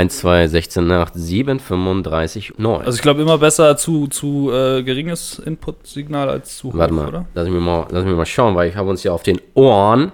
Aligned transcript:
1, 0.00 0.18
2, 0.18 0.48
16, 0.48 0.90
8, 0.90 1.12
7, 1.14 1.60
35, 1.60 2.54
9. 2.56 2.80
Also 2.86 2.96
ich 2.96 3.02
glaube 3.02 3.20
immer 3.20 3.36
besser 3.36 3.76
zu, 3.76 4.06
zu 4.06 4.50
äh, 4.50 4.82
geringes 4.82 5.38
Input-Signal 5.38 6.30
als 6.30 6.56
zu 6.56 6.68
hoch, 6.68 6.78
Warte 6.78 6.94
mal, 6.94 7.08
oder? 7.08 7.26
lass 7.34 7.46
mich 7.48 7.60
mal, 7.60 7.86
lass 7.90 8.04
mich 8.04 8.16
mal 8.16 8.24
schauen, 8.24 8.54
weil 8.54 8.70
ich 8.70 8.76
habe 8.76 8.88
uns 8.88 9.02
ja 9.02 9.12
auf 9.12 9.22
den 9.22 9.38
Ohren 9.52 10.12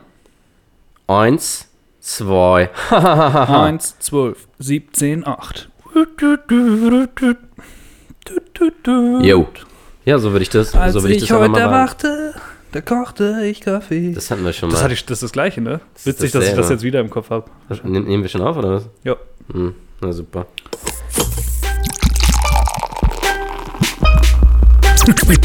1, 1.07 1.69
2, 2.01 2.71
1, 2.91 3.99
12, 4.01 4.49
17, 4.59 5.25
8. 5.25 5.69
Jo. 9.22 9.46
Ja, 10.04 10.18
so 10.18 10.32
würde 10.32 10.42
ich 10.42 10.50
das, 10.50 10.74
Als 10.74 10.94
so 10.94 11.03
würde 11.03 11.14
ich 11.14 11.22
ich 11.22 11.28
das 11.28 11.38
heute 11.38 11.50
mal 11.50 11.71
machen. 11.71 12.34
Da 12.77 12.83
kochte 12.83 13.40
ich 13.47 13.63
Kaffee. 13.63 14.13
Das 14.13 14.31
hatten 14.31 14.45
wir 14.45 14.53
schon 14.53 14.69
Das, 14.69 14.81
mal. 14.81 14.85
hatte 14.85 14.92
ich, 14.95 15.06
das 15.06 15.17
ist 15.19 15.22
das 15.22 15.33
Gleiche, 15.33 15.63
ne? 15.63 15.81
Witzig, 16.05 16.30
das 16.33 16.42
dass 16.42 16.51
ich 16.51 16.56
das 16.56 16.69
jetzt 16.69 16.83
wieder 16.83 17.01
im 17.01 17.09
Kopf 17.09 17.30
habe. 17.30 17.47
Nehmen 17.84 18.20
wir 18.20 18.29
schon 18.29 18.42
auf, 18.42 18.55
oder 18.59 18.70
was? 18.73 18.88
Ja. 19.02 19.16
Hm, 19.51 19.74
na 20.02 20.12
super. 20.12 20.47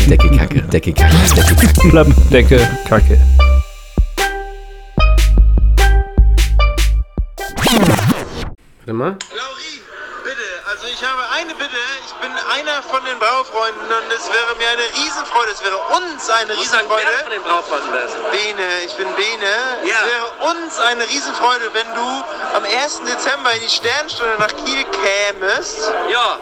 Decke 0.10 0.30
Kacke, 0.36 0.62
Decke 0.64 0.92
Kacke, 0.92 1.16
Decke 1.36 1.56
Kacke. 1.56 1.90
Klappendecke, 1.90 2.68
Kacke. 2.90 3.18
Warte 8.80 8.94
mal. 8.94 9.12
Bitte, 9.14 9.51
also 10.82 10.94
ich 10.94 11.04
habe 11.08 11.22
eine 11.38 11.54
Bitte. 11.54 11.78
Ich 12.06 12.14
bin 12.16 12.32
einer 12.32 12.82
von 12.84 13.04
den 13.06 13.20
Braufreunden 13.20 13.86
und 13.86 14.14
es 14.14 14.26
wäre 14.28 14.56
mir 14.58 14.68
eine 14.70 14.82
Riesenfreude, 14.98 15.52
es 15.52 15.64
wäre 15.64 15.78
uns 15.78 16.30
eine 16.30 16.58
Riesenfreude. 16.58 17.08
von 17.22 17.30
den 17.32 17.44
Braufreunden 17.44 17.92
bist. 17.92 18.16
Bene, 18.32 18.82
ich 18.86 18.96
bin 18.96 19.08
Bene. 19.16 19.54
Ja. 19.84 19.94
Es 20.02 20.08
wäre 20.12 20.52
uns 20.52 20.80
eine 20.80 21.04
Riesenfreude, 21.08 21.70
wenn 21.74 21.88
du 21.94 22.24
am 22.58 22.64
1. 22.64 23.02
Dezember 23.04 23.54
in 23.54 23.62
die 23.62 23.70
Sternstunde 23.70 24.36
nach 24.40 24.48
Kiel 24.66 24.84
kämest, 24.86 25.92
Ja, 26.10 26.40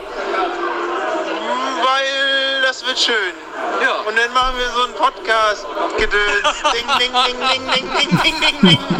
weil 1.84 2.62
das 2.62 2.85
wird 2.85 2.98
schön. 2.99 3.34
ja. 3.84 3.96
Und 4.07 4.18
dann 4.18 4.31
machen 4.34 4.57
wir 4.57 4.70
so 4.70 4.84
einen 4.84 4.93
Podcast. 4.93 5.65
Gedöns. 5.98 6.43
Ding, 6.74 6.87
ding, 6.98 7.12
ding, 7.12 7.37
ding, 7.49 7.71
ding, 7.74 7.91
ding, 7.98 8.21
ding, 8.24 8.40
ding, 8.40 8.70
ding. 8.70 8.79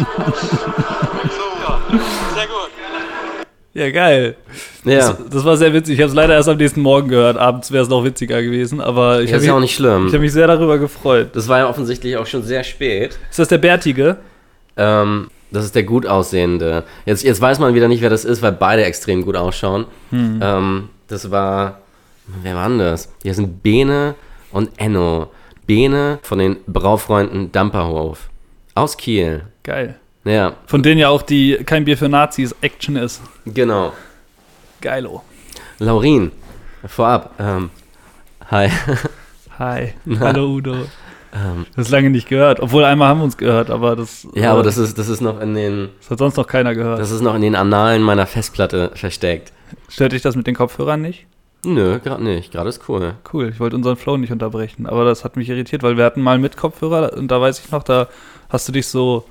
So, 1.30 2.34
sehr 2.34 2.46
gut. 2.46 2.70
Ja, 3.72 3.90
geil. 3.90 4.36
Ja, 4.84 4.96
Das, 4.98 5.16
das 5.30 5.44
war 5.44 5.56
sehr 5.56 5.72
witzig. 5.72 5.94
Ich 5.94 6.00
habe 6.00 6.08
es 6.08 6.14
leider 6.14 6.34
erst 6.34 6.48
am 6.48 6.56
nächsten 6.56 6.80
Morgen 6.80 7.08
gehört. 7.08 7.36
Abends 7.36 7.70
wäre 7.70 7.84
es 7.84 7.88
noch 7.88 8.02
witziger 8.04 8.42
gewesen. 8.42 8.80
Aber 8.80 9.20
ich 9.22 9.30
ja 9.30 9.34
habe 9.34 9.42
ist 9.42 9.46
ja 9.46 9.54
auch 9.54 9.60
nicht 9.60 9.74
schlimm. 9.76 10.08
ich 10.08 10.14
hab 10.14 10.20
mich 10.20 10.32
sehr 10.32 10.48
darüber 10.48 10.78
gefreut. 10.78 11.28
Das 11.34 11.46
war 11.46 11.58
ja 11.58 11.68
offensichtlich 11.68 12.16
auch 12.16 12.26
schon 12.26 12.42
sehr 12.42 12.64
spät. 12.64 13.16
Ist 13.30 13.38
das 13.38 13.46
der 13.48 13.58
Bärtige? 13.58 14.16
Ähm, 14.76 15.28
das 15.52 15.64
ist 15.64 15.76
der 15.76 15.84
gut 15.84 16.04
aussehende. 16.04 16.82
Jetzt, 17.06 17.22
jetzt 17.22 17.40
weiß 17.40 17.60
man 17.60 17.74
wieder 17.74 17.86
nicht, 17.86 18.02
wer 18.02 18.10
das 18.10 18.24
ist, 18.24 18.42
weil 18.42 18.52
beide 18.52 18.84
extrem 18.84 19.24
gut 19.24 19.36
ausschauen. 19.36 19.84
Hm. 20.10 20.40
Ähm, 20.42 20.88
das 21.06 21.30
war. 21.30 21.80
Wer 22.42 22.54
war 22.56 22.68
denn 22.68 22.78
das? 22.78 23.12
Hier 23.22 23.34
sind 23.34 23.62
Bene 23.62 24.14
und 24.50 24.70
Enno. 24.78 25.30
Bene 25.66 26.18
von 26.22 26.38
den 26.38 26.56
Braufreunden 26.66 27.52
Damperhof. 27.52 28.30
Aus 28.74 28.96
Kiel. 28.96 29.42
Geil. 29.62 29.99
Ja, 30.24 30.52
Von 30.66 30.82
denen 30.82 30.98
ja 30.98 31.08
auch 31.08 31.22
die 31.22 31.56
Kein 31.64 31.84
Bier 31.84 31.96
für 31.96 32.08
Nazis 32.08 32.54
Action 32.60 32.96
ist. 32.96 33.22
genau. 33.46 33.92
Geilo. 34.82 35.22
Laurin, 35.78 36.30
vorab. 36.86 37.34
Ähm, 37.38 37.70
hi. 38.50 38.68
Hi. 39.58 39.92
Hallo 40.18 40.46
Udo. 40.54 40.74
das 41.76 41.86
ist 41.86 41.90
lange 41.90 42.08
nicht 42.10 42.28
gehört. 42.28 42.60
Obwohl 42.60 42.84
einmal 42.84 43.08
haben 43.08 43.20
wir 43.20 43.24
uns 43.24 43.36
gehört, 43.36 43.70
aber 43.70 43.94
das, 43.96 44.26
ja, 44.34 44.52
aber 44.52 44.60
äh, 44.60 44.64
das 44.64 44.78
ist, 44.78 44.98
das 44.98 45.08
ist 45.08 45.20
noch 45.20 45.40
in 45.40 45.54
den. 45.54 45.90
das 46.00 46.10
hat 46.10 46.18
sonst 46.18 46.36
noch 46.36 46.46
keiner 46.46 46.74
gehört. 46.74 46.98
Das 46.98 47.10
ist 47.10 47.20
noch 47.20 47.34
in 47.34 47.42
den 47.42 47.54
Annalen 47.54 48.02
meiner 48.02 48.26
Festplatte 48.26 48.90
versteckt. 48.94 49.52
Stört 49.88 50.12
dich 50.12 50.22
das 50.22 50.34
mit 50.36 50.46
den 50.46 50.54
Kopfhörern 50.54 51.00
nicht? 51.02 51.26
Nö, 51.64 51.98
gerade 51.98 52.24
nicht. 52.24 52.52
Gerade 52.52 52.70
ist 52.70 52.88
cool. 52.88 53.14
Cool, 53.32 53.50
ich 53.50 53.60
wollte 53.60 53.76
unseren 53.76 53.96
Flow 53.96 54.16
nicht 54.16 54.32
unterbrechen, 54.32 54.86
aber 54.86 55.04
das 55.04 55.24
hat 55.24 55.36
mich 55.36 55.48
irritiert, 55.50 55.82
weil 55.82 55.98
wir 55.98 56.04
hatten 56.06 56.22
mal 56.22 56.38
mit 56.38 56.56
Kopfhörer 56.56 57.12
und 57.14 57.28
da 57.28 57.38
weiß 57.40 57.60
ich 57.62 57.70
noch, 57.70 57.82
da 57.82 58.08
hast 58.48 58.66
du 58.68 58.72
dich 58.72 58.86
so 58.86 59.24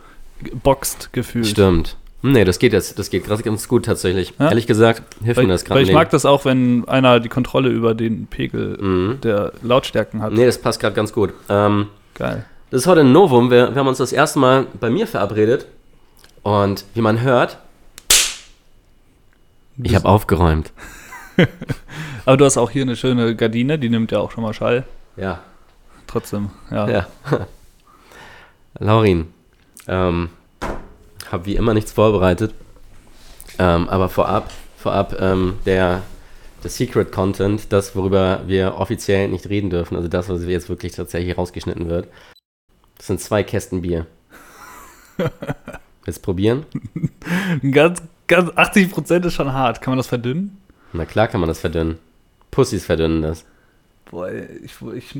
boxt 0.64 1.12
gefühlt. 1.14 1.48
Stimmt. 1.48 1.96
Nee, 2.22 2.44
das 2.44 2.60
geht 2.60 2.74
jetzt, 2.74 3.00
das 3.00 3.10
geht 3.10 3.26
gerade 3.26 3.44
ganz 3.44 3.68
gut 3.70 3.86
tatsächlich. 3.86 4.34
Ja? 4.40 4.50
Ehrlich 4.50 4.68
gesagt, 4.68 5.04
hilft 5.24 5.38
Weil, 5.38 5.46
mir 5.48 5.54
das 5.54 5.62
weil 5.70 5.78
gerade 5.78 5.82
ich 5.84 5.94
mag 5.94 6.10
das 6.10 6.26
auch, 6.26 6.44
wenn 6.44 6.86
einer 6.88 7.22
die 7.22 7.30
Kontrolle 7.30 7.70
über 7.70 7.96
den 7.96 8.28
Pegel 8.28 8.78
Mhm. 8.82 9.22
der 9.22 9.54
Lautstärken 9.62 10.22
hat. 10.22 10.34
Nee, 10.34 10.46
das 10.46 10.58
passt 10.58 10.82
gerade 10.82 10.96
ganz 10.96 11.14
gut. 11.14 11.34
Ähm, 11.48 11.88
Geil. 12.16 12.44
das 12.72 12.82
ist 12.82 12.88
heute 12.88 13.02
ein 13.02 13.14
Novum. 13.14 13.50
Wir, 13.52 13.70
wir 13.74 13.76
haben 13.80 13.88
uns 13.88 14.00
das 14.00 14.12
erste 14.12 14.40
Mal 14.40 14.68
bei 14.82 14.90
mir 14.90 15.08
verabredet. 15.08 15.68
Und 16.44 16.84
wie 16.94 17.02
man 17.02 17.22
hört, 17.22 17.58
ich 19.82 19.96
habe 19.96 20.08
aufgeräumt. 20.10 20.74
Aber 22.26 22.36
du 22.36 22.44
hast 22.44 22.58
auch 22.58 22.70
hier 22.70 22.82
eine 22.82 22.98
schöne 22.98 23.34
Gardine, 23.36 23.80
die 23.80 23.90
nimmt 23.90 24.12
ja 24.12 24.20
auch 24.20 24.32
schon 24.32 24.44
mal 24.44 24.54
Schall. 24.54 24.84
Ja, 25.16 25.40
Trotzdem, 26.08 26.50
ja. 26.72 26.90
ja. 26.90 27.08
Laurin, 28.80 29.28
ähm, 29.90 30.30
habe 31.32 31.46
wie 31.46 31.56
immer 31.56 31.74
nichts 31.74 31.92
vorbereitet. 31.92 32.54
Ähm, 33.58 33.90
aber 33.90 34.08
vorab, 34.08 34.52
vorab 34.78 35.20
ähm, 35.20 35.56
der, 35.66 36.04
der 36.64 36.70
Secret 36.70 37.12
Content, 37.12 37.74
das, 37.74 37.96
worüber 37.96 38.44
wir 38.48 38.76
offiziell 38.76 39.28
nicht 39.28 39.50
reden 39.50 39.70
dürfen, 39.70 39.96
also 39.96 40.08
das, 40.08 40.30
was 40.30 40.46
jetzt 40.46 40.70
wirklich 40.70 40.94
tatsächlich 40.94 41.38
rausgeschnitten 41.38 41.90
wird, 41.90 42.08
das 42.98 43.08
sind 43.08 43.20
zwei 43.20 43.44
Kästen 43.44 43.82
Bier. 43.82 44.06
Jetzt 46.06 46.22
probieren? 46.22 46.66
Ganz, 47.72 48.02
ganz 48.26 48.52
80 48.56 48.92
Prozent 48.92 49.26
ist 49.26 49.34
schon 49.34 49.54
hart. 49.54 49.82
Kann 49.82 49.92
man 49.92 49.98
das 49.98 50.08
verdünnen? 50.08 50.58
Na 50.94 51.06
klar 51.06 51.28
kann 51.28 51.40
man 51.40 51.50
das 51.50 51.60
verdünnen. 51.60 52.00
Pussys 52.52 52.86
verdünnen 52.86 53.22
das. 53.22 53.46
Boah, 54.10 54.32
ich, 54.32 54.74
ich, 54.96 55.16
äh, 55.16 55.20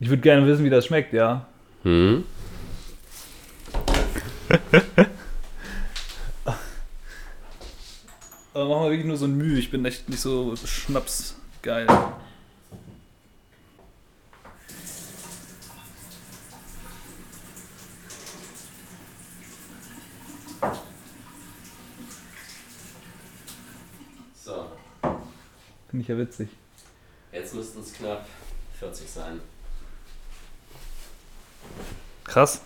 ich 0.00 0.08
würde 0.08 0.22
gerne 0.22 0.46
wissen, 0.46 0.64
wie 0.64 0.70
das 0.70 0.86
schmeckt, 0.86 1.12
ja. 1.12 1.46
Hm? 1.84 2.24
Aber 8.54 8.68
machen 8.68 8.84
wir 8.84 8.90
wirklich 8.90 9.06
nur 9.06 9.16
so 9.16 9.26
ein 9.26 9.36
Mühe. 9.36 9.58
Ich 9.58 9.70
bin 9.70 9.84
echt 9.84 10.08
nicht 10.08 10.20
so 10.20 10.54
Schnaps 10.56 11.36
geil. 11.60 11.86
So, 24.34 24.66
Finde 25.90 26.02
ich 26.02 26.08
ja 26.08 26.18
witzig. 26.18 26.48
jetzt 27.32 27.54
müssten 27.54 27.80
es 27.80 27.92
knapp 27.94 28.26
40 28.78 29.10
sein. 29.10 29.40
Krass. 32.24 32.62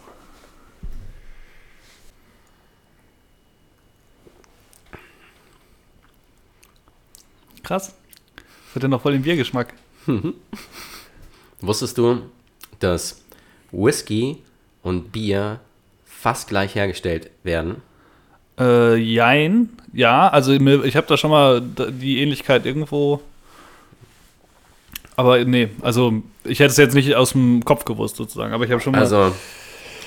Krass. 7.62 7.94
Das 8.66 8.74
hat 8.76 8.82
ja 8.82 8.88
noch 8.88 9.02
voll 9.02 9.12
den 9.12 9.22
Biergeschmack. 9.22 9.74
Wusstest 11.60 11.98
du, 11.98 12.22
dass 12.78 13.22
Whisky 13.72 14.38
und 14.82 15.12
Bier 15.12 15.60
fast 16.06 16.48
gleich 16.48 16.74
hergestellt 16.74 17.30
werden? 17.42 17.82
Äh, 18.58 18.96
jein. 18.96 19.68
Ja, 19.92 20.28
also 20.28 20.52
ich 20.52 20.96
habe 20.96 21.06
da 21.06 21.16
schon 21.16 21.30
mal 21.30 21.60
die 21.60 22.22
Ähnlichkeit 22.22 22.64
irgendwo. 22.64 23.20
Aber 25.18 25.44
nee, 25.44 25.68
also 25.82 26.22
ich 26.44 26.60
hätte 26.60 26.70
es 26.70 26.76
jetzt 26.76 26.94
nicht 26.94 27.12
aus 27.16 27.32
dem 27.32 27.64
Kopf 27.64 27.84
gewusst 27.84 28.14
sozusagen, 28.14 28.52
aber 28.54 28.64
ich 28.64 28.70
habe 28.70 28.80
schon 28.80 28.92
mal. 28.92 29.00
Also, 29.00 29.34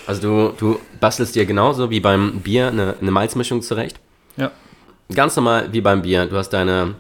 also 0.08 0.22
du, 0.22 0.54
du 0.58 0.80
bastelst 1.02 1.36
dir 1.36 1.46
genauso 1.46 1.90
wie 1.90 2.00
beim 2.00 2.40
Bier 2.40 2.68
eine, 2.70 2.96
eine 3.02 3.12
Malzmischung 3.12 3.62
zurecht. 3.62 4.00
ja. 4.38 4.52
Ganz 5.14 5.36
normal 5.36 5.68
wie 5.74 5.82
beim 5.82 6.02
Bier. 6.04 6.26
Du 6.28 6.38
hast 6.38 6.52
deine, 6.52 6.96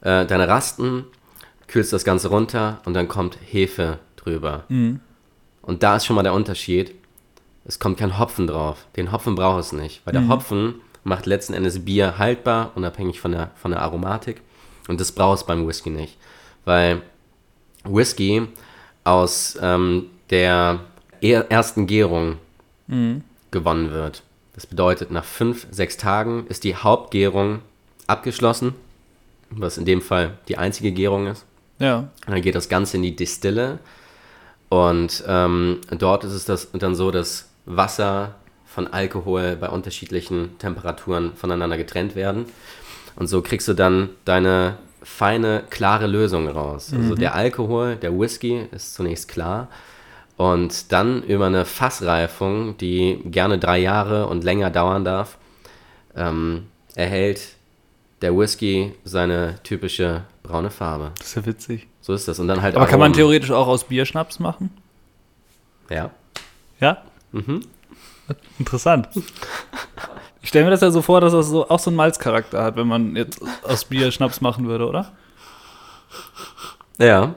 äh, 0.00 0.26
deine 0.26 0.48
Rasten, 0.48 1.04
kühlst 1.68 1.92
das 1.92 2.04
Ganze 2.04 2.26
runter 2.28 2.80
und 2.84 2.94
dann 2.94 3.06
kommt 3.06 3.38
Hefe 3.48 4.00
drüber. 4.16 4.64
Mhm. 4.68 4.98
Und 5.62 5.84
da 5.84 5.94
ist 5.94 6.06
schon 6.06 6.16
mal 6.16 6.24
der 6.24 6.34
Unterschied. 6.34 6.92
Es 7.64 7.78
kommt 7.78 7.98
kein 7.98 8.18
Hopfen 8.18 8.48
drauf. 8.48 8.86
Den 8.96 9.12
Hopfen 9.12 9.36
braucht 9.36 9.60
es 9.60 9.70
nicht. 9.72 10.00
Weil 10.04 10.12
der 10.14 10.22
Mhm. 10.22 10.28
Hopfen 10.30 10.74
macht 11.04 11.26
letzten 11.26 11.54
Endes 11.54 11.84
Bier 11.84 12.18
haltbar, 12.18 12.72
unabhängig 12.74 13.20
von 13.20 13.30
der, 13.30 13.52
von 13.54 13.70
der 13.70 13.80
Aromatik. 13.82 14.40
Und 14.88 15.00
das 15.00 15.12
braucht 15.12 15.38
es 15.38 15.44
beim 15.46 15.68
Whisky 15.68 15.90
nicht. 15.90 16.16
Weil 16.64 17.02
Whisky 17.88 18.48
aus 19.04 19.58
ähm, 19.60 20.06
der 20.30 20.80
er 21.20 21.50
ersten 21.50 21.86
Gärung 21.86 22.36
Mhm. 22.88 23.22
gewonnen 23.50 23.90
wird. 23.90 24.22
Das 24.54 24.66
bedeutet, 24.66 25.10
nach 25.10 25.24
fünf, 25.24 25.66
sechs 25.70 25.96
Tagen 25.96 26.46
ist 26.48 26.62
die 26.62 26.76
Hauptgärung 26.76 27.60
abgeschlossen, 28.06 28.74
was 29.50 29.76
in 29.76 29.84
dem 29.84 30.00
Fall 30.00 30.38
die 30.48 30.56
einzige 30.56 30.92
Gärung 30.92 31.26
ist. 31.26 31.44
Ja. 31.78 31.98
Und 31.98 32.32
dann 32.32 32.42
geht 32.42 32.54
das 32.54 32.68
Ganze 32.68 32.96
in 32.96 33.02
die 33.02 33.16
Distille 33.16 33.80
und 34.68 35.24
ähm, 35.26 35.80
dort 35.98 36.24
ist 36.24 36.32
es 36.32 36.44
das 36.44 36.70
dann 36.72 36.94
so, 36.94 37.10
dass 37.10 37.48
Wasser 37.66 38.34
von 38.66 38.86
Alkohol 38.86 39.56
bei 39.56 39.68
unterschiedlichen 39.68 40.58
Temperaturen 40.58 41.34
voneinander 41.34 41.76
getrennt 41.76 42.14
werden. 42.14 42.46
Und 43.16 43.26
so 43.26 43.42
kriegst 43.42 43.66
du 43.68 43.74
dann 43.74 44.10
deine 44.24 44.76
feine, 45.06 45.62
klare 45.70 46.06
Lösung 46.08 46.48
raus. 46.48 46.92
Also 46.92 47.14
der 47.14 47.34
Alkohol, 47.36 47.94
der 47.96 48.18
Whisky 48.18 48.66
ist 48.72 48.94
zunächst 48.94 49.28
klar. 49.28 49.68
Und 50.36 50.92
dann 50.92 51.22
über 51.22 51.46
eine 51.46 51.64
Fassreifung, 51.64 52.76
die 52.76 53.20
gerne 53.24 53.58
drei 53.58 53.78
Jahre 53.78 54.26
und 54.26 54.42
länger 54.42 54.68
dauern 54.70 55.04
darf, 55.04 55.38
ähm, 56.16 56.66
erhält 56.96 57.40
der 58.20 58.36
Whisky 58.36 58.94
seine 59.04 59.60
typische 59.62 60.24
braune 60.42 60.70
Farbe. 60.70 61.12
Das 61.18 61.28
ist 61.28 61.34
ja 61.36 61.46
witzig. 61.46 61.86
So 62.00 62.12
ist 62.12 62.26
das. 62.26 62.38
Und 62.40 62.48
dann 62.48 62.60
halt 62.60 62.74
Aber 62.74 62.86
kann 62.86 62.98
man 62.98 63.12
Aromen. 63.12 63.16
theoretisch 63.16 63.52
auch 63.52 63.68
aus 63.68 63.84
Bierschnaps 63.84 64.40
machen? 64.40 64.70
Ja. 65.88 66.10
Ja? 66.80 67.02
Mhm. 67.32 67.62
Interessant. 68.58 69.08
Ich 70.46 70.50
stelle 70.50 70.64
mir 70.64 70.70
das 70.70 70.80
ja 70.80 70.92
so 70.92 71.02
vor, 71.02 71.20
dass 71.20 71.32
das 71.32 71.48
so, 71.48 71.68
auch 71.68 71.80
so 71.80 71.90
einen 71.90 71.96
Malzcharakter 71.96 72.62
hat, 72.62 72.76
wenn 72.76 72.86
man 72.86 73.16
jetzt 73.16 73.40
aus 73.64 73.84
Bier 73.84 74.12
Schnaps 74.12 74.40
machen 74.40 74.68
würde, 74.68 74.86
oder? 74.86 75.10
Ja. 76.98 77.34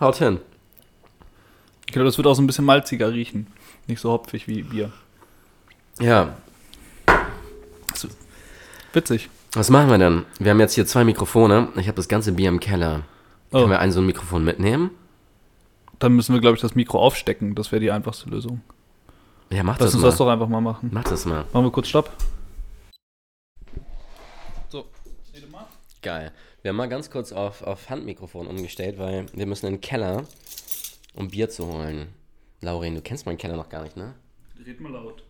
Haut 0.00 0.16
hin. 0.16 0.40
Ich 1.86 1.92
glaube, 1.92 2.06
das 2.06 2.16
wird 2.16 2.26
auch 2.26 2.32
so 2.32 2.40
ein 2.40 2.46
bisschen 2.46 2.64
malziger 2.64 3.12
riechen. 3.12 3.46
Nicht 3.88 4.00
so 4.00 4.10
hopfig 4.10 4.48
wie 4.48 4.62
Bier. 4.62 4.90
Ja. 6.00 6.32
Witzig. 8.94 9.28
Was 9.52 9.68
machen 9.68 9.90
wir 9.90 9.98
denn? 9.98 10.24
Wir 10.38 10.52
haben 10.52 10.60
jetzt 10.60 10.72
hier 10.72 10.86
zwei 10.86 11.04
Mikrofone. 11.04 11.68
Ich 11.76 11.88
habe 11.88 11.96
das 11.96 12.08
ganze 12.08 12.32
Bier 12.32 12.48
im 12.48 12.58
Keller. 12.58 13.02
Oh, 13.52 13.58
Können 13.58 13.70
wir 13.72 13.80
ein 13.80 13.92
so 13.92 14.00
ein 14.00 14.06
Mikrofon 14.06 14.44
mitnehmen? 14.44 14.92
dann 15.98 16.14
müssen 16.14 16.32
wir, 16.34 16.40
glaube 16.40 16.54
ich, 16.54 16.62
das 16.62 16.74
Mikro 16.74 17.00
aufstecken. 17.00 17.54
Das 17.54 17.70
wäre 17.70 17.80
die 17.80 17.90
einfachste 17.90 18.30
Lösung. 18.30 18.62
Ja, 19.52 19.64
mach 19.64 19.78
Lass 19.80 19.88
das 19.88 19.94
uns 19.94 20.02
mal. 20.02 20.08
das 20.08 20.18
doch 20.18 20.28
einfach 20.28 20.48
mal 20.48 20.60
machen. 20.60 20.90
Mach 20.92 21.04
das 21.04 21.26
mal. 21.26 21.44
Machen 21.52 21.64
wir 21.64 21.72
kurz 21.72 21.88
Stopp. 21.88 22.10
So. 24.68 24.86
Geil. 26.02 26.32
Wir 26.62 26.68
haben 26.68 26.76
mal 26.76 26.88
ganz 26.88 27.10
kurz 27.10 27.32
auf, 27.32 27.62
auf 27.62 27.90
Handmikrofon 27.90 28.46
umgestellt, 28.46 28.98
weil 28.98 29.26
wir 29.32 29.46
müssen 29.46 29.66
in 29.66 29.74
den 29.74 29.80
Keller, 29.80 30.24
um 31.14 31.28
Bier 31.28 31.48
zu 31.48 31.66
holen. 31.66 32.08
Laurin, 32.60 32.94
du 32.94 33.00
kennst 33.00 33.26
meinen 33.26 33.38
Keller 33.38 33.56
noch 33.56 33.68
gar 33.68 33.82
nicht, 33.82 33.96
ne? 33.96 34.14
Red 34.64 34.80
mal 34.80 34.92
laut. 34.92 35.24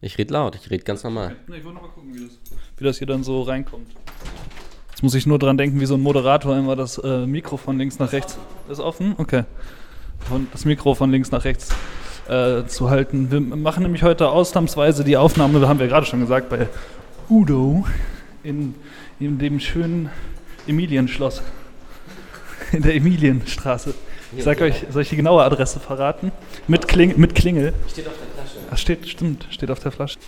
Ich 0.00 0.16
red 0.16 0.30
laut, 0.30 0.54
ich 0.54 0.70
red 0.70 0.84
ganz 0.84 1.02
normal. 1.04 1.36
Ich 1.46 1.64
wollte 1.64 1.80
mal 1.80 1.88
gucken, 1.88 2.14
wie 2.14 2.24
das, 2.24 2.38
wie 2.76 2.84
das 2.84 2.98
hier 2.98 3.06
dann 3.06 3.24
so 3.24 3.42
reinkommt. 3.42 3.88
Jetzt 4.90 5.02
muss 5.02 5.14
ich 5.14 5.26
nur 5.26 5.38
dran 5.38 5.58
denken, 5.58 5.80
wie 5.80 5.86
so 5.86 5.94
ein 5.94 6.02
Moderator 6.02 6.56
immer 6.56 6.76
das 6.76 6.96
äh, 6.98 7.26
Mikro 7.26 7.56
von 7.56 7.76
links 7.76 7.98
nach 7.98 8.12
rechts. 8.12 8.38
Ist 8.70 8.80
offen? 8.80 9.16
Okay. 9.18 9.44
Von, 10.20 10.48
das 10.52 10.64
Mikro 10.64 10.94
von 10.94 11.10
links 11.10 11.30
nach 11.30 11.44
rechts 11.44 11.74
äh, 12.28 12.66
zu 12.66 12.90
halten. 12.90 13.30
Wir 13.30 13.40
machen 13.40 13.82
nämlich 13.82 14.02
heute 14.02 14.28
ausnahmsweise 14.28 15.04
die 15.04 15.16
Aufnahme, 15.16 15.66
haben 15.68 15.78
wir 15.78 15.88
gerade 15.88 16.06
schon 16.06 16.20
gesagt, 16.20 16.48
bei 16.48 16.68
Udo 17.28 17.86
in, 18.42 18.74
in 19.20 19.38
dem 19.38 19.60
schönen 19.60 20.10
Emilienschloss. 20.66 21.42
In 22.72 22.82
der 22.82 22.96
Emilienstraße. 22.96 23.94
Ich 24.36 24.42
sag 24.42 24.60
euch, 24.60 24.86
soll 24.90 25.02
ich 25.02 25.08
die 25.08 25.16
genaue 25.16 25.44
Adresse 25.44 25.78
verraten? 25.78 26.32
Mit, 26.66 26.88
Kling, 26.88 27.14
mit 27.16 27.36
Klingel. 27.36 27.72
Steht 27.88 28.08
auf 28.08 28.14
der 28.14 28.26
Flasche. 28.44 28.58
Ach, 28.72 28.78
steht, 28.78 29.08
stimmt, 29.08 29.46
steht 29.50 29.70
auf 29.70 29.78
der 29.78 29.92
Flasche. 29.92 30.18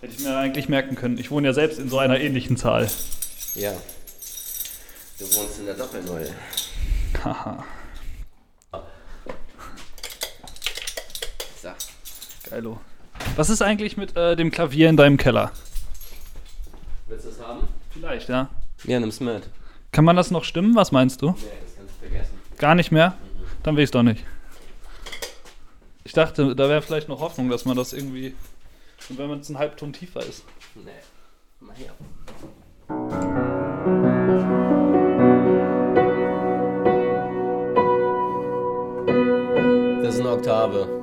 Hätte 0.00 0.14
ich 0.16 0.24
mir 0.24 0.36
eigentlich 0.36 0.68
merken 0.68 0.94
können. 0.94 1.18
Ich 1.18 1.32
wohne 1.32 1.48
ja 1.48 1.52
selbst 1.52 1.80
in 1.80 1.88
so 1.88 1.98
einer 1.98 2.20
ähnlichen 2.20 2.56
Zahl. 2.56 2.88
Ja. 3.56 3.72
Du 5.18 5.24
wohnst 5.24 5.58
in 5.58 5.66
der 5.66 5.74
Doppelnull. 5.74 6.28
Haha, 7.24 7.64
So. 11.62 11.68
Geilo. 12.50 12.80
Was 13.36 13.50
ist 13.50 13.62
eigentlich 13.62 13.96
mit 13.96 14.16
äh, 14.16 14.36
dem 14.36 14.50
Klavier 14.50 14.88
in 14.88 14.96
deinem 14.96 15.16
Keller? 15.16 15.52
Willst 17.08 17.26
du 17.26 17.30
es 17.30 17.40
haben? 17.40 17.68
Vielleicht, 17.90 18.28
ja. 18.28 18.48
Ja, 18.84 19.00
nimm's 19.00 19.20
mit. 19.20 19.48
Kann 19.92 20.04
man 20.04 20.16
das 20.16 20.30
noch 20.30 20.44
stimmen? 20.44 20.74
Was 20.74 20.92
meinst 20.92 21.22
du? 21.22 21.28
Nee, 21.28 21.34
das 21.34 21.76
kannst 21.76 21.94
du 21.94 22.08
vergessen. 22.08 22.34
Gar 22.58 22.74
nicht 22.74 22.92
mehr? 22.92 23.14
Dann 23.62 23.76
will 23.76 23.84
ich 23.84 23.88
es 23.88 23.90
doch 23.92 24.02
nicht. 24.02 24.24
Ich 26.04 26.12
dachte, 26.12 26.56
da 26.56 26.68
wäre 26.68 26.82
vielleicht 26.82 27.08
noch 27.08 27.20
Hoffnung, 27.20 27.48
dass 27.50 27.64
man 27.64 27.76
das 27.76 27.92
irgendwie. 27.92 28.34
Und 29.08 29.18
wenn 29.18 29.28
man 29.28 29.38
jetzt 29.38 29.48
einen 29.48 29.58
Halbton 29.58 29.92
tiefer 29.92 30.20
ist. 30.20 30.44
Nee. 30.74 30.90
Mal 31.60 31.76
hier. 31.76 31.90
Das 40.02 40.14
ist 40.14 40.20
eine 40.20 40.30
Oktave. 40.30 40.99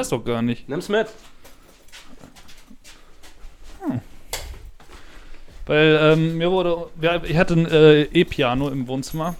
Das 0.00 0.08
doch 0.08 0.24
gar 0.24 0.42
nicht. 0.42 0.68
Nimm's 0.68 0.88
mit. 0.88 1.06
Weil 5.66 5.98
ähm, 6.02 6.36
mir 6.36 6.50
wurde. 6.50 6.88
Ja, 7.00 7.22
ich 7.22 7.36
hatte 7.36 7.54
ein 7.54 7.66
äh, 7.66 8.02
E-Piano 8.02 8.70
im 8.70 8.88
Wohnzimmer. 8.88 9.36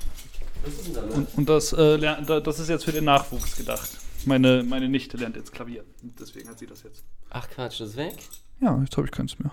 Was 0.62 0.74
ist 0.74 0.86
denn 0.86 0.94
da 0.94 1.00
los? 1.00 1.14
Und, 1.14 1.38
und 1.38 1.48
das, 1.48 1.72
äh, 1.72 2.40
das 2.40 2.60
ist 2.60 2.68
jetzt 2.68 2.84
für 2.84 2.92
den 2.92 3.04
Nachwuchs 3.04 3.56
gedacht. 3.56 3.90
Meine, 4.26 4.62
meine 4.62 4.88
Nichte 4.88 5.16
lernt 5.16 5.34
jetzt 5.34 5.52
Klavier. 5.52 5.82
Deswegen 6.02 6.48
hat 6.48 6.58
sie 6.58 6.66
das 6.66 6.84
jetzt. 6.84 7.04
Ach 7.30 7.48
Quatsch, 7.48 7.80
das 7.80 7.90
ist 7.90 7.96
weg? 7.96 8.14
Ja, 8.60 8.78
jetzt 8.80 8.96
habe 8.96 9.06
ich 9.06 9.10
keins 9.10 9.38
mehr. 9.40 9.50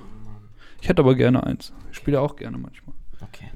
Ich 0.79 0.87
hätte 0.87 1.01
aber 1.01 1.15
gerne 1.15 1.43
eins. 1.43 1.73
Ich 1.89 1.97
spiele 1.97 2.21
auch 2.21 2.35
gerne 2.35 2.57
manchmal. 2.57 2.95
Okay. 3.21 3.49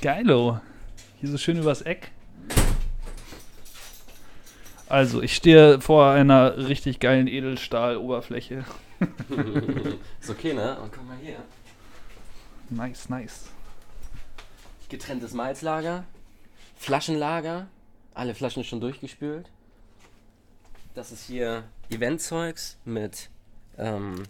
Geilo. 0.00 0.60
Hier 1.20 1.28
so 1.28 1.36
schön 1.36 1.58
übers 1.58 1.82
Eck. 1.82 2.10
Also, 4.88 5.22
ich 5.22 5.36
stehe 5.36 5.80
vor 5.80 6.10
einer 6.10 6.56
richtig 6.68 7.00
geilen 7.00 7.28
Edelstahl-Oberfläche. 7.28 8.64
Ist 10.20 10.30
okay, 10.30 10.54
ne? 10.54 10.80
Und 10.80 10.92
guck 10.92 11.06
mal 11.06 11.16
hier. 11.22 11.36
Nice, 12.70 13.08
nice. 13.10 13.50
Getrenntes 14.88 15.34
Malzlager, 15.34 16.04
Flaschenlager, 16.76 17.68
alle 18.14 18.34
Flaschen 18.34 18.64
schon 18.64 18.80
durchgespült. 18.80 19.50
Das 20.94 21.12
ist 21.12 21.26
hier 21.26 21.62
Eventzeugs 21.90 22.78
mit, 22.84 23.30
ähm, 23.78 24.24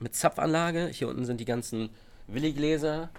mit 0.00 0.16
Zapfanlage. 0.16 0.88
Hier 0.88 1.08
unten 1.08 1.24
sind 1.24 1.38
die 1.38 1.44
ganzen 1.44 1.90
Willigläser. 2.26 3.10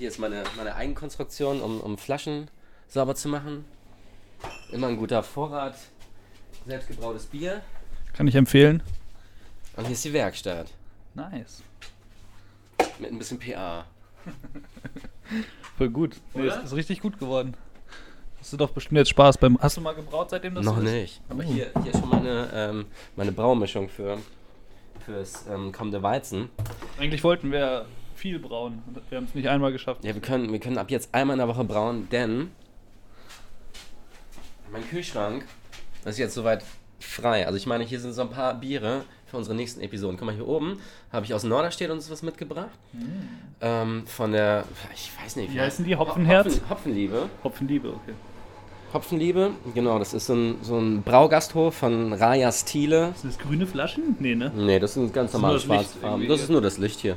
Hier 0.00 0.08
ist 0.08 0.18
meine, 0.18 0.44
meine 0.56 0.74
Eigenkonstruktion, 0.76 1.60
um, 1.60 1.78
um 1.78 1.98
Flaschen 1.98 2.48
sauber 2.88 3.14
zu 3.14 3.28
machen. 3.28 3.66
Immer 4.72 4.86
ein 4.86 4.96
guter 4.96 5.22
Vorrat, 5.22 5.74
selbstgebrautes 6.66 7.26
Bier. 7.26 7.60
Kann 8.14 8.26
ich 8.26 8.34
empfehlen. 8.34 8.82
Und 9.76 9.84
hier 9.84 9.92
ist 9.92 10.02
die 10.02 10.14
Werkstatt 10.14 10.68
Nice. 11.12 11.62
mit 12.98 13.12
ein 13.12 13.18
bisschen 13.18 13.38
PA. 13.38 13.84
Voll 15.76 15.90
gut. 15.90 16.16
Nee, 16.32 16.44
Oder? 16.44 16.56
ist, 16.60 16.64
ist 16.64 16.76
richtig 16.76 17.02
gut 17.02 17.18
geworden. 17.18 17.54
Hast 18.38 18.54
du 18.54 18.56
doch 18.56 18.70
bestimmt 18.70 18.96
jetzt 18.96 19.10
Spaß 19.10 19.36
beim. 19.36 19.58
Hast 19.60 19.76
du 19.76 19.82
mal 19.82 19.94
gebraut, 19.94 20.30
seitdem 20.30 20.54
das 20.54 20.64
Noch 20.64 20.76
so 20.76 20.82
ist? 20.82 20.90
nicht. 20.90 21.20
Aber 21.28 21.42
hier, 21.42 21.72
hier 21.82 21.92
ist 21.92 22.00
schon 22.00 22.08
meine, 22.08 22.48
ähm, 22.54 22.86
meine 23.16 23.32
Braumischung 23.32 23.90
für 23.90 24.16
fürs 25.04 25.46
ähm, 25.46 25.72
kommende 25.72 26.02
Weizen. 26.02 26.48
Eigentlich 26.98 27.22
wollten 27.22 27.52
wir 27.52 27.84
viel 28.20 28.38
brauen. 28.38 28.82
Wir 29.08 29.16
haben 29.16 29.24
es 29.24 29.34
nicht 29.34 29.48
einmal 29.48 29.72
geschafft. 29.72 30.04
Ja, 30.04 30.14
wir 30.14 30.20
können, 30.20 30.52
wir 30.52 30.58
können 30.60 30.76
ab 30.76 30.90
jetzt 30.90 31.14
einmal 31.14 31.34
in 31.34 31.38
der 31.38 31.48
Woche 31.48 31.64
brauen, 31.64 32.06
denn 32.10 32.50
mein 34.70 34.86
Kühlschrank 34.88 35.46
ist 36.04 36.18
jetzt 36.18 36.34
soweit 36.34 36.62
frei. 36.98 37.46
Also 37.46 37.56
ich 37.56 37.66
meine, 37.66 37.82
hier 37.82 37.98
sind 37.98 38.12
so 38.12 38.20
ein 38.20 38.30
paar 38.30 38.54
Biere 38.54 39.04
für 39.26 39.38
unsere 39.38 39.56
nächsten 39.56 39.80
Episoden. 39.80 40.18
Guck 40.18 40.26
mal, 40.26 40.34
hier 40.34 40.46
oben 40.46 40.78
habe 41.10 41.24
ich 41.24 41.32
aus 41.32 41.44
Norderstedt 41.44 41.90
uns 41.90 42.10
was 42.10 42.22
mitgebracht. 42.22 42.68
Ähm, 43.62 44.06
von 44.06 44.32
der, 44.32 44.64
ich 44.94 45.10
weiß 45.22 45.36
nicht. 45.36 45.54
Wie 45.54 45.60
heißen 45.60 45.86
die? 45.86 45.96
Hopfenherz? 45.96 46.46
Hopfen, 46.46 46.70
Hopfenliebe. 46.70 47.28
Hopfenliebe, 47.42 47.88
okay. 47.88 48.12
Hopfenliebe, 48.92 49.52
genau, 49.74 49.98
das 49.98 50.12
ist 50.12 50.26
so 50.26 50.34
ein, 50.34 50.56
so 50.62 50.76
ein 50.76 51.02
Braugasthof 51.02 51.74
von 51.74 52.12
Rajas 52.12 52.64
Thiele. 52.64 53.14
Sind 53.16 53.32
das 53.32 53.38
grüne 53.38 53.66
Flaschen? 53.66 54.16
Nee, 54.18 54.34
ne? 54.34 54.52
Nee, 54.54 54.78
das 54.78 54.94
sind 54.94 55.14
ganz 55.14 55.32
normale 55.32 55.60
Schwarzfarben. 55.60 56.22
irgendwie 56.22 56.28
Das 56.28 56.42
ist 56.42 56.50
nur 56.50 56.60
das 56.60 56.76
Licht 56.76 57.00
hier. 57.00 57.16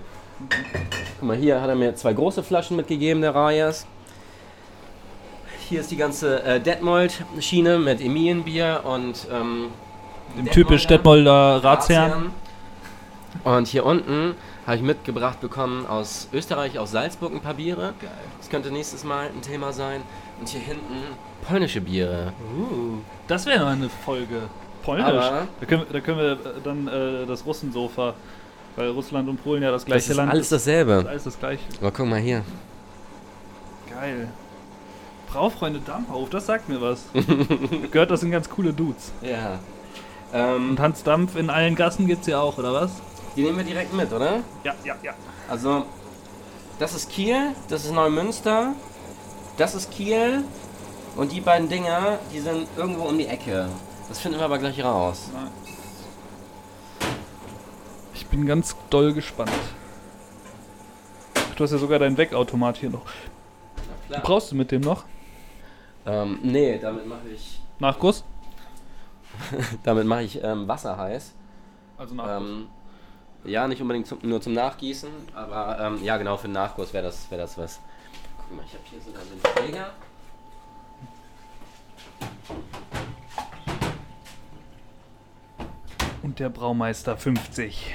Guck 1.19 1.27
mal, 1.27 1.37
hier 1.37 1.61
hat 1.61 1.69
er 1.69 1.75
mir 1.75 1.95
zwei 1.95 2.13
große 2.13 2.43
Flaschen 2.43 2.77
mitgegeben, 2.77 3.21
der 3.21 3.33
Rajas. 3.33 3.85
Hier 5.69 5.79
ist 5.81 5.91
die 5.91 5.97
ganze 5.97 6.43
äh, 6.43 6.59
Detmold-Schiene 6.59 7.79
mit 7.79 8.01
Emilienbier 8.01 8.81
und 8.83 9.27
ähm, 9.31 9.69
Dem 10.37 10.45
typisch 10.47 10.85
Detmolder 10.87 11.63
Ratsherrn. 11.63 12.31
Und 13.43 13.67
hier 13.67 13.85
unten 13.85 14.35
habe 14.65 14.77
ich 14.77 14.83
mitgebracht 14.83 15.41
bekommen 15.41 15.85
aus 15.85 16.27
Österreich, 16.31 16.77
aus 16.77 16.91
Salzburg 16.91 17.33
ein 17.33 17.41
paar 17.41 17.55
Biere. 17.55 17.93
Geil. 17.99 18.11
Das 18.37 18.49
könnte 18.49 18.71
nächstes 18.71 19.03
Mal 19.03 19.27
ein 19.27 19.41
Thema 19.41 19.73
sein. 19.73 20.01
Und 20.39 20.49
hier 20.49 20.61
hinten 20.61 21.03
polnische 21.47 21.81
Biere. 21.81 22.33
Uh, 22.57 22.99
das 23.27 23.45
wäre 23.45 23.67
eine 23.67 23.89
Folge. 23.89 24.43
Polnisch. 24.83 25.07
Da 25.07 25.65
können, 25.65 25.85
da 25.91 25.99
können 26.01 26.17
wir 26.17 26.31
äh, 26.33 26.37
dann 26.63 26.87
äh, 26.87 27.25
das 27.25 27.45
Russensofa, 27.45 28.13
weil 28.75 28.89
Russland 28.89 29.29
und 29.29 29.43
Polen 29.43 29.63
ja 29.63 29.71
das 29.71 29.81
Das 29.81 29.85
gleiche 29.85 30.11
ist 30.11 30.17
Land 30.17 30.31
alles 30.31 30.49
dasselbe. 30.49 31.05
Alles 31.07 31.23
das 31.23 31.39
gleiche. 31.39 31.63
Aber 31.79 31.91
guck 31.91 32.07
mal 32.07 32.19
hier. 32.19 32.43
Geil. 33.89 34.27
Braufreunde 35.31 35.79
Dampfhof, 35.79 36.29
das 36.29 36.45
sagt 36.45 36.69
mir 36.69 36.79
was. 36.81 37.05
Gehört, 37.91 38.11
das 38.11 38.19
sind 38.19 38.31
ganz 38.31 38.49
coole 38.49 38.71
Dudes. 38.73 39.11
Ja. 39.21 39.59
Ähm, 40.33 40.71
Und 40.71 40.79
Hans 40.79 41.03
Dampf 41.03 41.35
in 41.35 41.49
allen 41.49 41.75
Gassen 41.75 42.07
gibt's 42.07 42.27
ja 42.27 42.39
auch, 42.39 42.57
oder 42.57 42.73
was? 42.73 42.91
die 43.35 43.41
nehmen 43.41 43.57
wir 43.57 43.63
direkt 43.63 43.93
mit, 43.93 44.11
oder? 44.13 44.41
Ja, 44.63 44.75
ja, 44.83 44.95
ja. 45.01 45.13
Also, 45.49 45.85
das 46.79 46.93
ist 46.93 47.09
Kiel, 47.09 47.51
das 47.67 47.85
ist 47.85 47.91
Neumünster, 47.91 48.73
das 49.57 49.73
ist 49.73 49.91
Kiel 49.91 50.43
und 51.15 51.31
die 51.31 51.41
beiden 51.41 51.67
Dinger, 51.67 52.19
die 52.31 52.39
sind 52.39 52.67
irgendwo 52.77 53.05
um 53.05 53.17
die 53.17 53.27
Ecke. 53.27 53.69
Das 54.09 54.19
finden 54.19 54.37
wir 54.37 54.45
aber 54.45 54.59
gleich 54.59 54.83
raus. 54.83 55.29
Ich 58.13 58.25
bin 58.27 58.45
ganz 58.45 58.75
doll 58.89 59.13
gespannt. 59.13 59.51
Du 61.55 61.63
hast 61.63 61.71
ja 61.71 61.77
sogar 61.77 61.99
deinen 61.99 62.17
Wegautomat 62.17 62.77
hier 62.77 62.89
noch. 62.89 63.05
Brauchst 64.21 64.51
du 64.51 64.55
mit 64.55 64.71
dem 64.71 64.81
noch? 64.81 65.05
Ähm, 66.05 66.39
nee, 66.43 66.77
damit 66.79 67.07
mache 67.07 67.29
ich, 67.33 67.61
Nachguss? 67.79 68.23
damit 69.83 70.05
mache 70.05 70.23
ich 70.23 70.43
ähm, 70.43 70.67
Wasser 70.67 70.97
heiß. 70.97 71.33
Also 71.97 72.15
Ähm, 72.21 72.67
ja, 73.45 73.67
nicht 73.67 73.81
unbedingt 73.81 74.07
zum, 74.07 74.19
nur 74.21 74.41
zum 74.41 74.53
Nachgießen, 74.53 75.09
aber 75.35 75.79
ähm, 75.79 76.03
ja, 76.03 76.17
genau, 76.17 76.37
für 76.37 76.47
den 76.47 76.53
Nachguss 76.53 76.93
wäre 76.93 77.05
das, 77.05 77.29
wär 77.31 77.37
das 77.37 77.57
was. 77.57 77.79
Guck 78.37 78.57
mal, 78.57 78.65
ich 78.65 78.73
habe 78.73 78.83
hier 78.89 79.01
sogar 79.01 79.21
den 79.23 79.41
Träger. 79.41 79.91
Und 86.23 86.39
der 86.39 86.49
Braumeister 86.49 87.17
50. 87.17 87.93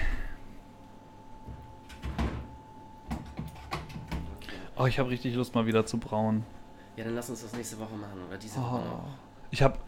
Oh, 4.77 4.87
ich 4.87 4.99
habe 4.99 5.09
richtig 5.09 5.35
Lust 5.35 5.55
mal 5.55 5.67
wieder 5.67 5.87
zu 5.87 5.97
brauen. 5.99 6.45
Ja, 6.97 7.05
dann 7.05 7.15
lass 7.15 7.31
uns 7.31 7.41
das 7.43 7.55
nächste 7.55 7.79
Woche 7.79 7.95
machen, 7.95 8.21
oder 8.29 8.37
diese 8.37 8.61
Woche 8.61 8.85
noch. 8.85 9.09
Ich 9.51 9.63
habe 9.63 9.79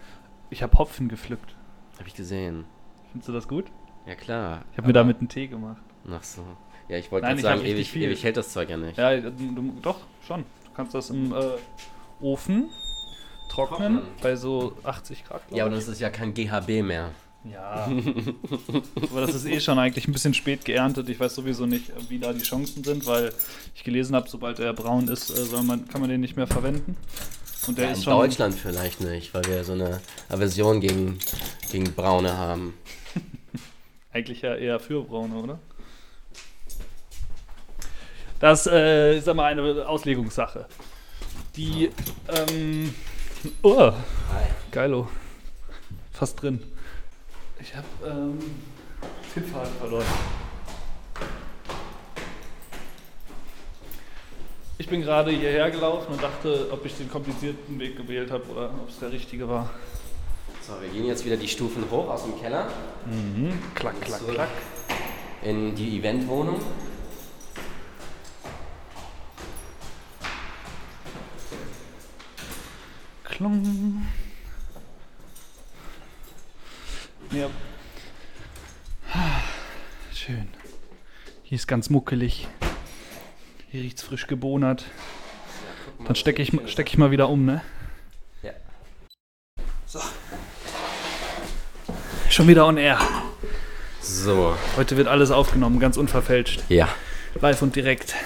ich 0.49 0.63
hab 0.63 0.77
Hopfen 0.79 1.09
gepflückt. 1.09 1.55
Hab 1.99 2.07
ich 2.07 2.15
gesehen. 2.15 2.65
Findest 3.13 3.29
du 3.29 3.33
das 3.33 3.47
gut? 3.47 3.67
Ja, 4.07 4.15
klar. 4.15 4.65
Ich 4.73 4.79
habe 4.79 4.87
mir 4.87 4.95
damit 4.95 5.19
einen 5.19 5.29
Tee 5.29 5.47
gemacht. 5.47 5.83
Ach 6.11 6.23
so. 6.23 6.43
Ja, 6.89 6.97
ich 6.97 7.13
wollte 7.13 7.27
gerade 7.27 7.41
sagen, 7.43 7.61
ewig, 7.61 7.91
viel. 7.91 8.05
ewig 8.05 8.25
hält 8.25 8.39
das 8.39 8.53
Zeug 8.53 8.71
ja 8.71 8.79
nicht. 8.79 8.97
Ja, 8.97 9.21
du, 9.21 9.75
doch, 9.83 9.99
schon. 10.27 10.45
Du 10.65 10.71
kannst 10.75 10.95
das 10.95 11.11
im 11.11 11.33
äh, 11.35 11.37
Ofen 12.21 12.71
trocknen, 13.51 13.97
Trocknen. 13.97 14.03
bei 14.23 14.35
so 14.35 14.77
80 14.83 15.25
Grad. 15.25 15.43
Ja, 15.51 15.67
aber 15.67 15.75
das 15.75 15.89
ist 15.89 16.01
ja 16.01 16.09
kein 16.09 16.33
GHB 16.33 16.83
mehr. 16.83 17.11
Ja. 17.45 17.89
aber 19.11 19.21
das 19.23 19.35
ist 19.35 19.47
eh 19.47 19.61
schon 19.61 19.79
eigentlich 19.79 20.07
ein 20.07 20.13
bisschen 20.13 20.35
spät 20.35 20.65
geerntet. 20.65 21.09
Ich 21.09 21.19
weiß 21.19 21.35
sowieso 21.35 21.67
nicht, 21.67 21.91
wie 22.11 22.19
da 22.19 22.33
die 22.33 22.43
Chancen 22.43 22.85
sind, 22.85 23.07
weil 23.07 23.33
ich 23.75 23.83
gelesen 23.83 24.15
habe, 24.15 24.29
sobald 24.29 24.59
er 24.59 24.73
braun 24.75 25.09
ist, 25.09 25.31
äh, 25.31 25.45
soll 25.45 25.63
man, 25.63 25.89
kann 25.89 26.01
man 26.03 26.11
den 26.11 26.21
nicht 26.21 26.37
mehr 26.37 26.47
verwenden. 26.47 26.97
Und 27.67 27.79
der 27.79 27.87
Ja, 27.87 27.91
ist 27.93 27.99
in 27.99 28.05
schon. 28.05 28.13
Deutschland 28.19 28.55
vielleicht 28.55 29.01
nicht, 29.01 29.33
weil 29.33 29.45
wir 29.45 29.65
so 29.65 29.73
eine 29.73 30.01
Aversion 30.29 30.81
gegen, 30.81 31.19
gegen 31.71 31.93
Braune 31.95 32.37
haben. 32.37 32.75
Eigentlich 34.13 34.43
ja 34.43 34.55
eher 34.55 34.81
für 34.81 35.03
braune, 35.03 35.35
oder? 35.35 35.59
Das 38.39 38.67
äh, 38.67 39.19
ist 39.19 39.29
aber 39.29 39.45
eine 39.45 39.87
Auslegungssache. 39.87 40.67
Die, 41.57 41.91
ähm, 42.29 42.95
oh, 43.63 43.93
geilo. 44.71 45.09
Fast 46.13 46.41
drin. 46.43 46.61
Ich 47.63 47.75
habe 47.75 47.87
ähm, 48.07 48.39
den 49.37 49.45
Faden 49.45 49.73
verloren. 49.79 50.05
Ich 54.79 54.89
bin 54.89 55.03
gerade 55.03 55.31
hierher 55.31 55.71
gelaufen 55.71 56.13
und 56.15 56.23
dachte, 56.23 56.69
ob 56.73 56.85
ich 56.87 56.97
den 56.97 57.11
komplizierten 57.11 57.79
Weg 57.79 57.97
gewählt 57.97 58.31
habe 58.31 58.45
oder 58.51 58.71
ob 58.71 58.89
es 58.89 58.99
der 58.99 59.13
richtige 59.13 59.47
war. 59.49 59.69
So, 60.67 60.73
wir 60.81 60.89
gehen 60.89 61.05
jetzt 61.07 61.25
wieder 61.25 61.37
die 61.37 61.49
Stufen 61.49 61.85
hoch 61.91 62.09
aus 62.09 62.25
dem 62.25 62.41
Keller 62.41 62.67
Klack, 63.75 64.01
klack, 64.01 64.21
So. 64.21 64.33
klack. 64.33 64.49
in 65.43 65.75
die 65.75 65.99
Eventwohnung. 65.99 66.61
Klung. 73.25 74.07
Ja. 77.33 77.49
Schön. 80.13 80.49
Hier 81.43 81.57
ist 81.57 81.69
ganz 81.69 81.91
muckelig. 81.91 82.49
Hier 83.71 83.83
riecht's 83.83 84.03
frisch 84.03 84.27
gebonert. 84.27 84.85
Dann 86.05 86.17
stecke 86.17 86.43
ich, 86.43 86.53
steck 86.67 86.89
ich 86.89 86.99
mal 86.99 87.11
wieder 87.11 87.29
um, 87.29 87.45
ne? 87.45 87.63
Ja. 88.43 88.53
Schon 92.29 92.49
wieder 92.49 92.67
on 92.67 92.77
air. 92.77 92.99
So, 94.01 94.57
Heute 94.77 94.97
wird 94.97 95.09
alles 95.09 95.31
aufgenommen, 95.31 95.79
ganz 95.79 95.97
unverfälscht. 95.97 96.63
ja. 96.69 96.89
Live 97.41 97.63
und 97.63 97.77
direkt. 97.77 98.17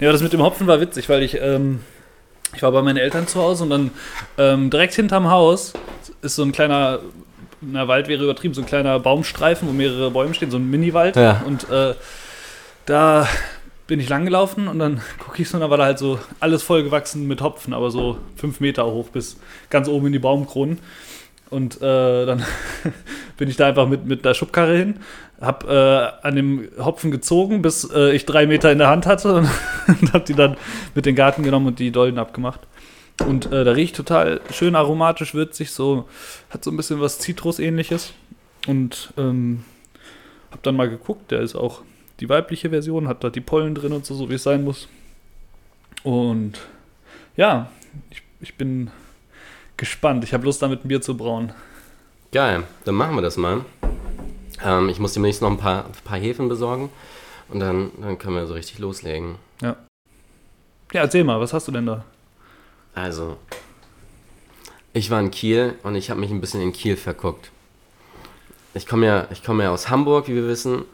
Ja, 0.00 0.10
das 0.10 0.22
mit 0.22 0.32
dem 0.32 0.42
Hopfen 0.42 0.66
war 0.66 0.80
witzig, 0.80 1.08
weil 1.08 1.22
ich, 1.22 1.40
ähm, 1.40 1.84
ich 2.56 2.62
war 2.62 2.72
bei 2.72 2.82
meinen 2.82 2.96
Eltern 2.96 3.28
zu 3.28 3.40
Hause 3.40 3.62
und 3.62 3.70
dann 3.70 3.90
ähm, 4.38 4.70
direkt 4.70 4.94
hinterm 4.94 5.30
Haus 5.30 5.72
ist 6.20 6.34
so 6.34 6.42
ein 6.42 6.50
kleiner, 6.50 6.98
na 7.60 7.88
Wald 7.88 8.08
wäre 8.08 8.22
übertrieben, 8.24 8.54
so 8.54 8.62
ein 8.62 8.66
kleiner 8.66 8.98
Baumstreifen, 8.98 9.68
wo 9.68 9.72
mehrere 9.72 10.10
Bäume 10.10 10.34
stehen, 10.34 10.50
so 10.50 10.56
ein 10.56 10.70
Mini-Wald. 10.70 11.16
Ja. 11.16 11.42
Und 11.46 11.68
äh, 11.70 11.94
da 12.86 13.28
bin 13.86 14.00
ich 14.00 14.08
langgelaufen 14.08 14.68
und 14.68 14.78
dann 14.78 15.00
gucke 15.18 15.42
ich 15.42 15.48
so, 15.48 15.56
und 15.56 15.62
da 15.62 15.70
war 15.70 15.76
da 15.76 15.84
halt 15.84 15.98
so 15.98 16.18
alles 16.38 16.62
vollgewachsen 16.62 17.26
mit 17.26 17.42
Hopfen, 17.42 17.74
aber 17.74 17.90
so 17.90 18.18
fünf 18.36 18.60
Meter 18.60 18.86
hoch 18.86 19.08
bis 19.08 19.38
ganz 19.68 19.88
oben 19.88 20.06
in 20.06 20.12
die 20.12 20.18
Baumkronen. 20.18 20.78
Und 21.50 21.82
äh, 21.82 22.26
dann 22.26 22.44
bin 23.36 23.48
ich 23.48 23.56
da 23.56 23.66
einfach 23.66 23.88
mit, 23.88 24.06
mit 24.06 24.24
der 24.24 24.34
Schubkarre 24.34 24.76
hin, 24.76 25.00
hab 25.40 25.68
äh, 25.68 26.08
an 26.22 26.36
dem 26.36 26.68
Hopfen 26.78 27.10
gezogen, 27.10 27.60
bis 27.60 27.90
äh, 27.92 28.12
ich 28.12 28.24
drei 28.24 28.46
Meter 28.46 28.70
in 28.70 28.78
der 28.78 28.88
Hand 28.88 29.06
hatte 29.06 29.34
und, 29.34 29.48
und 30.00 30.12
hab 30.12 30.24
die 30.24 30.34
dann 30.34 30.56
mit 30.94 31.06
den 31.06 31.16
Garten 31.16 31.42
genommen 31.42 31.66
und 31.66 31.80
die 31.80 31.90
Dolden 31.90 32.20
abgemacht. 32.20 32.60
Und 33.26 33.52
äh, 33.52 33.64
da 33.64 33.72
riecht 33.72 33.96
total 33.96 34.40
schön 34.52 34.74
aromatisch, 34.74 35.34
würzig, 35.34 35.70
so 35.70 36.08
hat 36.50 36.64
so 36.64 36.70
ein 36.70 36.76
bisschen 36.76 37.00
was 37.00 37.18
Zitrusähnliches. 37.18 38.12
Und 38.66 39.12
ähm, 39.16 39.64
hab 40.50 40.62
dann 40.62 40.76
mal 40.76 40.88
geguckt, 40.88 41.30
der 41.30 41.40
ist 41.40 41.54
auch 41.54 41.82
die 42.20 42.28
weibliche 42.28 42.70
Version, 42.70 43.08
hat 43.08 43.24
da 43.24 43.30
die 43.30 43.40
Pollen 43.40 43.74
drin 43.74 43.92
und 43.92 44.04
so, 44.04 44.14
so 44.14 44.28
wie 44.30 44.34
es 44.34 44.42
sein 44.42 44.64
muss. 44.64 44.88
Und 46.02 46.60
ja, 47.36 47.70
ich, 48.10 48.22
ich 48.40 48.56
bin 48.56 48.90
gespannt. 49.76 50.24
Ich 50.24 50.34
habe 50.34 50.44
Lust, 50.44 50.62
damit 50.62 50.84
ein 50.84 50.88
Bier 50.88 51.00
zu 51.00 51.16
brauen. 51.16 51.52
Geil, 52.32 52.64
dann 52.84 52.94
machen 52.94 53.16
wir 53.16 53.22
das 53.22 53.36
mal. 53.36 53.64
Ähm, 54.62 54.88
ich 54.88 54.98
muss 54.98 55.14
demnächst 55.14 55.42
noch 55.42 55.50
ein 55.50 55.56
paar, 55.56 55.86
ein 55.86 55.92
paar 56.04 56.18
Hefen 56.18 56.48
besorgen 56.48 56.90
und 57.48 57.60
dann, 57.60 57.90
dann 58.00 58.18
können 58.18 58.36
wir 58.36 58.46
so 58.46 58.54
richtig 58.54 58.78
loslegen. 58.78 59.36
Ja, 60.92 61.02
erzähl 61.02 61.24
mal, 61.24 61.40
was 61.40 61.52
hast 61.52 61.68
du 61.68 61.72
denn 61.72 61.86
da? 61.86 62.04
Also, 63.00 63.38
ich 64.92 65.10
war 65.10 65.20
in 65.20 65.30
Kiel 65.30 65.74
und 65.84 65.94
ich 65.94 66.10
habe 66.10 66.20
mich 66.20 66.30
ein 66.30 66.40
bisschen 66.40 66.60
in 66.60 66.74
Kiel 66.74 66.98
verguckt. 66.98 67.50
Ich 68.74 68.86
komme 68.86 69.06
ja, 69.06 69.26
ich 69.30 69.42
ja 69.42 69.70
aus 69.70 69.88
Hamburg, 69.88 70.28
wie 70.28 70.34
wir 70.34 70.46
wissen, 70.46 70.84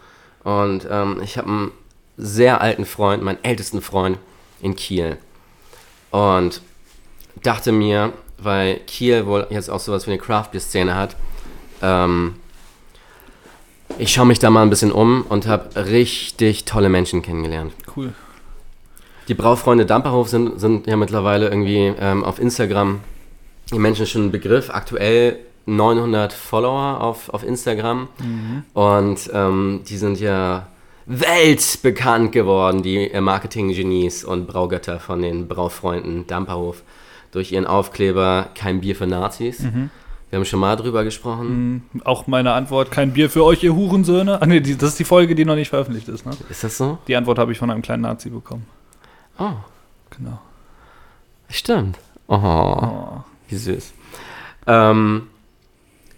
und 0.44 0.86
ähm, 0.88 1.20
ich 1.22 1.36
habe 1.36 1.48
einen 1.48 1.70
sehr 2.16 2.60
alten 2.60 2.86
Freund, 2.86 3.24
meinen 3.24 3.42
ältesten 3.42 3.82
Freund 3.82 4.18
in 4.60 4.76
Kiel. 4.76 5.18
Und 6.12 6.62
dachte 7.42 7.72
mir, 7.72 8.12
weil 8.38 8.76
Kiel 8.86 9.26
wohl 9.26 9.48
jetzt 9.50 9.68
auch 9.68 9.80
sowas 9.80 10.06
wie 10.06 10.12
eine 10.12 10.20
Craft 10.20 10.50
Beer 10.52 10.60
Szene 10.60 10.94
hat, 10.94 11.16
ähm, 11.82 12.36
ich 13.98 14.12
schaue 14.12 14.26
mich 14.26 14.38
da 14.38 14.50
mal 14.50 14.62
ein 14.62 14.70
bisschen 14.70 14.92
um 14.92 15.22
und 15.28 15.48
habe 15.48 15.86
richtig 15.86 16.66
tolle 16.66 16.88
Menschen 16.88 17.22
kennengelernt. 17.22 17.72
Cool. 17.96 18.14
Die 19.28 19.34
Braufreunde 19.34 19.86
Damperhof 19.86 20.28
sind, 20.28 20.60
sind 20.60 20.86
ja 20.86 20.96
mittlerweile 20.96 21.48
irgendwie 21.48 21.92
ähm, 21.98 22.22
auf 22.24 22.38
Instagram 22.38 23.00
die 23.72 23.78
Menschen 23.78 24.06
schon 24.06 24.26
ein 24.26 24.30
Begriff. 24.30 24.70
Aktuell 24.70 25.38
900 25.66 26.32
Follower 26.32 27.00
auf, 27.00 27.28
auf 27.30 27.42
Instagram. 27.44 28.08
Und 28.72 29.30
ähm, 29.32 29.80
die 29.88 29.96
sind 29.96 30.20
ja 30.20 30.68
weltbekannt 31.06 32.32
geworden, 32.32 32.82
die 32.82 33.10
äh, 33.10 33.20
Marketing-Genies 33.20 34.24
und 34.24 34.46
Braugötter 34.46 35.00
von 35.00 35.22
den 35.22 35.48
Braufreunden 35.48 36.26
Damperhof. 36.26 36.82
Durch 37.32 37.52
ihren 37.52 37.66
Aufkleber 37.66 38.48
Kein 38.54 38.80
Bier 38.80 38.96
für 38.96 39.06
Nazis. 39.06 39.60
Wir 40.30 40.38
haben 40.38 40.44
schon 40.44 40.60
mal 40.60 40.76
drüber 40.76 41.04
gesprochen. 41.04 41.82
Mhm. 41.92 42.02
Auch 42.04 42.26
meine 42.26 42.52
Antwort, 42.52 42.90
kein 42.90 43.12
Bier 43.12 43.28
für 43.28 43.44
euch, 43.44 43.62
ihr 43.62 43.74
Hurensöhne. 43.74 44.38
Ach 44.40 44.46
nee, 44.46 44.60
das 44.60 44.90
ist 44.90 44.98
die 44.98 45.04
Folge, 45.04 45.34
die 45.34 45.44
noch 45.44 45.54
nicht 45.54 45.68
veröffentlicht 45.68 46.08
ist, 46.08 46.24
ne? 46.24 46.32
Ist 46.48 46.64
das 46.64 46.78
so? 46.78 46.98
Die 47.08 47.14
Antwort 47.14 47.38
habe 47.38 47.52
ich 47.52 47.58
von 47.58 47.70
einem 47.70 47.82
kleinen 47.82 48.02
Nazi 48.02 48.30
bekommen. 48.30 48.66
Oh, 49.38 49.52
Genau. 50.16 50.38
stimmt. 51.48 51.98
Oh, 52.28 52.34
Oh. 52.36 53.24
wie 53.48 53.56
süß. 53.56 53.92
Ähm, 54.66 55.28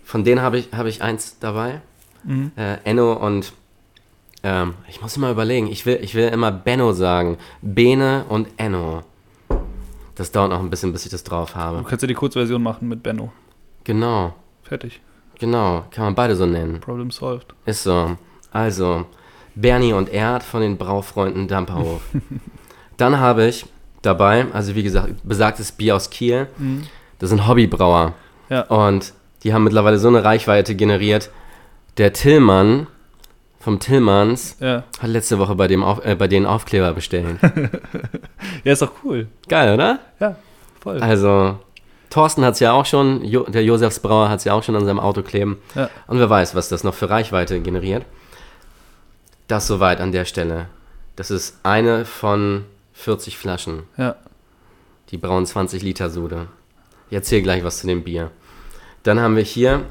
von 0.05 0.25
denen 0.25 0.41
habe 0.41 0.59
ich, 0.59 0.69
habe 0.73 0.89
ich 0.89 1.03
eins 1.03 1.39
dabei. 1.39 1.81
Mhm. 2.25 2.53
Äh, 2.57 2.79
Enno 2.85 3.13
und 3.15 3.53
ähm, 4.43 4.75
ich 4.89 5.03
muss 5.03 5.17
immer 5.17 5.31
überlegen, 5.31 5.67
ich 5.67 5.85
will, 5.85 5.99
ich 6.03 6.15
will 6.15 6.29
immer 6.29 6.51
Benno 6.53 6.93
sagen. 6.93 7.39
Bene 7.61 8.25
und 8.29 8.49
Enno. 8.57 9.03
Das 10.15 10.33
dauert 10.33 10.51
noch 10.51 10.61
ein 10.61 10.71
bisschen, 10.71 10.93
bis 10.93 11.05
ich 11.05 11.11
das 11.11 11.25
drauf 11.25 11.53
Du 11.53 11.57
habe. 11.59 11.85
kannst 11.85 12.03
ja 12.03 12.09
die 12.09 12.15
Kurzversion 12.15 12.63
machen 12.63 12.89
mit 12.89 13.03
Benno. 13.03 13.33
Genau, 13.85 14.35
Fertig. 14.63 15.01
genau. 15.39 15.85
Kann 15.91 16.05
man 16.05 16.15
beide 16.15 16.37
so 16.37 16.47
nennen. 16.47 16.81
Problem 16.81 17.11
solved. 17.11 17.55
Ist 17.67 17.83
so. 17.83 18.17
Also, 18.51 19.07
Bernie 19.55 19.93
und 19.93 20.09
Erd 20.09 20.43
von 20.43 20.61
den 20.61 20.77
Braufreunden 20.79 21.49
Damperhof. 21.49 22.01
Dann 22.99 23.19
habe 23.19 23.47
ich 23.47 23.65
dabei, 24.03 24.47
also 24.53 24.75
wie 24.75 24.83
gesagt, 24.83 25.15
besagtes 25.25 25.73
Bier 25.73 25.97
aus 25.97 26.11
Kiel. 26.11 26.47
Das 27.19 27.31
sind 27.31 27.49
Hobbybrauer. 27.49 28.13
Ja. 28.51 28.63
Und 28.63 29.15
die 29.43 29.55
haben 29.55 29.65
mittlerweile 29.65 29.99
so 29.99 30.09
eine 30.09 30.23
Reichweite 30.25 30.75
generiert. 30.75 31.31
Der 31.97 32.13
Tillmann 32.13 32.87
vom 33.61 33.81
Tillmanns 33.81 34.57
Ja. 34.61 34.85
hat 35.01 35.09
letzte 35.11 35.39
Woche 35.39 35.55
bei, 35.55 35.67
dem 35.69 35.83
auf, 35.83 36.05
äh, 36.05 36.15
bei 36.15 36.29
denen 36.29 36.47
Aufkleber 36.47 36.93
bestellt. 36.93 37.39
Ja, 38.65 38.73
ist 38.73 38.83
doch 38.83 38.91
cool. 39.05 39.29
Geil, 39.49 39.75
oder? 39.75 39.99
Ja, 40.21 40.37
voll. 40.81 41.01
Also, 41.01 41.59
Thorsten 42.11 42.45
hat 42.45 42.55
es 42.55 42.61
ja 42.61 42.73
auch 42.73 42.87
schon, 42.87 43.25
jo 43.25 43.45
der 43.45 43.63
Josefs 43.65 44.01
Brauer 44.01 44.29
hat 44.29 44.39
es 44.41 44.45
ja 44.45 44.53
auch 44.55 44.63
schon 44.63 44.75
an 44.77 44.85
seinem 44.85 44.99
Auto 45.01 45.23
kleben. 45.23 45.59
Ja. 45.75 45.89
Und 46.07 46.19
wer 46.19 46.29
weiß, 46.31 46.55
was 46.55 46.69
das 46.69 46.83
noch 46.85 46.95
für 46.95 47.09
Reichweite 47.11 47.61
generiert. 47.61 48.05
Das 49.47 49.67
soweit 49.67 50.01
an 50.01 50.13
der 50.13 50.25
Stelle. 50.25 50.67
Das 51.17 51.31
ist 51.31 51.59
eine 51.63 52.05
von 52.05 52.65
40 52.99 53.39
Flaschen. 53.39 53.85
Ja. 53.97 54.17
Die 55.11 55.19
brauen 55.19 55.47
20 55.47 55.83
Liter 55.83 56.11
Sude. 56.11 56.49
Ich 57.09 57.15
erzähle 57.15 57.43
gleich 57.43 57.65
was 57.65 57.79
zu 57.79 57.87
dem 57.87 58.03
Bier. 58.03 58.31
Dann 59.05 59.21
haben 59.21 59.37
wir 59.37 59.43
hier 59.45 59.85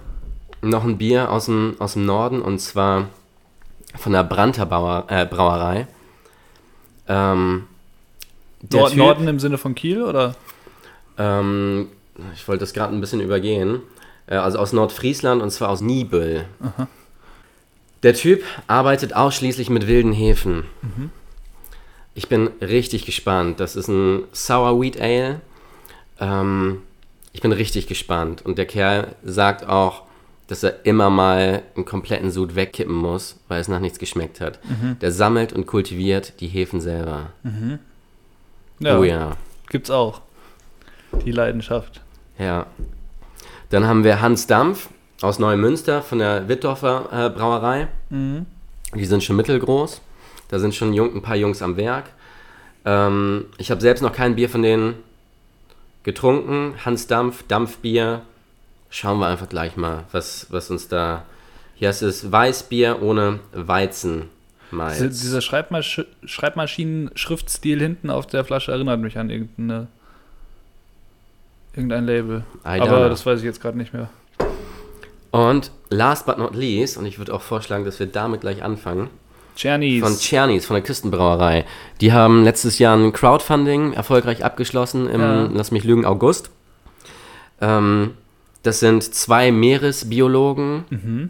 noch 0.62 0.84
ein 0.84 0.98
Bier 0.98 1.32
aus 1.32 1.46
dem, 1.46 1.76
aus 1.80 1.94
dem 1.94 2.06
Norden 2.06 2.42
und 2.42 2.60
zwar 2.60 3.08
von 3.96 4.12
der 4.12 4.24
Brandter 4.24 4.66
Bauer, 4.66 5.06
äh, 5.08 5.26
Brauerei. 5.26 5.88
Ähm, 7.08 7.66
der 8.62 8.82
Nord 8.82 8.92
Typ- 8.92 8.98
Norden 8.98 9.28
im 9.28 9.40
Sinne 9.40 9.58
von 9.58 9.74
Kiel 9.74 10.04
oder? 10.04 10.36
ähm, 11.18 11.88
ich 12.36 12.48
wollte 12.48 12.60
das 12.62 12.74
gerade 12.74 12.94
ein 12.94 13.00
bisschen 13.02 13.22
übergehen. 13.22 13.80
Äh, 14.28 14.36
also 14.36 14.60
aus 14.60 14.74
Nordfriesland 14.74 15.42
und 15.42 15.50
zwar 15.52 15.70
aus 15.70 15.82
Nibel. 15.82 16.46
Der 18.04 18.14
Typ 18.14 18.44
arbeitet 18.68 19.16
ausschließlich 19.16 19.70
mit 19.70 19.88
wilden 19.88 20.12
Hefen. 20.12 20.66
Ich 22.18 22.28
bin 22.30 22.48
richtig 22.62 23.06
gespannt. 23.06 23.60
Das 23.60 23.76
ist 23.76 23.90
ein 23.90 24.24
Sour 24.34 24.82
Wheat 24.82 25.00
Ale. 25.00 25.40
Ähm, 26.20 26.82
ich 27.32 27.42
bin 27.42 27.52
richtig 27.52 27.86
gespannt. 27.86 28.44
Und 28.44 28.58
der 28.58 28.66
Kerl 28.66 29.10
sagt 29.24 29.70
auch, 29.70 30.02
dass 30.48 30.64
er 30.64 30.84
immer 30.84 31.12
mal 31.12 31.62
einen 31.76 31.86
kompletten 31.86 32.32
Sud 32.32 32.56
wegkippen 32.56 32.96
muss, 32.96 33.36
weil 33.50 33.62
es 33.62 33.68
nach 33.68 33.80
nichts 33.80 34.00
geschmeckt 34.00 34.42
hat. 34.42 34.58
Der 35.02 35.12
sammelt 35.12 35.54
und 35.54 35.68
kultiviert 35.68 36.40
die 36.40 36.48
Hefen 36.48 36.82
selber. 36.82 37.34
Ja, 38.80 38.98
Oh 38.98 39.04
ja. 39.04 39.38
gibt's 39.70 39.92
auch. 39.92 40.22
Die 41.24 41.32
Leidenschaft. 41.32 42.02
Ja. 42.40 42.66
Dann 43.70 43.86
haben 43.86 44.04
wir 44.04 44.22
Hans 44.22 44.48
Dampf 44.48 44.90
aus 45.22 45.38
Neumünster 45.38 46.02
von 46.02 46.18
der 46.18 46.48
Wittdorfer 46.48 47.10
äh, 47.12 47.30
Brauerei. 47.30 47.88
Die 48.10 49.06
sind 49.06 49.24
schon 49.24 49.36
mittelgroß. 49.36 50.02
Da 50.50 50.60
sind 50.60 50.76
schon 50.76 50.94
jung, 50.94 51.16
ein 51.16 51.22
paar 51.22 51.36
Jungs 51.36 51.62
am 51.62 51.78
Werk. 51.78 52.06
Ähm, 52.86 53.46
ich 53.58 53.72
habe 53.72 53.82
selbst 53.82 54.02
noch 54.02 54.14
kein 54.14 54.36
Bier 54.36 54.50
von 54.50 54.62
denen 54.62 54.96
getrunken. 56.04 56.74
Hans 56.86 57.08
Dampf, 57.08 57.44
Dampfbier. 57.48 58.22
Schauen 58.90 59.20
wir 59.20 59.28
einfach 59.28 59.50
gleich 59.50 59.76
mal, 59.76 60.06
was, 60.12 60.48
was 60.50 60.72
uns 60.72 60.88
da. 60.88 61.26
Hier 61.76 61.90
ist 61.90 62.02
es 62.02 62.32
Weißbier 62.32 63.02
ohne 63.02 63.40
Weizenmalz. 63.54 64.98
Diese, 64.98 65.10
dieser 65.10 65.42
Schreibmasch 65.42 66.06
Schreibmaschinen-Schriftstil 66.24 67.80
hinten 67.80 68.10
auf 68.10 68.26
der 68.26 68.46
Flasche 68.46 68.72
erinnert 68.72 69.02
mich 69.02 69.18
an 69.18 69.30
irgendeine, 69.30 69.88
irgendein 71.74 72.06
Label. 72.06 72.46
Aber 72.64 73.10
das 73.10 73.26
weiß 73.26 73.40
ich 73.40 73.46
jetzt 73.46 73.62
gerade 73.62 73.78
nicht 73.78 73.94
mehr. 73.94 74.10
Und 75.32 75.72
last 75.90 76.26
but 76.26 76.38
not 76.38 76.56
least, 76.56 76.98
und 76.98 77.06
ich 77.06 77.20
würde 77.20 77.34
auch 77.34 77.42
vorschlagen, 77.42 77.84
dass 77.84 78.00
wir 78.00 78.08
damit 78.08 78.42
gleich 78.42 78.64
anfangen. 78.64 79.10
Czernies. 79.58 80.04
Von 80.04 80.18
Czernis, 80.18 80.66
von 80.66 80.76
der 80.76 80.84
Küstenbrauerei. 80.84 81.66
Die 82.00 82.14
haben 82.14 82.44
letztes 82.44 82.78
Jahr 82.80 82.96
ein 82.96 83.12
Crowdfunding 83.12 83.94
erfolgreich 83.94 84.46
abgeschlossen 84.46 85.10
im, 85.10 85.22
Ja. 85.22 85.50
lass 85.52 85.72
mich 85.72 85.84
lügen, 85.84 86.06
August. 86.06 86.50
Ähm, 87.60 88.12
das 88.64 88.80
sind 88.80 89.04
zwei 89.04 89.52
Meeresbiologen, 89.52 90.84
Mhm. 90.90 91.30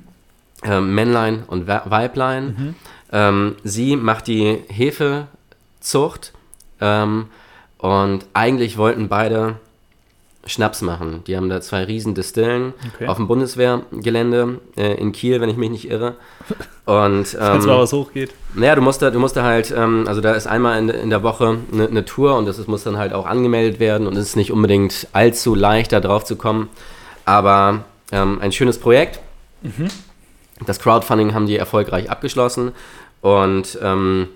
ähm, 0.64 0.94
Männlein 0.96 1.44
und 1.48 1.68
We- 1.68 1.82
Weiblein. 1.86 2.76
Ähm, 3.14 3.56
sie 3.64 3.96
macht 3.96 4.28
die 4.28 4.58
Hefezucht 4.68 6.34
ähm, 6.82 7.28
und 7.78 8.26
eigentlich 8.34 8.78
wollten 8.78 9.08
beide 9.08 9.56
Schnaps 10.48 10.82
machen. 10.82 11.24
Die 11.28 11.36
haben 11.38 11.50
da 11.50 11.62
zwei 11.62 11.84
riesen 11.84 12.16
Distillen 12.16 12.74
Okay. 12.96 13.08
auf 13.08 13.18
dem 13.18 13.28
Bundeswehrgelände 13.28 14.60
äh, 14.78 14.94
in 14.96 15.12
Kiel, 15.12 15.42
wenn 15.42 15.50
ich 15.50 15.58
mich 15.58 15.70
nicht 15.70 15.90
irre. 15.90 16.16
Und 16.86 16.96
Wenn 16.96 17.22
es 17.22 17.34
ähm, 17.34 17.66
mal 17.66 17.80
was 17.80 17.94
hochgeht. 17.94 18.32
naja, 18.54 18.76
du 18.76 18.82
musst 18.82 19.02
da, 19.02 19.10
du 19.12 19.20
musst 19.20 19.36
da 19.36 19.44
halt, 19.44 19.74
ähm, 19.76 20.06
also 20.08 20.22
da 20.22 20.34
ist 20.34 20.48
einmal 20.48 20.80
in, 20.80 20.90
in 20.90 21.10
der 21.10 21.24
Woche 21.24 21.58
eine, 21.72 21.88
eine 21.88 22.06
Tour 22.06 22.38
und 22.38 22.46
das 22.46 22.60
ist, 22.60 22.68
muss 22.68 22.84
dann 22.84 22.98
halt 22.98 23.14
auch 23.14 23.26
angemeldet 23.26 23.80
werden 23.80 24.08
und 24.08 24.16
es 24.16 24.30
ist 24.30 24.36
nicht 24.36 24.52
unbedingt 24.52 25.08
allzu 25.14 25.54
leicht, 25.56 25.92
da 25.92 26.00
drauf 26.00 26.24
zu 26.24 26.36
kommen. 26.38 26.70
Aber 27.26 27.84
ähm, 28.12 28.40
ein 28.42 28.52
schönes 28.54 28.80
Projekt. 28.80 29.20
Das 30.66 30.80
Crowdfunding 30.80 31.34
haben 31.34 31.46
die 31.46 31.58
erfolgreich 31.58 32.10
abgeschlossen 32.10 32.72
und 33.22 33.78
ähm, 33.82 34.30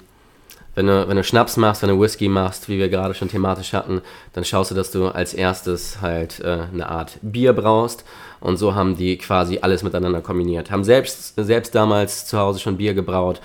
wenn 0.81 0.87
du, 0.87 1.07
wenn 1.07 1.17
du 1.17 1.23
Schnaps 1.23 1.57
machst, 1.57 1.83
wenn 1.83 1.89
du 1.89 2.01
Whisky 2.01 2.27
machst, 2.27 2.67
wie 2.67 2.79
wir 2.79 2.89
gerade 2.89 3.13
schon 3.13 3.27
thematisch 3.27 3.73
hatten, 3.73 4.01
dann 4.33 4.43
schaust 4.43 4.71
du, 4.71 4.75
dass 4.75 4.89
du 4.89 5.09
als 5.09 5.35
erstes 5.35 6.01
halt 6.01 6.39
äh, 6.39 6.65
eine 6.73 6.89
Art 6.89 7.19
Bier 7.21 7.53
braust. 7.53 8.03
Und 8.39 8.57
so 8.57 8.73
haben 8.73 8.97
die 8.97 9.19
quasi 9.19 9.59
alles 9.61 9.83
miteinander 9.83 10.21
kombiniert. 10.21 10.71
Haben 10.71 10.83
selbst, 10.83 11.35
selbst 11.37 11.75
damals 11.75 12.25
zu 12.25 12.39
Hause 12.39 12.59
schon 12.59 12.77
Bier 12.77 12.95
gebraut 12.95 13.41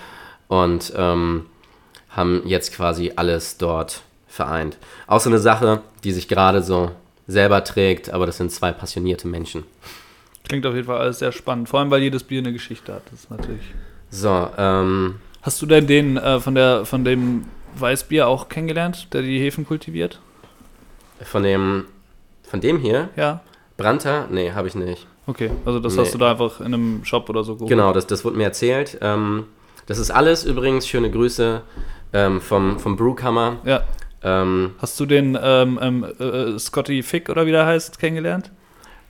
und 0.48 0.94
ähm, 0.96 1.44
haben 2.08 2.40
jetzt 2.46 2.72
quasi 2.72 3.12
alles 3.16 3.58
dort 3.58 4.00
vereint. 4.26 4.78
Auch 5.06 5.20
so 5.20 5.28
eine 5.28 5.38
Sache, 5.38 5.82
die 6.04 6.12
sich 6.12 6.28
gerade 6.28 6.62
so 6.62 6.90
selber 7.26 7.64
trägt, 7.64 8.08
aber 8.08 8.24
das 8.24 8.38
sind 8.38 8.50
zwei 8.50 8.72
passionierte 8.72 9.28
Menschen. 9.28 9.64
Klingt 10.48 10.64
auf 10.64 10.74
jeden 10.74 10.86
Fall 10.86 11.00
alles 11.00 11.18
sehr 11.18 11.32
spannend. 11.32 11.68
Vor 11.68 11.80
allem, 11.80 11.90
weil 11.90 12.00
jedes 12.00 12.22
Bier 12.22 12.38
eine 12.38 12.54
Geschichte 12.54 12.94
hat. 12.94 13.02
Das 13.10 13.24
ist 13.24 13.30
natürlich. 13.30 13.74
So, 14.08 14.48
ähm, 14.56 15.16
Hast 15.46 15.62
du 15.62 15.66
denn 15.66 15.86
den 15.86 16.16
äh, 16.16 16.40
von, 16.40 16.56
der, 16.56 16.84
von 16.84 17.04
dem 17.04 17.44
Weißbier 17.76 18.26
auch 18.26 18.48
kennengelernt, 18.48 19.12
der 19.14 19.22
die 19.22 19.38
Hefen 19.38 19.64
kultiviert? 19.64 20.20
von 21.22 21.42
dem, 21.44 21.84
von 22.42 22.60
dem 22.60 22.78
hier, 22.78 23.08
Ja. 23.16 23.40
Brandter, 23.78 24.26
nee, 24.30 24.52
habe 24.52 24.68
ich 24.68 24.74
nicht. 24.74 25.06
Okay, 25.26 25.50
also 25.64 25.78
das 25.80 25.94
Nee. 25.94 26.02
hast 26.02 26.14
du 26.14 26.18
da 26.18 26.32
einfach 26.32 26.60
in 26.60 26.66
einem 26.74 27.04
Shop 27.04 27.28
oder 27.30 27.42
so 27.44 27.54
geholt. 27.54 27.68
Genau, 27.70 27.92
das, 27.92 28.06
das 28.06 28.24
wurde 28.24 28.36
mir 28.36 28.44
erzählt. 28.44 28.98
Ähm, 29.00 29.44
das 29.86 29.98
ist 29.98 30.10
alles 30.10 30.44
übrigens, 30.44 30.86
schöne 30.88 31.10
Grüße 31.10 31.62
ähm, 32.12 32.40
vom, 32.40 32.78
vom 32.78 32.96
Brewkammer. 32.96 33.58
Ja. 33.64 33.82
Ähm, 34.22 34.74
Hast 34.78 34.98
du 34.98 35.06
den 35.06 35.38
ähm, 35.40 35.78
ähm, 35.80 36.04
äh, 36.18 36.58
Scotty 36.58 37.02
Fick 37.02 37.28
oder 37.28 37.46
wie 37.46 37.52
der 37.52 37.66
heißt 37.66 37.98
kennengelernt? 37.98 38.50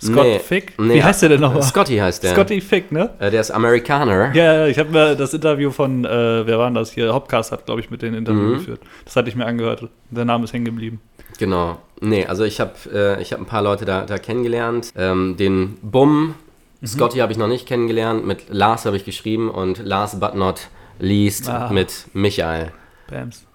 Scott 0.03 0.25
Nee, 0.25 0.39
Fick? 0.41 0.79
nee. 0.79 0.95
Wie 0.95 1.03
heißt 1.05 1.23
der 1.23 1.31
denn 1.31 1.41
nochmal? 1.41 1.63
Scotty 1.63 1.97
heißt 1.97 2.23
der. 2.23 2.33
Scotty 2.35 2.61
Fick, 2.61 2.93
ne? 2.93 3.11
Äh, 3.19 3.31
der 3.31 3.41
ist 3.41 3.51
Amerikaner. 3.51 4.35
Ja, 4.35 4.67
ich 4.67 4.79
habe 4.79 4.91
mir 4.91 5.15
das 5.17 5.33
Interview 5.33 5.71
von, 5.71 6.05
äh, 6.05 6.47
wer 6.47 6.59
war 6.59 6.67
denn 6.67 6.75
das 6.75 6.93
hier? 6.93 7.15
Hopcast 7.15 7.51
hat, 7.53 7.65
glaube 7.67 7.81
ich, 7.81 7.91
mit 7.91 8.03
denen 8.03 8.15
Interview 8.17 8.41
Mhm. 8.41 8.55
geführt. 8.55 8.81
Das 9.07 9.17
hatte 9.17 9.29
ich 9.31 9.37
mir 9.37 9.47
angehört. 9.47 9.89
Der 10.11 10.25
Name 10.27 10.45
ist 10.45 10.53
hängen 10.53 10.67
geblieben. 10.67 11.01
Genau. 11.39 11.79
Nee, 12.01 12.27
also 12.27 12.45
ich 12.45 12.61
habe 12.61 12.73
äh, 12.93 13.23
ich 13.23 13.33
hab 13.33 13.41
ein 13.41 13.47
paar 13.47 13.63
Leute 13.63 13.85
da, 13.87 14.05
da 14.05 14.19
kennengelernt. 14.19 14.93
Ähm, 14.97 15.37
den 15.39 15.79
Bum, 15.83 16.35
Mhm. 16.83 16.87
Scotty 16.87 17.19
habe 17.21 17.33
ich 17.33 17.39
noch 17.39 17.49
nicht 17.49 17.67
kennengelernt. 17.67 18.27
Mit 18.27 18.51
Lars 18.51 18.85
habe 18.85 18.97
ich 18.99 19.05
geschrieben 19.07 19.51
und 19.51 19.79
last 19.79 20.21
but 20.21 20.35
not 20.35 20.69
least 20.99 21.49
Ah. 21.49 21.71
mit 21.73 22.07
Michael. 22.13 22.71
Bams. 23.11 23.47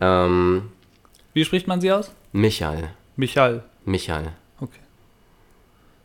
Ähm, 0.00 0.70
Wie 1.34 1.44
spricht 1.44 1.66
man 1.66 1.80
sie 1.82 1.92
aus? 1.92 2.12
Michael. 2.32 2.88
Michael. 3.16 3.62
Michael. 3.84 4.32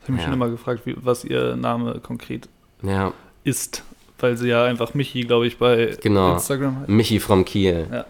Ich 0.02 0.04
habe 0.04 0.14
mich 0.14 0.22
Ja. 0.22 0.26
schon 0.26 0.34
immer 0.34 0.50
gefragt, 0.50 0.82
wie, 0.86 0.96
was 0.98 1.24
ihr 1.26 1.56
Name 1.56 2.00
konkret 2.02 2.48
Ja, 2.82 3.14
ist. 3.44 3.84
Weil 4.20 4.36
sie 4.38 4.50
ja 4.50 4.66
einfach 4.66 4.94
Michi, 4.94 5.22
glaube 5.22 5.48
ich, 5.48 5.58
bei 5.58 5.96
Genau. 6.02 6.34
Instagram 6.34 6.80
heißt. 6.82 6.90
Michi 6.90 7.20
from 7.20 7.46
Kiel. 7.46 7.88
Ja. 7.92 8.06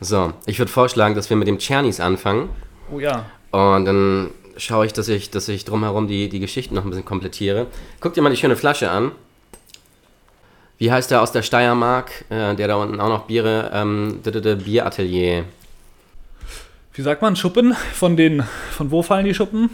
So, 0.00 0.32
ich 0.46 0.58
würde 0.58 0.70
vorschlagen, 0.72 1.14
dass 1.14 1.28
wir 1.30 1.36
mit 1.36 1.46
dem 1.48 1.58
Czernis 1.58 2.00
anfangen. 2.00 2.48
Oh 2.92 2.98
ja. 3.00 3.26
Und 3.50 3.84
dann 3.84 4.30
schaue 4.56 4.86
ich, 4.86 4.92
dass 4.92 5.08
ich, 5.08 5.30
dass 5.30 5.48
ich 5.48 5.64
drumherum 5.64 6.08
die, 6.08 6.28
die 6.28 6.40
Geschichten 6.40 6.74
noch 6.74 6.84
ein 6.84 6.90
bisschen 6.90 7.04
komplettiere. 7.04 7.66
Guck 8.00 8.14
dir 8.14 8.22
mal 8.22 8.30
die 8.30 8.36
schöne 8.36 8.56
Flasche 8.56 8.90
an. 8.90 9.12
Wie 10.78 10.90
heißt 10.90 11.10
der 11.10 11.22
aus 11.22 11.32
der 11.32 11.42
Steiermark, 11.42 12.24
äh, 12.30 12.54
der 12.54 12.66
da 12.68 12.74
unten 12.76 12.98
auch 13.00 13.08
noch 13.08 13.26
Biere, 13.26 13.70
ähm, 13.72 14.20
d- 14.24 14.30
d- 14.32 14.40
d- 14.40 14.54
Bieratelier. 14.56 15.44
Wie 16.94 17.02
sagt 17.02 17.22
man? 17.22 17.36
Schuppen? 17.36 17.74
Von 17.94 18.16
den. 18.16 18.42
Von 18.72 18.90
wo 18.90 19.02
fallen 19.02 19.24
die 19.26 19.34
Schuppen? 19.34 19.70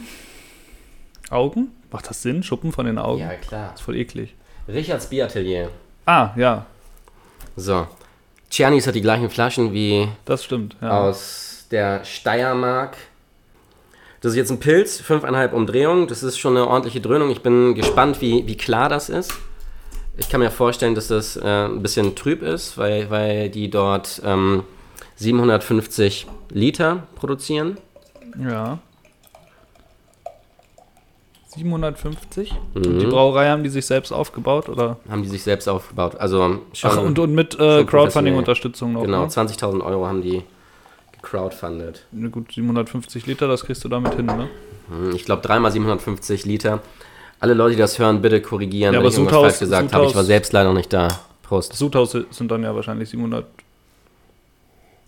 Augen? 1.31 1.71
Macht 1.91 2.09
das 2.09 2.21
Sinn? 2.21 2.43
Schuppen 2.43 2.71
von 2.71 2.85
den 2.85 2.97
Augen? 2.97 3.21
Ja, 3.21 3.33
klar. 3.35 3.73
ist 3.73 3.81
voll 3.81 3.95
eklig. 3.95 4.35
Richards 4.67 5.07
Bieratelier. 5.07 5.69
Ah, 6.05 6.29
ja, 6.35 6.65
So. 7.55 7.87
Czernis 8.49 8.87
hat 8.87 8.95
die 8.95 9.01
gleichen 9.01 9.29
Flaschen 9.29 9.73
wie 9.73 10.07
das 10.25 10.43
stimmt. 10.43 10.75
Ja. 10.81 11.01
aus 11.01 11.67
der 11.69 12.03
Steiermark. 12.03 12.97
Das 14.21 14.31
ist 14.31 14.37
jetzt 14.37 14.51
ein 14.51 14.59
Pilz, 14.59 15.01
5,5 15.01 15.51
Umdrehungen. 15.51 16.07
Das 16.07 16.23
ist 16.23 16.37
schon 16.39 16.57
eine 16.57 16.67
ordentliche 16.67 16.99
Dröhnung. 16.99 17.29
Ich 17.29 17.41
bin 17.43 17.75
gespannt, 17.75 18.21
wie, 18.21 18.45
wie 18.47 18.57
klar 18.57 18.89
das 18.89 19.09
ist. 19.09 19.31
Ich 20.17 20.29
kann 20.29 20.41
mir 20.41 20.51
vorstellen, 20.51 20.95
dass 20.95 21.07
das 21.07 21.37
äh, 21.37 21.65
ein 21.65 21.81
bisschen 21.81 22.15
trüb 22.15 22.41
ist, 22.41 22.77
weil, 22.77 23.09
weil 23.09 23.49
die 23.49 23.69
dort 23.69 24.21
ähm, 24.25 24.63
750 25.15 26.27
Liter 26.49 27.03
produzieren. 27.15 27.77
Ja. 28.37 28.79
750? 31.49 32.51
Mhm. 32.53 32.57
Und 32.85 32.99
die 32.99 33.05
Brauerei 33.07 33.49
haben 33.49 33.63
die 33.63 33.69
sich 33.69 33.85
selbst 33.85 34.11
aufgebaut, 34.11 34.69
oder? 34.69 34.97
Haben 35.09 35.23
die 35.23 35.29
sich 35.29 35.43
selbst 35.43 35.67
aufgebaut. 35.67 36.15
Also 36.19 36.59
Ach, 36.83 36.97
und, 36.97 37.17
und 37.19 37.33
mit 37.33 37.59
äh, 37.59 37.83
Crowdfunding-Unterstützung 37.85 38.93
noch. 38.93 39.01
genau, 39.03 39.23
Ne? 39.23 39.27
20.000 39.27 39.83
Euro 39.83 40.05
haben 40.07 40.21
die 40.21 40.43
gecrowdfundet. 41.21 42.05
Na 42.11 42.29
gut, 42.29 42.51
750 42.53 43.25
Liter, 43.25 43.47
das 43.47 43.65
kriegst 43.65 43.83
du 43.83 43.89
damit 43.89 44.15
hin, 44.15 44.25
ne? 44.27 44.47
Hm, 44.89 45.15
Ich 45.15 45.25
glaube, 45.25 45.41
dreimal 45.41 45.71
750 45.71 46.45
Liter. 46.45 46.79
Alle 47.39 47.53
Leute, 47.53 47.75
die 47.75 47.81
das 47.81 47.97
hören, 47.99 48.21
bitte 48.21 48.41
korrigieren, 48.41 48.93
Ja, 48.93 48.99
wenn 48.99 49.05
aber 49.05 49.09
ich 49.13 49.17
irgendwas 49.17 49.39
falsch 49.39 49.59
gesagt 49.59 49.93
habe. 49.93 50.05
Ich 50.05 50.15
war 50.15 50.23
selbst 50.23 50.51
leider 50.53 50.73
nicht 50.73 50.91
da. 50.93 51.07
Prost. 51.43 51.73
Sudhaus 51.73 52.11
sind 52.29 52.51
dann 52.51 52.63
ja 52.63 52.75
wahrscheinlich 52.75 53.09
750. 53.09 53.65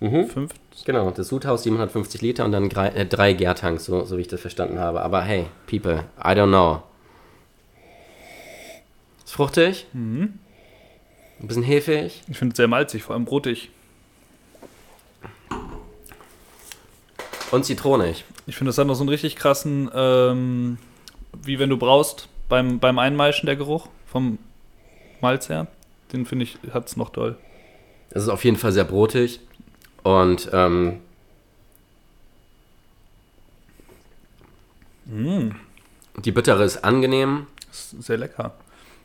Mhm. 0.02 0.50
Genau, 0.84 1.12
das 1.12 1.28
Sudhaus 1.28 1.62
750 1.62 2.22
Liter 2.22 2.44
und 2.44 2.52
dann 2.52 2.70
drei, 2.70 2.88
äh, 2.88 3.06
drei 3.06 3.34
Gärtanks, 3.34 3.86
so, 3.86 4.04
so 4.04 4.18
wie 4.18 4.22
ich 4.22 4.28
das 4.28 4.42
verstanden 4.42 4.80
habe. 4.80 5.02
Aber 5.02 5.22
hey, 5.22 5.46
people, 5.68 6.06
I 6.20 6.30
don't 6.30 6.48
know. 6.48 6.82
Ist 9.24 9.34
fruchtig? 9.34 9.86
Mhm. 9.94 10.40
Ein 11.40 11.48
bisschen 11.48 11.64
hefig? 11.64 12.24
Ich 12.28 12.38
finde 12.38 12.54
es 12.54 12.58
sehr 12.58 12.68
malzig, 12.68 13.04
vor 13.04 13.14
allem 13.14 13.26
brotig. 13.26 13.70
Und 17.52 17.66
zitronig. 17.66 18.26
Ich 18.48 18.56
finde, 18.56 18.70
das 18.70 18.80
hat 18.80 18.88
noch 18.88 18.96
so 18.96 19.02
einen 19.04 19.10
richtig 19.10 19.36
krassen, 19.36 19.92
ähm, 19.94 20.80
wie 21.44 21.60
wenn 21.60 21.70
du 21.70 21.78
brauchst, 21.78 22.28
beim, 22.50 22.80
beim 22.80 22.98
Einmeischen 22.98 23.46
der 23.46 23.56
Geruch 23.56 23.88
vom 24.08 24.40
Malz 25.22 25.48
her. 25.50 25.68
Den 26.12 26.26
finde 26.26 26.46
ich, 26.46 26.58
hat 26.74 26.88
es 26.88 26.98
noch 26.98 27.10
doll. 27.10 27.38
Es 28.10 28.24
ist 28.24 28.30
auf 28.30 28.44
jeden 28.44 28.58
Fall 28.58 28.72
sehr 28.72 28.84
brotig. 28.84 29.40
Und 30.04 30.50
ähm, 30.54 31.00
Mm, 35.06 35.50
die 36.24 36.32
Bittere 36.32 36.64
ist 36.64 36.84
angenehm 36.84 37.48
ist 37.72 38.02
sehr 38.04 38.18
lecker. 38.18 38.54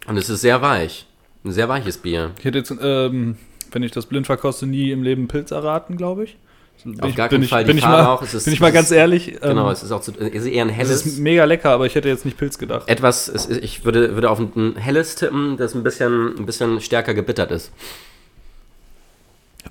und 0.07 0.17
es 0.17 0.29
ist 0.29 0.41
sehr 0.43 0.61
weich. 0.63 1.07
Ein 1.45 1.53
sehr 1.53 1.69
weiches 1.69 1.99
Bier. 1.99 2.33
Ich 2.39 2.45
hätte 2.45 2.59
jetzt, 2.59 2.73
ähm, 2.81 3.37
wenn 3.73 3.83
ich 3.83 3.93
das 3.93 4.07
blind 4.07 4.27
verkoste, 4.27 4.67
nie 4.67 4.91
im 4.91 5.03
Leben 5.03 5.27
Pilz 5.27 5.51
erraten, 5.51 5.97
glaube 5.97 6.25
ich. 6.25 6.37
Bin 6.85 7.01
Auf 7.01 7.11
ich, 7.11 7.17
gar 7.17 7.29
bin 7.29 7.37
keinen 7.39 7.45
ich, 7.45 7.51
Fall. 7.51 7.65
Die 7.65 7.69
Bin 7.69 7.79
ich, 7.79 7.85
mal, 7.85 8.05
auch, 8.07 8.21
es 8.23 8.35
ist- 8.35 8.45
bin 8.45 8.53
ich 8.55 8.61
mal 8.61 8.69
es 8.69 8.75
ganz 8.75 8.91
ehrlich. 8.91 9.33
Ähm, 9.35 9.39
Genau, 9.41 9.71
es 9.71 9.83
ist 9.83 9.91
auch 9.91 10.03
zu, 10.03 10.13
es 10.13 10.29
ist 10.45 10.47
eher 10.47 10.63
ein 10.65 10.69
es 10.69 10.77
helles. 10.77 11.07
ist 11.07 11.19
mega 11.19 11.45
lecker, 11.45 11.71
aber 11.71 11.87
ich 11.87 11.95
hätte 11.95 12.09
jetzt 12.09 12.25
nicht 12.27 12.37
Pilz 12.37 12.59
gedacht. 12.59 12.89
etwas, 12.89 13.29
es 13.29 13.47
ist, 13.47 13.65
ich 13.65 13.85
würde, 13.85 14.15
würde 14.15 14.29
auf 14.31 14.39
ein 14.39 14.77
helles 14.77 15.15
tippen, 15.17 15.57
das 15.57 15.75
ein 15.75 15.83
bisschen, 15.83 16.37
ein 16.39 16.47
bisschen 16.47 16.81
stärker 16.81 17.15
gebittert 17.15 17.51
ist. 17.51 17.73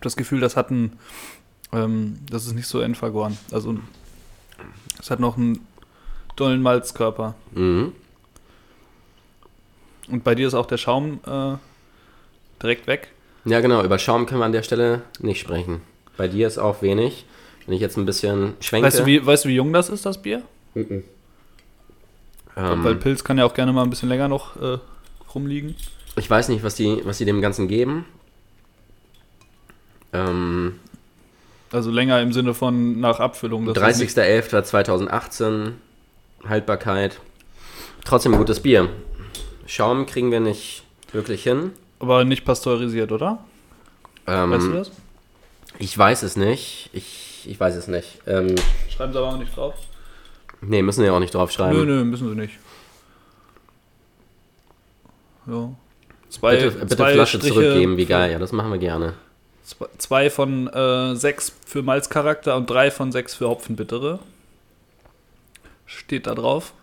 Das 0.05 0.15
Gefühl, 0.15 0.39
das 0.39 0.55
hat 0.55 0.69
ein, 0.69 0.93
ähm, 1.73 2.19
das 2.29 2.45
ist 2.45 2.53
nicht 2.53 2.67
so 2.67 2.79
endvergoren. 2.79 3.37
Also 3.51 3.75
es 4.99 5.09
hat 5.09 5.19
noch 5.19 5.35
einen 5.35 5.65
dollen 6.35 6.61
Malzkörper. 6.61 7.33
Mhm. 7.53 7.93
Und 10.07 10.23
bei 10.23 10.35
dir 10.35 10.47
ist 10.47 10.53
auch 10.53 10.67
der 10.67 10.77
Schaum 10.77 11.19
äh, 11.25 11.55
direkt 12.61 12.85
weg. 12.85 13.07
Ja, 13.45 13.61
genau, 13.61 13.83
über 13.83 13.97
Schaum 13.97 14.27
können 14.27 14.41
wir 14.41 14.45
an 14.45 14.51
der 14.51 14.61
Stelle 14.61 15.01
nicht 15.19 15.39
sprechen. 15.39 15.81
Bei 16.17 16.27
dir 16.27 16.47
ist 16.47 16.59
auch 16.59 16.83
wenig. 16.83 17.25
Wenn 17.65 17.73
ich 17.73 17.81
jetzt 17.81 17.97
ein 17.97 18.05
bisschen 18.05 18.53
schwenke. 18.59 18.85
Weißt 18.85 18.99
du, 18.99 19.07
wie, 19.07 19.25
weißt 19.25 19.45
du, 19.45 19.49
wie 19.49 19.55
jung 19.55 19.73
das 19.73 19.89
ist, 19.89 20.05
das 20.05 20.21
Bier? 20.21 20.43
ähm, 20.75 21.03
Weil 22.55 22.95
Pilz 22.97 23.23
kann 23.23 23.39
ja 23.39 23.45
auch 23.45 23.55
gerne 23.55 23.73
mal 23.73 23.81
ein 23.81 23.89
bisschen 23.89 24.09
länger 24.09 24.27
noch 24.27 24.55
äh, 24.61 24.77
rumliegen. 25.33 25.75
ich 26.15 26.29
weiß 26.29 26.49
nicht, 26.49 26.63
was 26.63 26.75
die, 26.75 27.01
was 27.05 27.17
die 27.17 27.25
dem 27.25 27.41
Ganzen 27.41 27.67
geben. 27.67 28.05
Ähm, 30.15 30.79
Also 31.71 31.91
länger 31.91 32.21
im 32.21 32.31
Sinne 32.31 32.53
von 32.53 32.99
nach 32.99 33.19
Abfüllung. 33.19 33.65
Das 33.73 33.77
ist 33.97 33.99
nicht- 33.99 34.17
30.11.2018 34.17 35.71
Haltbarkeit. 36.47 37.19
Trotzdem 38.05 38.33
ein 38.33 38.37
gutes 38.37 38.59
Bier. 38.61 38.89
Schaum 39.65 40.05
kriegen 40.05 40.31
wir 40.31 40.39
nicht 40.39 40.83
wirklich 41.11 41.43
hin. 41.43 41.71
Aber 41.99 42.23
nicht 42.23 42.45
pasteurisiert, 42.45 43.11
oder? 43.11 43.39
Ähm, 44.27 44.51
Weißt 44.51 44.67
du 44.67 44.71
das? 44.73 44.91
Ich 45.79 45.97
weiß 45.97 46.23
es 46.23 46.35
nicht. 46.35 46.89
Ich, 46.93 47.45
ich 47.49 47.59
weiß 47.59 47.75
es 47.75 47.87
nicht. 47.87 48.19
Ähm, 48.27 48.55
Schreiben 48.89 49.11
sie 49.11 49.17
aber 49.19 49.29
auch 49.29 49.37
nicht 49.37 49.55
drauf. 49.55 49.73
nee, 50.61 50.81
müssen 50.81 51.01
wir 51.01 51.07
ja 51.07 51.13
auch 51.15 51.19
nicht 51.19 51.33
draufschreiben. 51.33 51.77
Nö, 51.77 51.85
nö, 51.85 52.03
müssen 52.05 52.29
sie 52.29 52.35
nicht. 52.35 52.53
Ja. 55.47 55.69
Zwei, 56.29 56.55
Bitte, 56.57 56.71
bitte 56.79 56.95
zwei 56.95 57.13
Flasche 57.13 57.37
Striche 57.37 57.53
zurückgeben, 57.53 57.97
wie 57.97 58.05
geil. 58.05 58.31
Ja, 58.31 58.39
das 58.39 58.51
machen 58.51 58.71
wir 58.71 58.79
gerne. 58.79 59.13
Zwei, 59.97 60.29
von 60.29 60.67
äh, 60.67 61.15
sechs 61.15 61.51
für 61.65 61.81
Malzcharakter 61.81 62.55
und 62.55 62.69
drei 62.69 62.91
von 62.91 63.11
sechs 63.11 63.33
für 63.33 63.49
Hopfenbittere. 63.49 64.19
Steht 65.87 66.27
da 66.27 66.35
drauf. 66.35 66.73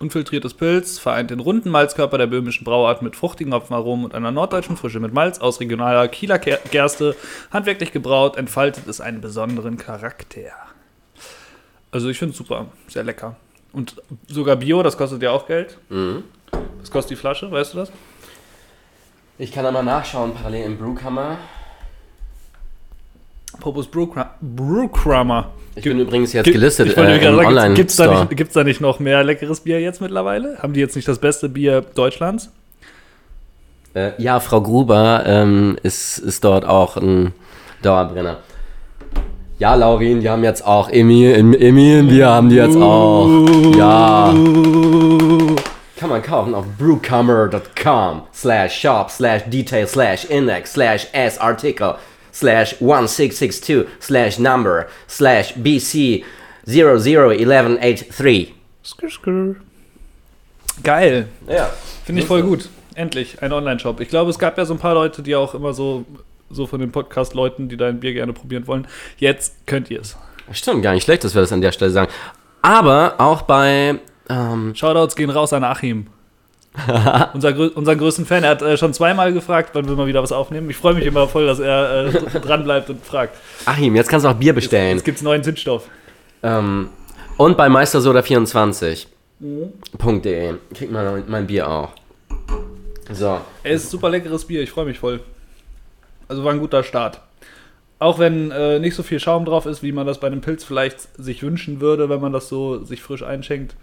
Unfiltriertes 0.00 0.54
Pilz 0.54 0.98
vereint 0.98 1.30
den 1.30 1.38
runden 1.38 1.70
Malzkörper 1.70 2.18
der 2.18 2.26
böhmischen 2.26 2.64
Brauart 2.64 3.02
mit 3.02 3.14
fruchtigen 3.14 3.54
Hopfenaromen 3.54 4.04
und 4.04 4.16
einer 4.16 4.32
norddeutschen 4.32 4.76
Frische 4.76 4.98
mit 4.98 5.14
Malz 5.14 5.38
aus 5.38 5.60
regionaler 5.60 6.08
Kieler 6.08 6.40
Gerste. 6.40 7.14
Handwerklich 7.52 7.92
gebraut, 7.92 8.36
entfaltet 8.36 8.88
es 8.88 9.00
einen 9.00 9.20
besonderen 9.20 9.76
Charakter. 9.76 10.50
Also 11.92 12.08
ich 12.08 12.18
finde 12.18 12.32
es 12.32 12.38
super, 12.38 12.66
sehr 12.88 13.04
lecker. 13.04 13.36
Und 13.72 14.02
sogar 14.26 14.56
Bio, 14.56 14.82
das 14.82 14.96
kostet 14.96 15.22
ja 15.22 15.30
auch 15.30 15.46
Geld. 15.46 15.78
Mhm. 15.88 16.24
Was 16.80 16.90
kostet 16.90 17.12
die 17.12 17.20
Flasche, 17.20 17.48
weißt 17.48 17.74
du 17.74 17.78
das? 17.78 17.92
Ich 19.38 19.52
kann 19.52 19.62
da 19.62 19.70
mal 19.70 19.84
nachschauen, 19.84 20.34
parallel 20.34 20.66
im 20.66 20.78
Brewkammer. 20.78 21.38
Popus 23.60 23.88
Brewcrummer. 23.88 25.50
Ich 25.74 25.84
bin 25.84 25.98
übrigens 25.98 26.32
jetzt 26.32 26.44
gelistet 26.52 26.88
ich 26.88 26.96
äh, 26.96 27.26
im 27.26 27.38
online 27.38 27.74
Gibt 27.74 27.90
es 27.90 27.96
da, 27.96 28.24
nicht- 28.24 28.36
gibt's 28.36 28.54
da 28.54 28.62
nicht 28.64 28.80
noch 28.80 28.98
mehr 28.98 29.24
leckeres 29.24 29.60
Bier 29.60 29.80
jetzt 29.80 30.00
mittlerweile? 30.00 30.58
Haben 30.60 30.72
die 30.74 30.80
jetzt 30.80 30.96
nicht 30.96 31.08
das 31.08 31.18
beste 31.18 31.48
Bier 31.48 31.80
Deutschlands? 31.94 32.50
Äh, 33.94 34.10
ja, 34.18 34.40
Frau 34.40 34.60
Gruber 34.60 35.22
ähm, 35.26 35.76
ist, 35.82 36.18
ist 36.18 36.44
dort 36.44 36.64
auch 36.66 36.96
ein 36.96 37.32
Dauerbrenner. 37.82 38.38
Ja, 39.58 39.74
Laurin, 39.74 40.20
die 40.20 40.28
haben 40.28 40.42
jetzt 40.44 40.66
auch 40.66 40.88
Emil, 40.90 41.34
Em- 41.34 41.54
Emil-Bier 41.54 42.28
haben 42.28 42.48
die 42.48 42.56
jetzt 42.56 42.76
auch. 42.76 43.28
Ja. 43.76 44.34
Kann 45.98 46.08
man 46.08 46.20
kaufen 46.22 46.54
auf 46.54 46.64
brewcomer.com 46.78 48.22
slash 48.34 48.80
shop 48.80 49.10
slash 49.10 49.42
detail 49.46 49.86
slash 49.86 50.24
index 50.24 50.72
slash 50.72 51.06
s 51.12 51.38
article 51.38 51.94
slash 52.32 52.80
1662 52.80 53.86
slash 54.00 54.38
number 54.38 54.86
slash 55.08 55.54
bc 55.54 56.24
001183. 56.66 58.54
Skr, 58.84 59.08
skr. 59.08 59.56
Geil. 60.82 61.28
Ja. 61.48 61.70
Finde 62.04 62.22
ich 62.22 62.28
voll 62.28 62.42
gut. 62.42 62.68
Endlich 62.94 63.42
ein 63.42 63.52
Online-Shop. 63.52 64.00
Ich 64.00 64.08
glaube, 64.08 64.30
es 64.30 64.38
gab 64.38 64.58
ja 64.58 64.64
so 64.64 64.74
ein 64.74 64.78
paar 64.78 64.94
Leute, 64.94 65.22
die 65.22 65.34
auch 65.34 65.54
immer 65.54 65.72
so, 65.72 66.04
so 66.50 66.66
von 66.66 66.80
den 66.80 66.92
Podcast-Leuten, 66.92 67.68
die 67.68 67.76
dein 67.76 68.00
Bier 68.00 68.12
gerne 68.12 68.32
probieren 68.32 68.66
wollen. 68.66 68.86
Jetzt 69.18 69.66
könnt 69.66 69.90
ihr 69.90 70.00
es. 70.00 70.16
Stimmt, 70.52 70.82
gar 70.82 70.92
nicht 70.92 71.04
schlecht, 71.04 71.24
dass 71.24 71.34
wir 71.34 71.40
das 71.40 71.52
an 71.52 71.60
der 71.60 71.72
Stelle 71.72 71.90
sagen. 71.90 72.10
Aber 72.60 73.14
auch 73.18 73.42
bei 73.42 73.98
ähm, 74.28 74.74
Shoutouts 74.74 75.16
gehen 75.16 75.30
raus 75.30 75.52
an 75.52 75.64
Achim. 75.64 76.08
Unser, 77.34 77.76
unseren 77.76 77.98
größten 77.98 78.24
Fan. 78.24 78.44
Er 78.44 78.50
hat 78.50 78.62
äh, 78.62 78.78
schon 78.78 78.94
zweimal 78.94 79.30
gefragt, 79.34 79.70
wann 79.74 79.86
wir 79.86 79.94
mal 79.94 80.06
wieder 80.06 80.22
was 80.22 80.32
aufnehmen. 80.32 80.70
Ich 80.70 80.76
freue 80.78 80.94
mich 80.94 81.04
immer 81.04 81.28
voll, 81.28 81.44
dass 81.46 81.58
er 81.58 82.06
äh, 82.06 82.12
dran 82.40 82.64
bleibt 82.64 82.88
und 82.88 83.04
fragt. 83.04 83.36
Achim, 83.66 83.94
jetzt 83.94 84.08
kannst 84.08 84.24
du 84.24 84.30
auch 84.30 84.34
Bier 84.34 84.54
bestellen. 84.54 84.96
Jetzt 84.96 85.04
gibt 85.04 85.18
es 85.18 85.22
neuen 85.22 85.44
Zündstoff. 85.44 85.86
Ähm, 86.42 86.88
und 87.36 87.58
bei 87.58 87.66
meistersoda24.de 87.68 90.54
kriegt 90.74 90.92
man 90.92 91.24
mein 91.28 91.46
Bier 91.46 91.68
auch. 91.68 91.90
So, 93.10 93.40
Ey, 93.62 93.74
ist 93.74 93.90
super 93.90 94.08
leckeres 94.08 94.46
Bier, 94.46 94.62
ich 94.62 94.70
freue 94.70 94.86
mich 94.86 94.98
voll. 94.98 95.20
Also 96.28 96.44
war 96.44 96.52
ein 96.52 96.60
guter 96.60 96.82
Start. 96.82 97.20
auch 97.98 98.18
wenn 98.18 98.50
äh, 98.50 98.78
nicht 98.78 98.94
so 98.94 99.02
viel 99.02 99.20
Schaum 99.20 99.44
drauf 99.44 99.66
ist, 99.66 99.82
wie 99.82 99.92
man 99.92 100.06
das 100.06 100.18
bei 100.18 100.28
einem 100.28 100.40
Pilz 100.40 100.64
vielleicht 100.64 101.08
sich 101.22 101.42
wünschen 101.42 101.80
würde, 101.80 102.08
wenn 102.08 102.20
man 102.20 102.32
das 102.32 102.48
so 102.48 102.82
sich 102.84 103.02
frisch 103.02 103.22
einschenkt. 103.22 103.74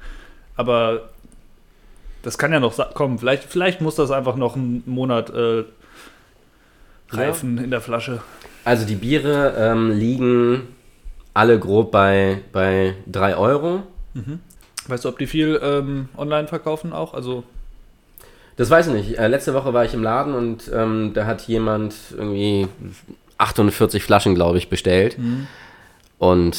Aber 0.56 1.10
das 2.24 2.38
kann 2.38 2.52
ja 2.52 2.60
noch 2.60 2.94
kommen. 2.94 3.20
Vielleicht, 3.20 3.44
vielleicht 3.44 3.82
muss 3.82 3.96
das 3.96 4.12
einfach 4.12 4.36
noch 4.36 4.56
einen 4.56 4.84
Monat 4.86 5.30
äh, 5.30 5.64
reifen 7.10 7.58
in 7.58 7.72
der 7.72 7.82
Flasche. 7.82 8.22
Also 8.66 8.86
die 8.86 8.96
Biere 8.96 9.56
ähm, 9.58 9.92
liegen 9.92 10.68
alle 11.34 11.60
grob 11.60 11.92
bei, 11.92 12.42
bei 12.52 12.96
3 13.08 13.36
Euro. 13.38 13.84
Weißt 14.88 15.06
du, 15.06 15.10
ob 15.10 15.18
die 15.20 15.28
viel 15.28 15.60
ähm, 15.64 16.10
online 16.18 16.48
verkaufen 16.48 16.92
auch? 16.94 17.14
Also, 17.14 17.44
Das 18.58 18.70
weiß 18.70 18.88
ich 18.88 18.94
nicht. 18.94 19.18
Äh, 19.18 19.28
letzte 19.28 19.54
Woche 19.54 19.74
war 19.74 19.86
ich 19.86 19.94
im 19.94 20.04
Laden 20.04 20.34
und 20.34 20.70
ähm, 20.74 21.12
da 21.14 21.26
hat 21.26 21.44
jemand 21.48 21.96
irgendwie 22.18 22.68
48 23.38 24.04
Flaschen, 24.04 24.36
glaube 24.36 24.58
ich, 24.58 24.70
bestellt. 24.70 25.18
Und 26.18 26.58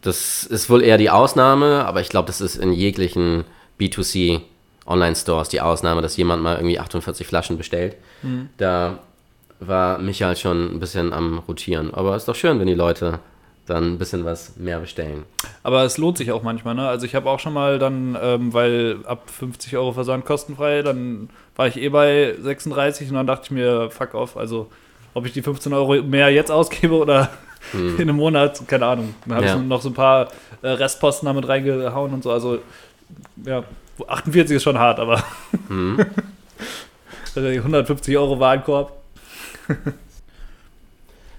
das 0.00 0.44
ist 0.44 0.70
wohl 0.70 0.82
eher 0.82 0.96
die 0.96 1.10
Ausnahme, 1.10 1.84
aber 1.84 2.00
ich 2.00 2.08
glaube, 2.08 2.26
das 2.28 2.40
ist 2.40 2.56
in 2.56 2.72
jeglichen 2.72 3.44
B2C 3.78 4.40
Online-Stores 4.86 5.48
die 5.48 5.60
Ausnahme, 5.60 6.02
dass 6.02 6.16
jemand 6.16 6.42
mal 6.42 6.56
irgendwie 6.56 6.78
48 6.78 7.26
Flaschen 7.26 7.56
bestellt. 7.58 7.96
Da 8.58 8.98
war 9.60 9.98
Michael 9.98 10.36
schon 10.36 10.74
ein 10.74 10.80
bisschen 10.80 11.12
am 11.12 11.38
Rotieren. 11.38 11.92
Aber 11.94 12.14
ist 12.16 12.28
doch 12.28 12.34
schön, 12.34 12.58
wenn 12.60 12.66
die 12.66 12.74
Leute 12.74 13.20
dann 13.66 13.94
ein 13.94 13.98
bisschen 13.98 14.24
was 14.24 14.56
mehr 14.58 14.78
bestellen. 14.78 15.24
aber 15.64 15.82
es 15.82 15.98
lohnt 15.98 16.18
sich 16.18 16.30
auch 16.30 16.44
manchmal, 16.44 16.76
ne? 16.76 16.86
Also 16.88 17.04
ich 17.04 17.16
habe 17.16 17.28
auch 17.28 17.40
schon 17.40 17.52
mal 17.52 17.80
dann, 17.80 18.16
ähm, 18.22 18.54
weil 18.54 18.98
ab 19.06 19.28
50 19.28 19.76
Euro 19.76 19.92
Versand 19.92 20.24
kostenfrei, 20.24 20.82
dann 20.82 21.30
war 21.56 21.66
ich 21.66 21.76
eh 21.76 21.88
bei 21.88 22.36
36 22.40 23.08
und 23.08 23.14
dann 23.16 23.26
dachte 23.26 23.46
ich 23.46 23.50
mir, 23.50 23.90
fuck 23.90 24.14
off, 24.14 24.36
also 24.36 24.68
ob 25.14 25.26
ich 25.26 25.32
die 25.32 25.42
15 25.42 25.72
Euro 25.72 26.00
mehr 26.02 26.30
jetzt 26.30 26.52
ausgebe 26.52 26.94
oder 26.94 27.30
in 27.72 28.00
einem 28.02 28.14
Monat, 28.14 28.62
keine 28.68 28.86
Ahnung. 28.86 29.14
Dann 29.24 29.36
habe 29.38 29.46
Ja. 29.46 29.56
ich 29.56 29.62
noch 29.62 29.80
so 29.82 29.88
ein 29.88 29.94
paar 29.94 30.28
äh, 30.62 30.68
Restposten 30.68 31.26
damit 31.26 31.48
reingehauen 31.48 32.12
und 32.14 32.22
so, 32.22 32.30
also 32.30 32.58
ja, 33.44 33.64
48 34.06 34.56
ist 34.56 34.62
schon 34.62 34.78
hart, 34.78 34.98
aber 34.98 35.22
äh, 37.36 37.56
150 37.58 38.16
Euro 38.16 38.38
Warenkorb. 38.38 38.92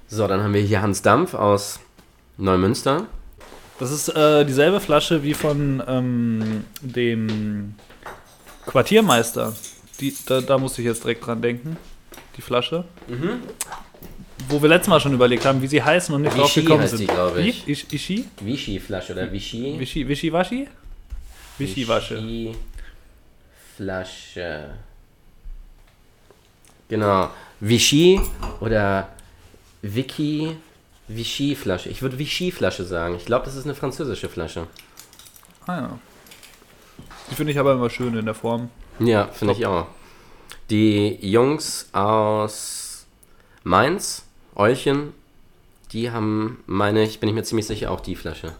So, 0.09 0.25
dann 0.25 0.41
haben 0.41 0.53
wir 0.53 0.61
hier 0.61 0.81
Hans 0.81 1.01
Dampf 1.01 1.33
aus 1.33 1.81
Neumünster. 2.37 3.07
Das 3.77 3.91
ist 3.91 4.07
äh, 4.07 4.45
dieselbe 4.45 4.79
Flasche 4.79 5.21
wie 5.21 5.33
von 5.33 5.83
ähm, 5.85 6.63
dem 6.81 7.75
Quartiermeister. 8.65 9.53
Die, 9.99 10.15
da, 10.25 10.39
da 10.39 10.57
musste 10.57 10.81
ich 10.81 10.87
jetzt 10.87 11.03
direkt 11.03 11.25
dran 11.25 11.41
denken. 11.41 11.75
Die 12.37 12.41
Flasche. 12.41 12.85
Wo 14.47 14.61
wir 14.61 14.69
letztes 14.69 14.87
Mal 14.87 15.01
schon 15.01 15.13
überlegt 15.13 15.45
haben, 15.45 15.61
wie 15.61 15.67
sie 15.67 15.83
heißen 15.83 16.15
und 16.15 16.21
nicht 16.21 16.37
drauf 16.37 16.55
Vichy 16.55 16.61
gekommen 16.61 16.83
heißt 16.83 16.97
sind. 16.97 17.01
die, 17.01 17.13
glaube 17.13 17.41
ich. 17.41 17.67
Ishi? 17.67 18.25
Vichy-Flasche 18.39 19.11
oder 19.11 19.29
Vichy? 19.31 19.77
Wischi, 19.77 20.07
Wischiwaschi? 20.07 20.69
Wischiwasche. 21.57 22.17
Vichy-Flasche. 23.77 24.75
Genau. 26.89 27.29
Vichy 27.59 28.21
oder 28.59 29.09
Vicky 29.81 30.57
Vichy-Flasche. 31.07 31.89
Ich 31.89 32.01
würde 32.01 32.17
Vichy-Flasche 32.17 32.83
sagen. 32.83 33.15
Ich 33.15 33.25
glaube, 33.25 33.45
das 33.45 33.55
ist 33.55 33.65
eine 33.65 33.75
französische 33.75 34.29
Flasche. 34.29 34.67
Ah 35.65 35.77
ja. 35.77 35.99
Die 37.29 37.35
finde 37.35 37.51
ich 37.51 37.59
aber 37.59 37.73
immer 37.73 37.89
schön 37.89 38.17
in 38.17 38.25
der 38.25 38.35
Form. 38.35 38.69
Ja, 38.99 39.27
finde 39.27 39.53
ich 39.53 39.65
auch. 39.65 39.87
Die 40.69 41.17
Jungs 41.21 41.89
aus 41.93 43.05
Mainz, 43.63 44.25
Eulchen, 44.55 45.13
die 45.93 46.11
haben, 46.11 46.63
meine 46.65 47.03
ich, 47.03 47.19
bin 47.19 47.29
ich 47.29 47.35
mir 47.35 47.43
ziemlich 47.43 47.65
sicher, 47.65 47.91
auch 47.91 48.01
die 48.01 48.15
Flasche. 48.15 48.53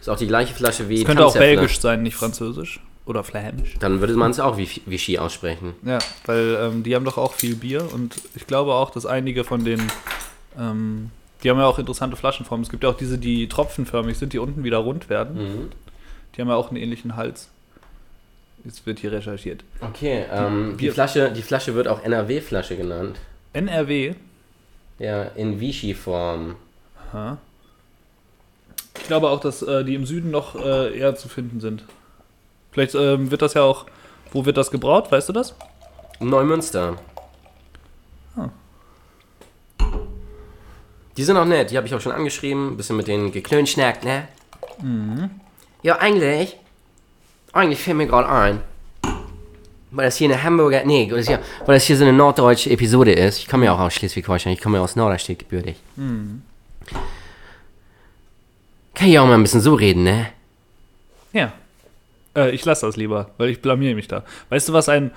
Ist 0.00 0.08
auch 0.08 0.16
die 0.16 0.26
gleiche 0.26 0.54
Flasche 0.54 0.88
wie 0.88 0.96
Das 0.96 1.04
könnte 1.04 1.26
auch 1.26 1.36
belgisch 1.36 1.80
sein, 1.80 2.02
nicht 2.02 2.16
französisch. 2.16 2.80
Oder 3.04 3.24
flämisch. 3.24 3.76
Dann 3.80 4.00
würde 4.00 4.14
man 4.14 4.32
es 4.32 4.38
auch 4.38 4.58
wie 4.58 4.68
Vichy 4.84 5.18
aussprechen. 5.18 5.72
Ja, 5.82 5.98
weil 6.26 6.58
ähm, 6.60 6.82
die 6.82 6.94
haben 6.94 7.06
doch 7.06 7.16
auch 7.16 7.32
viel 7.32 7.56
Bier 7.56 7.88
und 7.94 8.14
ich 8.34 8.46
glaube 8.46 8.74
auch, 8.74 8.90
dass 8.90 9.06
einige 9.06 9.44
von 9.44 9.64
den, 9.64 9.80
ähm, 10.58 11.10
die 11.42 11.48
haben 11.48 11.58
ja 11.58 11.64
auch 11.64 11.78
interessante 11.78 12.16
Flaschenformen. 12.16 12.64
Es 12.64 12.70
gibt 12.70 12.84
ja 12.84 12.90
auch 12.90 12.96
diese, 12.96 13.16
die 13.16 13.48
tropfenförmig 13.48 14.18
sind, 14.18 14.34
die 14.34 14.38
unten 14.38 14.62
wieder 14.62 14.76
rund 14.78 15.08
werden. 15.08 15.70
Die 16.36 16.40
haben 16.42 16.48
ja 16.48 16.56
auch 16.56 16.68
einen 16.68 16.76
ähnlichen 16.76 17.16
Hals. 17.16 17.48
Jetzt 18.64 18.84
wird 18.84 18.98
hier 18.98 19.12
recherchiert. 19.12 19.64
Okay, 19.80 20.24
ähm, 20.30 20.76
die, 20.78 20.90
Flasche, 20.90 21.32
die 21.32 21.42
Flasche 21.42 21.74
wird 21.74 21.88
auch 21.88 22.02
NRW-Flasche 22.02 22.76
genannt. 22.76 23.18
NRW. 23.54 24.14
Ja, 24.98 25.22
in 25.22 25.60
Vichy-Form. 25.60 26.56
Aha. 27.12 27.38
Ich 28.98 29.06
glaube 29.06 29.28
auch, 29.30 29.40
dass 29.40 29.62
äh, 29.62 29.84
die 29.84 29.94
im 29.94 30.06
Süden 30.06 30.30
noch 30.30 30.54
äh, 30.54 30.98
eher 30.98 31.14
zu 31.14 31.28
finden 31.28 31.60
sind. 31.60 31.84
Vielleicht 32.72 32.94
ähm, 32.94 33.30
wird 33.30 33.42
das 33.42 33.54
ja 33.54 33.62
auch. 33.62 33.86
Wo 34.32 34.44
wird 34.44 34.56
das 34.56 34.70
gebraut? 34.70 35.10
Weißt 35.10 35.28
du 35.28 35.32
das? 35.32 35.54
Neumünster. 36.20 36.96
Ah. 38.36 38.48
Die 41.16 41.24
sind 41.24 41.36
auch 41.36 41.44
nett, 41.46 41.70
die 41.70 41.76
habe 41.76 41.86
ich 41.86 41.94
auch 41.94 42.00
schon 42.00 42.12
angeschrieben, 42.12 42.72
ein 42.72 42.76
bisschen 42.76 42.96
mit 42.96 43.08
denen 43.08 43.32
geklönschnackt, 43.32 44.04
ne? 44.04 44.28
Ja, 45.82 45.98
eigentlich, 45.98 46.56
eigentlich 47.52 47.80
fällt 47.80 47.96
mir 47.96 48.06
gerade 48.06 48.28
ein, 48.28 48.60
weil 49.90 50.04
das 50.04 50.16
hier 50.16 50.28
eine 50.28 50.42
Hamburger, 50.42 50.84
nee, 50.84 51.06
das 51.08 51.26
hier, 51.26 51.40
weil 51.66 51.74
das 51.74 51.84
hier 51.84 51.96
so 51.96 52.04
eine 52.04 52.12
norddeutsche 52.12 52.70
Episode 52.70 53.12
ist. 53.12 53.38
Ich 53.38 53.48
komme 53.48 53.64
ja 53.64 53.74
auch 53.74 53.80
aus 53.80 53.94
Schleswig-Holstein, 53.94 54.52
ich 54.52 54.60
komme 54.60 54.78
ja 54.78 54.84
aus 54.84 54.94
Norderstedt 54.94 55.40
gebürtig. 55.40 55.76
Kann 58.98 59.08
ich 59.08 59.18
auch 59.20 59.26
mal 59.26 59.34
ein 59.34 59.42
bisschen 59.42 59.60
so 59.60 59.74
reden, 59.74 60.02
ne? 60.02 60.26
Ja. 61.32 61.52
Äh, 62.34 62.50
ich 62.50 62.64
lasse 62.64 62.84
das 62.84 62.96
lieber, 62.96 63.30
weil 63.38 63.48
ich 63.48 63.62
blamier 63.62 63.94
mich 63.94 64.08
da. 64.08 64.24
Weißt 64.48 64.68
du, 64.68 64.72
was 64.72 64.88
ein 64.88 65.12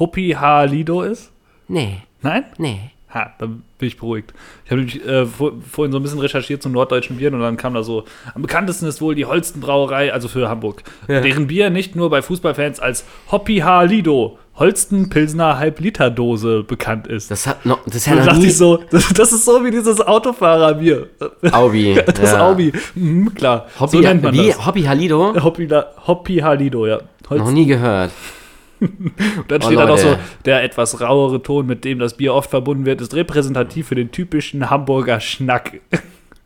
Hopi 0.00 0.30
Halido 0.30 1.02
ist? 1.02 1.30
Nee, 1.68 1.98
Nein? 2.22 2.44
nee. 2.58 2.90
Ha, 3.14 3.32
dann 3.38 3.62
bin 3.78 3.88
ich 3.88 3.96
beruhigt. 3.96 4.34
Ich 4.64 4.70
habe 4.72 4.80
nämlich 4.82 5.06
äh, 5.06 5.24
vor, 5.24 5.52
vorhin 5.70 5.92
so 5.92 5.98
ein 5.98 6.02
bisschen 6.02 6.18
recherchiert 6.18 6.60
zum 6.60 6.72
norddeutschen 6.72 7.16
Bieren 7.16 7.34
und 7.34 7.40
dann 7.40 7.56
kam 7.56 7.72
da 7.72 7.82
so, 7.82 8.04
am 8.34 8.42
bekanntesten 8.42 8.86
ist 8.86 9.00
wohl 9.00 9.14
die 9.14 9.24
Holsten 9.24 9.60
Brauerei, 9.60 10.12
also 10.12 10.28
für 10.28 10.48
Hamburg, 10.48 10.82
deren 11.06 11.46
Bier 11.46 11.70
nicht 11.70 11.96
nur 11.96 12.10
bei 12.10 12.20
Fußballfans 12.20 12.80
als 12.80 13.04
Hoppy 13.30 13.62
Lido, 13.86 14.38
Holsten 14.58 15.08
Pilsner 15.08 15.58
Halbliterdose 15.58 16.64
bekannt 16.64 17.06
ist. 17.06 17.30
Das 17.30 17.46
hat 17.46 17.64
noch, 17.64 17.84
das 17.84 17.96
ist 17.96 18.06
ja 18.06 18.16
da 18.16 18.24
noch 18.24 18.36
nie, 18.36 18.46
ich 18.46 18.56
so, 18.56 18.78
das, 18.90 19.08
das 19.14 19.32
ist 19.32 19.44
so 19.44 19.64
wie 19.64 19.70
dieses 19.70 20.00
Autofahrerbier. 20.00 21.06
Aubi. 21.52 22.00
Das 22.06 22.32
ja. 22.32 22.48
Aubi. 22.48 22.72
Mhm, 22.94 23.34
klar, 23.34 23.66
Hobby, 23.78 23.96
so 23.96 24.00
nennt 24.02 24.22
man 24.22 24.34
wie? 24.34 24.48
das. 24.48 24.66
Hobby 24.66 24.82
Halido? 24.82 25.34
Hoppy, 25.42 25.68
Hoppy 26.06 26.36
Halido, 26.38 26.86
ja. 26.86 26.98
Holsten 27.30 27.46
Noch 27.46 27.52
nie 27.52 27.66
gehört. 27.66 28.10
Und 28.80 29.12
dann 29.48 29.62
Oh, 29.62 29.66
steht 29.66 29.78
da 29.78 29.86
noch 29.86 29.98
so, 29.98 30.16
der 30.44 30.62
etwas 30.62 31.00
rauere 31.00 31.42
Ton, 31.42 31.66
mit 31.66 31.84
dem 31.84 31.98
das 31.98 32.14
Bier 32.16 32.34
oft 32.34 32.50
verbunden 32.50 32.86
wird, 32.86 33.00
ist 33.00 33.14
repräsentativ 33.14 33.88
für 33.88 33.94
den 33.94 34.10
typischen 34.10 34.70
Hamburger 34.70 35.20
Schnack. 35.20 35.80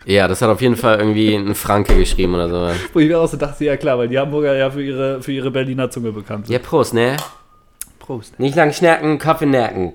Ja, 0.04 0.26
das 0.28 0.42
hat 0.42 0.48
auf 0.50 0.60
jeden 0.60 0.76
Fall 0.76 0.98
irgendwie 0.98 1.34
ein 1.34 1.54
Franke 1.54 1.94
geschrieben 1.94 2.34
oder 2.34 2.48
so. 2.48 2.80
Wo 2.92 2.98
ich 3.00 3.08
mir 3.08 3.20
auch 3.20 3.28
so 3.28 3.36
dachte, 3.36 3.64
ja 3.64 3.76
klar, 3.76 3.98
weil 3.98 4.08
die 4.08 4.18
Hamburger 4.18 4.54
ja 4.56 4.70
für 4.70 4.82
ihre, 4.82 5.22
für 5.22 5.32
ihre 5.32 5.50
Berliner 5.50 5.90
Zunge 5.90 6.10
bekannt 6.12 6.46
sind. 6.46 6.54
Ja, 6.54 6.58
Prost, 6.58 6.94
ne? 6.94 7.16
Prost. 8.02 8.40
Nicht 8.40 8.56
lang 8.56 8.72
schnacken, 8.72 9.18
Kaffee 9.18 9.46
nacken. 9.46 9.94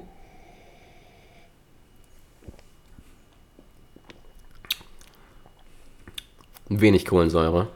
Wenig 6.69 7.05
Kohlensäure. 7.05 7.67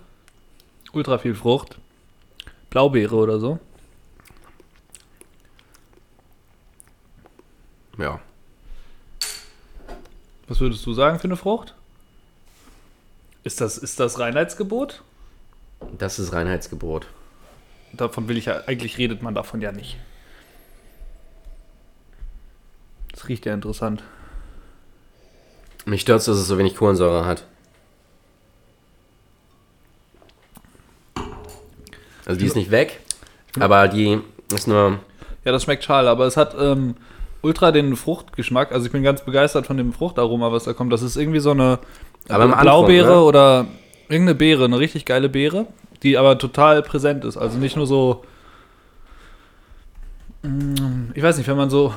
Ultra 0.93 1.17
viel 1.17 1.35
Frucht. 1.35 1.77
Blaubeere 2.69 3.15
oder 3.15 3.39
so. 3.39 3.59
Ja. 7.97 8.21
Was 10.47 10.61
würdest 10.61 10.85
du 10.85 10.93
sagen 10.93 11.19
für 11.19 11.25
eine 11.25 11.35
Frucht? 11.35 11.75
Ist 13.43 13.59
das, 13.59 13.77
ist 13.77 13.99
das 13.99 14.17
Reinheitsgebot? 14.17 15.03
Das 15.97 16.19
ist 16.19 16.31
Reinheitsgebot. 16.31 17.07
Davon 17.91 18.29
will 18.29 18.37
ich 18.37 18.45
ja, 18.45 18.61
eigentlich 18.65 18.97
redet 18.97 19.21
man 19.21 19.35
davon 19.35 19.59
ja 19.59 19.73
nicht. 19.73 19.97
Das 23.21 23.29
riecht 23.29 23.45
ja 23.45 23.53
interessant. 23.53 24.01
Mich 25.85 26.01
stört 26.01 26.19
dass 26.19 26.27
es 26.27 26.47
so 26.47 26.57
wenig 26.57 26.75
Kohlensäure 26.75 27.23
hat. 27.23 27.45
Also 32.25 32.39
die 32.39 32.47
ist 32.47 32.55
nicht 32.55 32.71
weg, 32.71 32.99
aber 33.59 33.87
die 33.87 34.21
ist 34.51 34.67
nur... 34.67 34.99
Ja, 35.45 35.51
das 35.51 35.63
schmeckt 35.63 35.83
schal, 35.83 36.07
aber 36.07 36.25
es 36.25 36.35
hat 36.35 36.55
ähm, 36.59 36.95
ultra 37.43 37.71
den 37.71 37.95
Fruchtgeschmack. 37.95 38.71
Also 38.71 38.87
ich 38.87 38.91
bin 38.91 39.03
ganz 39.03 39.21
begeistert 39.21 39.67
von 39.67 39.77
dem 39.77 39.93
Fruchtaroma, 39.93 40.51
was 40.51 40.63
da 40.63 40.73
kommt. 40.73 40.91
Das 40.91 41.03
ist 41.03 41.15
irgendwie 41.15 41.39
so 41.39 41.51
eine 41.51 41.77
Aber 42.27 42.45
Anfang, 42.45 42.61
Blaubeere 42.61 43.15
ne? 43.15 43.21
oder 43.21 43.67
irgendeine 44.09 44.35
Beere, 44.35 44.65
eine 44.65 44.79
richtig 44.79 45.05
geile 45.05 45.29
Beere, 45.29 45.67
die 46.01 46.17
aber 46.17 46.39
total 46.39 46.81
präsent 46.81 47.23
ist. 47.23 47.37
Also 47.37 47.59
nicht 47.59 47.75
nur 47.75 47.85
so, 47.85 48.23
Mm, 50.43 51.11
ich 51.13 51.21
weiß 51.21 51.37
nicht, 51.37 51.47
wenn 51.47 51.57
man 51.57 51.69
so 51.69 51.93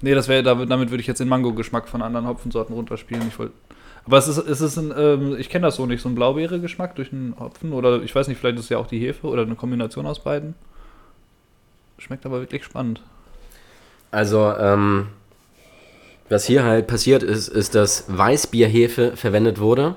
Nee, 0.00 0.14
das 0.14 0.28
wäre, 0.28 0.42
damit, 0.42 0.90
würde 0.90 1.00
ich 1.00 1.06
jetzt 1.06 1.18
den 1.18 1.28
Mango-Geschmack 1.28 1.88
von 1.88 2.02
anderen 2.02 2.26
Hopfensorten 2.26 2.74
runterspielen. 2.74 3.26
Ich 3.28 3.38
wollte. 3.38 3.52
Aber 4.04 4.16
es 4.16 4.28
ist, 4.28 4.38
es 4.38 4.60
ist 4.60 4.78
ein, 4.78 4.92
ähm, 4.96 5.36
ich 5.38 5.50
kenne 5.50 5.66
das 5.66 5.76
so 5.76 5.84
nicht, 5.84 6.00
so 6.00 6.08
ein 6.08 6.14
Blaubeere-Geschmack 6.14 6.94
durch 6.94 7.12
einen 7.12 7.34
Hopfen 7.38 7.72
oder 7.72 8.02
ich 8.02 8.14
weiß 8.14 8.28
nicht, 8.28 8.38
vielleicht 8.38 8.56
ist 8.58 8.64
es 8.64 8.70
ja 8.70 8.78
auch 8.78 8.86
die 8.86 8.98
Hefe 8.98 9.26
oder 9.26 9.42
eine 9.42 9.54
Kombination 9.54 10.06
aus 10.06 10.20
beiden. 10.20 10.54
Schmeckt 11.98 12.24
aber 12.24 12.40
wirklich 12.40 12.64
spannend. 12.64 13.02
Also, 14.10 14.54
ähm, 14.58 15.08
was 16.28 16.46
hier 16.46 16.64
halt 16.64 16.86
passiert 16.86 17.22
ist, 17.22 17.48
ist, 17.48 17.74
dass 17.74 18.04
Weißbierhefe 18.08 19.16
verwendet 19.16 19.60
wurde. 19.60 19.96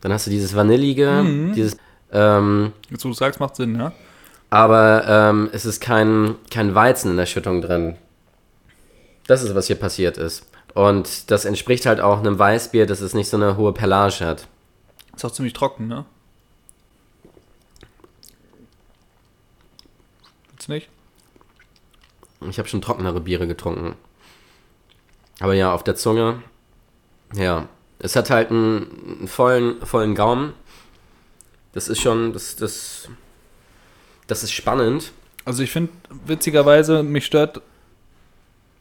Dann 0.00 0.12
hast 0.12 0.26
du 0.26 0.30
dieses 0.30 0.54
Vanillige, 0.54 1.24
dieses, 1.54 1.76
ähm, 2.12 2.72
Jetzt, 2.90 3.04
wo 3.04 3.08
du 3.08 3.14
sagst, 3.14 3.40
macht 3.40 3.56
Sinn, 3.56 3.76
ja? 3.76 3.92
aber 4.50 5.04
ähm, 5.08 5.50
es 5.52 5.66
ist 5.66 5.80
kein, 5.80 6.36
kein 6.50 6.74
Weizen 6.74 7.10
in 7.10 7.16
der 7.16 7.26
Schüttung 7.26 7.60
drin. 7.60 7.96
Das 9.26 9.42
ist, 9.42 9.54
was 9.54 9.66
hier 9.66 9.76
passiert 9.76 10.18
ist. 10.18 10.46
Und 10.74 11.30
das 11.30 11.44
entspricht 11.44 11.86
halt 11.86 12.00
auch 12.00 12.18
einem 12.18 12.38
Weißbier, 12.38 12.86
dass 12.86 13.00
es 13.00 13.14
nicht 13.14 13.28
so 13.28 13.36
eine 13.36 13.56
hohe 13.56 13.72
Perlage 13.72 14.26
hat. 14.26 14.48
Ist 15.14 15.24
auch 15.24 15.30
ziemlich 15.30 15.52
trocken, 15.52 15.86
ne? 15.86 16.04
Jetzt 20.52 20.68
nicht? 20.68 20.88
Ich 22.48 22.58
habe 22.58 22.68
schon 22.68 22.82
trockenere 22.82 23.20
Biere 23.20 23.46
getrunken. 23.46 23.96
Aber 25.40 25.54
ja, 25.54 25.72
auf 25.72 25.84
der 25.84 25.96
Zunge, 25.96 26.42
ja, 27.34 27.68
es 27.98 28.16
hat 28.16 28.30
halt 28.30 28.50
einen, 28.50 29.18
einen 29.18 29.28
vollen, 29.28 29.84
vollen 29.84 30.14
Gaumen. 30.14 30.52
Das 31.72 31.88
ist 31.88 32.00
schon, 32.00 32.32
das, 32.32 32.56
das, 32.56 33.08
das 34.26 34.42
ist 34.42 34.52
spannend. 34.52 35.12
Also 35.44 35.62
ich 35.62 35.70
finde, 35.70 35.92
witzigerweise, 36.26 37.02
mich 37.02 37.26
stört 37.26 37.62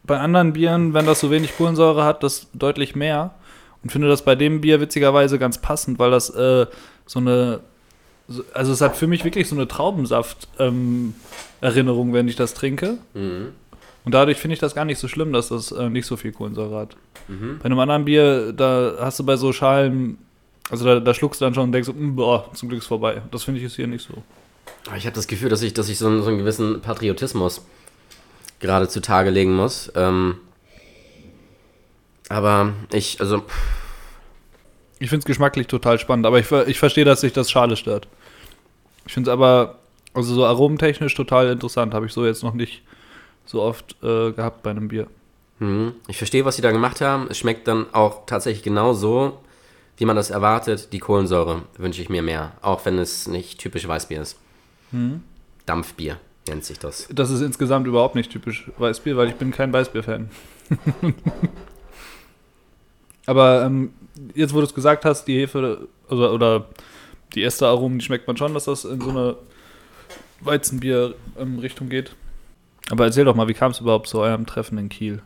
bei 0.04 0.20
anderen 0.20 0.54
Bieren, 0.54 0.94
wenn 0.94 1.06
das 1.06 1.20
so 1.20 1.32
wenig 1.32 1.56
Kohlensäure 1.58 2.04
hat, 2.04 2.24
das 2.24 2.48
deutlich 2.54 2.96
mehr. 2.96 3.34
Und 3.84 3.92
finde 3.92 4.08
das 4.08 4.24
bei 4.24 4.36
dem 4.36 4.62
Bier 4.62 4.80
witzigerweise 4.80 5.40
ganz 5.40 5.58
passend, 5.58 6.00
weil 6.00 6.12
das 6.12 6.30
äh, 6.30 6.68
so 7.06 7.20
eine, 7.20 7.60
so, 8.28 8.44
also 8.54 8.72
es 8.72 8.82
hat 8.82 8.96
für 8.96 9.08
mich 9.08 9.24
wirklich 9.26 9.48
so 9.50 9.56
eine 9.56 9.68
Traubensaft-Erinnerung, 9.68 12.14
wenn 12.14 12.28
ich 12.28 12.36
das 12.36 12.54
trinke. 12.54 12.98
Und 14.06 14.14
dadurch 14.14 14.38
finde 14.38 14.54
ich 14.54 14.60
das 14.60 14.76
gar 14.76 14.86
nicht 14.86 15.00
so 15.00 15.08
schlimm, 15.08 15.32
dass 15.34 15.48
das 15.50 15.72
äh, 15.72 15.90
nicht 15.90 16.06
so 16.06 16.18
viel 16.18 16.32
Kohlensäure 16.34 16.78
hat. 16.78 16.96
Bei 17.60 17.66
einem 17.66 17.80
anderen 17.80 18.04
Bier, 18.06 18.52
da 18.52 18.96
hast 19.00 19.18
du 19.20 19.26
bei 19.26 19.38
so 19.38 19.54
Schalen, 19.54 20.18
also 20.70 20.84
da, 20.86 21.00
da 21.00 21.14
schluckst 21.14 21.40
du 21.40 21.46
dann 21.46 21.54
schon 21.54 21.64
und 21.64 21.72
denkst 21.72 21.88
so, 21.88 21.94
"Mm, 21.94 22.16
boah, 22.16 22.50
zum 22.54 22.68
Glück 22.70 22.82
ist 22.82 22.88
vorbei. 22.88 23.22
Das 23.32 23.44
finde 23.44 23.60
ich 23.62 23.66
ist 23.66 23.76
hier 23.78 23.88
nicht 23.88 24.06
so. 24.06 24.14
Ich 24.98 25.06
habe 25.06 25.16
das 25.16 25.28
Gefühl, 25.28 25.48
dass 25.50 25.62
ich, 25.62 25.74
dass 25.74 25.88
ich 25.88 25.98
so, 25.98 26.08
einen, 26.08 26.22
so 26.22 26.28
einen 26.30 26.40
gewissen 26.40 26.82
Patriotismus 26.82 27.66
gerade 28.64 28.88
zutage 28.88 29.30
legen 29.30 29.56
muss. 29.56 29.92
Ähm, 29.96 30.38
aber 32.30 32.74
ich, 32.92 33.20
also, 33.20 33.44
Ich 35.00 35.10
finde 35.10 35.20
es 35.20 35.26
geschmacklich 35.26 35.68
total 35.68 36.00
spannend, 36.00 36.26
aber 36.26 36.40
ich, 36.40 36.50
ich 36.52 36.80
verstehe, 36.80 37.06
dass 37.06 37.22
sich 37.22 37.34
das 37.34 37.52
Schale 37.52 37.76
stört. 37.76 38.08
Ich 39.06 39.14
finde 39.14 39.30
es 39.30 39.34
aber, 39.34 39.80
also 40.14 40.34
so 40.34 40.46
aromentechnisch 40.46 41.14
total 41.14 41.50
interessant, 41.52 41.94
habe 41.94 42.06
ich 42.06 42.14
so 42.14 42.26
jetzt 42.26 42.42
noch 42.42 42.54
nicht 42.54 42.82
so 43.46 43.62
oft 43.62 43.98
äh, 44.02 44.32
gehabt 44.32 44.64
bei 44.64 44.72
einem 44.72 44.88
Bier. 44.88 45.08
hm, 45.60 45.94
ich 46.08 46.18
verstehe, 46.18 46.46
was 46.46 46.56
sie 46.56 46.62
da 46.62 46.72
gemacht 46.72 47.02
haben. 47.02 47.28
Es 47.30 47.38
schmeckt 47.38 47.68
dann 47.68 47.86
auch 47.94 48.26
tatsächlich 48.26 48.64
genau 48.64 48.94
so, 48.94 49.40
wie 49.98 50.06
man 50.06 50.16
das 50.16 50.30
erwartet. 50.30 50.94
Die 50.94 51.00
Kohlensäure 51.00 51.64
wünsche 51.78 52.02
ich 52.02 52.10
mir 52.10 52.22
mehr, 52.24 52.54
auch 52.62 52.86
wenn 52.86 52.98
es 52.98 53.28
nicht 53.28 53.60
typisch 53.60 53.86
Weißbier 53.88 54.22
ist. 54.22 54.38
Dampfbier 55.66 56.18
nennt 56.48 56.66
sich 56.66 56.80
das. 56.80 57.08
Das 57.12 57.30
ist 57.30 57.42
insgesamt 57.42 57.88
überhaupt 57.88 58.16
nicht 58.16 58.32
typisch 58.32 58.70
Weißbier, 58.78 59.18
weil 59.18 59.30
ich 59.30 59.36
bin 59.36 59.52
kein 59.52 59.72
Weißbier-Fan. 59.72 60.30
aber 63.26 63.64
ähm, 63.64 63.94
jetzt, 64.36 64.54
wo 64.54 64.60
du 64.60 64.66
es 64.66 64.74
gesagt 64.74 65.06
hast, 65.06 65.26
die 65.26 65.40
Hefe 65.40 65.88
oder, 66.10 66.34
oder 66.34 66.66
die 67.34 67.44
Esteraromen, 67.44 68.00
die 68.00 68.06
schmeckt 68.06 68.28
man 68.28 68.38
schon, 68.38 68.54
dass 68.54 68.66
das 68.66 68.86
in 68.86 69.02
so 69.02 69.10
eine 69.10 69.36
Weizenbier-Richtung 70.42 71.90
geht. 71.90 72.16
Aber 72.90 73.06
erzähl 73.06 73.26
doch 73.26 73.36
mal, 73.36 73.48
wie 73.48 73.54
kam 73.54 73.72
es 73.72 73.80
überhaupt 73.80 74.08
zu 74.08 74.20
eurem 74.20 74.46
Treffen 74.46 74.78
in 74.78 74.90
Kiel? 74.90 75.22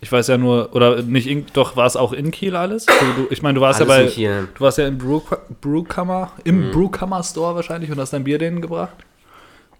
Ich 0.00 0.12
weiß 0.12 0.28
ja 0.28 0.38
nur, 0.38 0.74
oder 0.74 1.02
nicht, 1.02 1.26
in, 1.26 1.46
doch 1.52 1.74
war 1.74 1.86
es 1.86 1.96
auch 1.96 2.12
in 2.12 2.30
Kiel 2.30 2.54
alles? 2.54 2.86
Du, 2.86 2.92
du, 3.16 3.26
ich 3.30 3.42
meine, 3.42 3.56
du 3.56 3.60
warst 3.62 3.80
Alles 3.80 4.16
ja 4.16 4.30
bei, 4.30 4.40
in 4.42 4.48
du 4.54 4.60
warst 4.60 4.78
ja 4.78 4.86
im 4.86 4.98
Brew, 4.98 5.20
Brewkammer, 5.60 6.32
im 6.44 6.68
Mhm. 6.68 6.70
Brewkammer 6.70 7.22
Store 7.24 7.54
wahrscheinlich 7.56 7.90
und 7.90 7.98
hast 7.98 8.12
dein 8.12 8.24
Bier 8.24 8.38
denen 8.38 8.60
gebracht. 8.60 8.94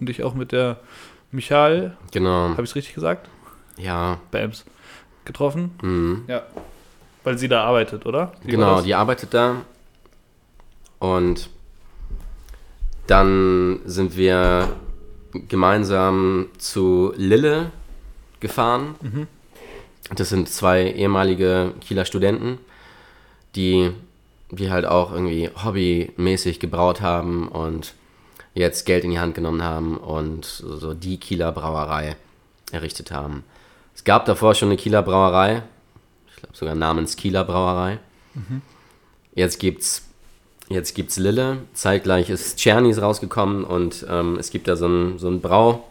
Und 0.01 0.09
dich 0.09 0.23
auch 0.23 0.35
mit 0.35 0.53
der 0.53 0.79
Michael, 1.31 1.97
Genau. 2.13 2.51
habe 2.51 2.63
ich 2.63 2.71
es 2.71 2.77
richtig 2.77 2.95
gesagt? 2.95 3.29
Ja. 3.77 4.19
Bams. 4.31 4.65
Getroffen? 5.25 5.73
Mhm. 5.83 6.25
Ja. 6.29 6.43
Weil 7.25 7.37
sie 7.39 7.49
da 7.49 7.65
arbeitet, 7.65 8.07
oder? 8.07 8.33
Wie 8.43 8.53
Genau, 8.53 8.81
die 8.81 8.95
arbeitet 8.95 9.35
da. 9.35 9.63
Und 10.99 11.51
dann 13.07 13.81
sind 13.85 14.17
wir 14.17 14.69
gemeinsam 15.49 16.47
zu 16.59 17.13
Lille 17.17 17.71
gefahren. 18.41 18.95
Mhm. 19.03 19.27
Das 20.15 20.29
sind 20.29 20.49
zwei 20.49 20.85
ehemalige 20.93 21.73
Kieler 21.81 22.05
Studenten, 22.05 22.59
die, 23.57 23.91
die 24.51 24.71
halt 24.71 24.87
auch 24.87 25.13
irgendwie 25.13 25.51
hobbymäßig 25.65 26.61
gebraut 26.61 27.01
haben 27.01 27.49
und 27.49 27.95
jetzt 28.57 28.87
Geld 28.87 29.05
in 29.05 29.11
die 29.11 29.19
Hand 29.19 29.35
genommen 29.35 29.63
haben 29.63 29.97
und 29.97 30.45
so 30.45 30.95
die 30.95 31.19
Kieler 31.19 31.53
Brauerei 31.53 32.17
errichtet 32.73 33.11
haben. 33.11 33.45
Es 33.95 34.05
gab 34.05 34.25
davor 34.25 34.55
schon 34.55 34.69
eine 34.69 34.77
Kieler 34.77 35.03
Brauerei, 35.03 35.63
ich 36.29 36.37
glaube 36.37 36.57
sogar 36.57 36.75
namens 36.75 37.17
Kieler 37.17 37.45
Brauerei. 37.45 37.99
Jetzt 39.35 39.61
gibt's 39.61 40.09
jetzt 40.69 40.95
gibt's 40.95 41.17
Lille. 41.17 41.59
Zeitgleich 41.75 42.31
ist 42.31 42.59
Czernis 42.59 43.01
rausgekommen 43.01 43.65
und 43.65 44.05
ähm, 44.09 44.37
es 44.39 44.51
gibt 44.51 44.69
da 44.69 44.77
so 44.77 44.87
ein, 44.87 45.19
so 45.19 45.29
ein 45.29 45.41
Brau 45.41 45.85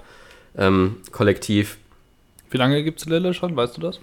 ähm, 0.57 0.97
Kollektiv. 1.11 1.77
Wie 2.49 2.57
lange 2.57 2.83
gibt 2.83 2.99
es 2.99 3.05
Lille 3.05 3.33
schon? 3.33 3.55
Weißt 3.55 3.77
du 3.77 3.81
das? 3.81 3.99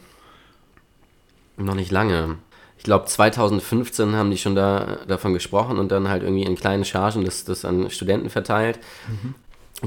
Noch 1.57 1.75
nicht 1.75 1.91
lange. 1.91 2.37
Ich 2.83 2.85
glaube 2.85 3.05
2015 3.07 4.17
haben 4.17 4.33
die 4.33 4.39
schon 4.39 4.57
da 4.57 4.99
davon 5.07 5.33
gesprochen 5.35 5.79
und 5.79 5.93
dann 5.93 6.09
halt 6.09 6.25
irgendwie 6.25 6.43
in 6.43 6.57
kleinen 6.57 6.85
Chargen 6.85 7.25
das, 7.25 7.45
das 7.45 7.65
an 7.65 7.89
Studenten 7.91 8.29
verteilt. 8.29 8.81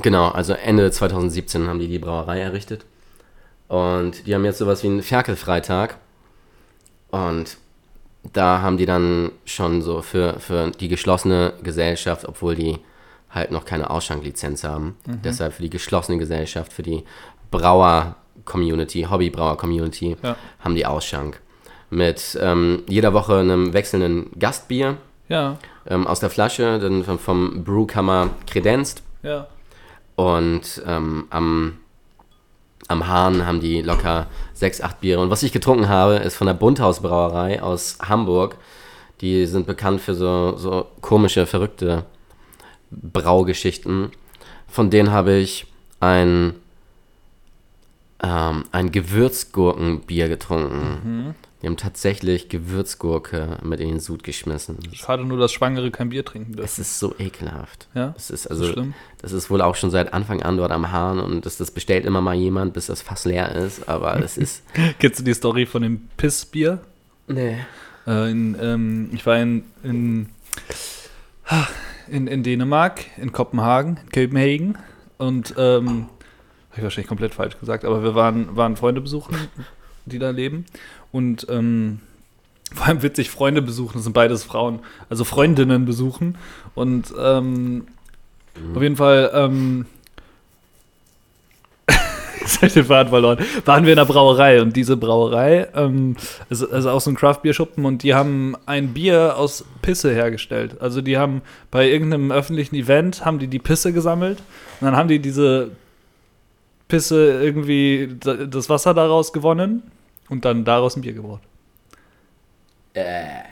Genau, 0.01 0.29
also 0.29 0.53
Ende 0.53 0.89
2017 0.89 1.67
haben 1.67 1.79
die 1.79 1.89
die 1.89 1.99
Brauerei 1.99 2.39
errichtet. 2.39 2.85
Und 3.67 4.25
die 4.25 4.33
haben 4.33 4.45
jetzt 4.45 4.59
sowas 4.59 4.81
wie 4.81 4.87
einen 4.87 5.03
Ferkelfreitag. 5.03 5.97
Und 7.11 7.57
da 8.31 8.61
haben 8.61 8.77
die 8.77 8.85
dann 8.85 9.31
schon 9.43 9.81
so 9.81 10.01
für, 10.01 10.39
für 10.39 10.71
die 10.71 10.87
geschlossene 10.87 11.51
Gesellschaft, 11.63 12.25
obwohl 12.25 12.55
die 12.55 12.77
halt 13.29 13.51
noch 13.51 13.65
keine 13.65 13.89
Ausschanklizenz 13.89 14.63
haben, 14.63 14.95
deshalb 15.05 15.51
für 15.55 15.63
die 15.63 15.69
geschlossene 15.69 16.17
Gesellschaft, 16.17 16.71
für 16.71 16.83
die 16.83 17.03
Brauer-Community, 17.51 19.07
Hobbybrauer-Community, 19.09 20.15
Ja. 20.23 20.37
haben 20.61 20.75
die 20.75 20.85
Ausschank. 20.85 21.41
Mit 21.95 22.37
ähm, 22.41 22.83
jeder 22.89 23.13
Woche 23.13 23.37
einem 23.39 23.71
wechselnden 23.71 24.29
Gastbier 24.37 24.97
Ja, 25.29 25.57
ähm, 25.87 26.05
aus 26.07 26.19
der 26.19 26.29
Flasche, 26.29 26.77
dann 26.77 27.05
vom, 27.05 27.17
vom 27.17 27.63
Brewkammer 27.63 28.31
kredenzt. 28.45 29.01
ja. 29.23 29.47
Und 30.17 30.81
ähm, 30.87 31.25
am, 31.29 31.77
am 32.87 33.07
Hahn 33.07 33.45
haben 33.45 33.59
die 33.59 33.81
locker 33.81 34.27
sechs, 34.53 34.79
acht 34.81 35.01
Biere. 35.01 35.21
Und 35.21 35.29
was 35.29 35.43
ich 35.43 35.51
getrunken 35.51 35.89
habe, 35.89 36.15
ist 36.15 36.35
von 36.35 36.47
der 36.47 36.53
Bunthaus-Brauerei 36.53 37.61
aus 37.61 37.97
Hamburg. 38.01 38.55
Die 39.19 39.45
sind 39.45 39.67
bekannt 39.67 39.99
für 40.01 40.15
so, 40.15 40.55
so 40.57 40.87
komische, 41.01 41.45
verrückte 41.45 42.05
Braugeschichten. 42.91 44.11
Von 44.67 44.89
denen 44.89 45.11
habe 45.11 45.33
ich 45.33 45.67
ein, 45.99 46.55
ähm, 48.23 48.63
ein 48.71 48.91
Gewürzgurkenbier 48.91 50.29
getrunken. 50.29 51.35
Die 51.65 51.69
haben 51.69 51.77
tatsächlich 51.77 52.47
Gewürzgurke 52.47 53.57
mit 53.63 53.79
in 53.79 53.87
den 53.87 53.99
Sud 53.99 54.23
geschmissen. 54.23 54.77
Schade 54.93 55.25
nur, 55.25 55.39
dass 55.39 55.51
Schwangere 55.51 55.89
kein 55.89 56.09
Bier 56.09 56.23
trinken 56.23 56.53
dürfen. 56.53 56.63
Es 56.63 56.77
ist 56.77 56.99
so 56.99 57.15
ekelhaft. 57.17 57.87
Ja? 57.95 58.13
Es 58.15 58.29
ist 58.29 58.45
also, 58.45 58.71
das 58.71 58.85
das 59.19 59.31
ist 59.31 59.49
wohl 59.49 59.63
auch 59.63 59.73
schon 59.73 59.89
seit 59.89 60.13
Anfang 60.13 60.43
an 60.43 60.57
dort 60.57 60.71
am 60.71 60.91
Hahn 60.91 61.19
und 61.19 61.43
das, 61.43 61.57
das 61.57 61.71
bestellt 61.71 62.05
immer 62.05 62.21
mal 62.21 62.35
jemand, 62.35 62.75
bis 62.75 62.85
das 62.85 63.01
Fass 63.01 63.25
leer 63.25 63.55
ist, 63.55 63.89
aber 63.89 64.23
es 64.23 64.37
ist. 64.37 64.61
Kennst 64.99 65.21
du 65.21 65.23
die 65.23 65.33
Story 65.33 65.65
von 65.65 65.81
dem 65.81 66.07
Pissbier? 66.17 66.81
Nee. 67.25 67.57
Äh, 68.05 68.29
in, 68.29 68.55
ähm, 68.61 69.09
ich 69.11 69.25
war 69.25 69.39
in, 69.39 69.63
in, 69.81 70.29
in, 72.07 72.27
in 72.27 72.43
Dänemark, 72.43 73.05
in 73.17 73.31
Kopenhagen, 73.31 73.97
in 74.03 74.09
Copenhagen 74.11 74.77
und 75.17 75.55
ähm, 75.57 76.09
habe 76.69 76.77
ich 76.77 76.83
wahrscheinlich 76.83 77.07
komplett 77.07 77.33
falsch 77.33 77.59
gesagt, 77.59 77.85
aber 77.85 78.03
wir 78.03 78.13
waren, 78.13 78.55
waren 78.55 78.75
Freunde 78.75 79.01
besuchen, 79.01 79.35
die 80.05 80.19
da 80.19 80.29
leben 80.29 80.65
und 81.15 81.47
ähm, 81.49 81.99
vor 82.73 82.87
allem 82.87 83.01
witzig, 83.03 83.29
Freunde 83.29 83.61
besuchen, 83.61 83.93
das 83.95 84.03
sind 84.03 84.13
beides 84.13 84.43
Frauen, 84.43 84.79
also 85.09 85.23
Freundinnen 85.23 85.85
besuchen 85.85 86.37
und 86.75 87.13
ähm, 87.17 87.87
auf 88.75 88.81
jeden 88.81 88.95
Fall 88.97 89.31
ähm, 89.33 89.85
Jetzt 92.41 92.57
habe 92.57 92.67
ich 92.67 92.73
den 92.73 92.85
Faden 92.85 93.09
verloren. 93.09 93.39
Waren 93.65 93.85
wir 93.85 93.93
in 93.93 93.97
der 93.97 94.05
Brauerei 94.05 94.61
und 94.61 94.75
diese 94.75 94.97
Brauerei 94.97 95.67
ähm, 95.73 96.15
ist, 96.49 96.61
ist 96.61 96.85
auch 96.85 97.01
so 97.01 97.09
ein 97.11 97.15
Craft-Bier-Schuppen 97.15 97.85
und 97.85 98.03
die 98.03 98.13
haben 98.13 98.55
ein 98.65 98.93
Bier 98.93 99.35
aus 99.37 99.65
Pisse 99.81 100.13
hergestellt. 100.13 100.79
Also 100.79 101.01
die 101.01 101.17
haben 101.17 101.41
bei 101.71 101.89
irgendeinem 101.89 102.31
öffentlichen 102.31 102.75
Event 102.75 103.25
haben 103.25 103.39
die 103.39 103.47
die 103.47 103.59
Pisse 103.59 103.93
gesammelt 103.93 104.39
und 104.79 104.85
dann 104.85 104.95
haben 104.95 105.09
die 105.09 105.19
diese 105.19 105.71
Pisse 106.87 107.41
irgendwie 107.41 108.15
da- 108.19 108.45
das 108.45 108.69
Wasser 108.69 108.93
daraus 108.93 109.33
gewonnen 109.33 109.81
und 110.35 110.45
dann 110.45 110.65
daraus 110.65 110.95
ein 110.95 111.01
Bier 111.01 111.13
gebraut. 111.13 111.41
Äh. 112.93 113.43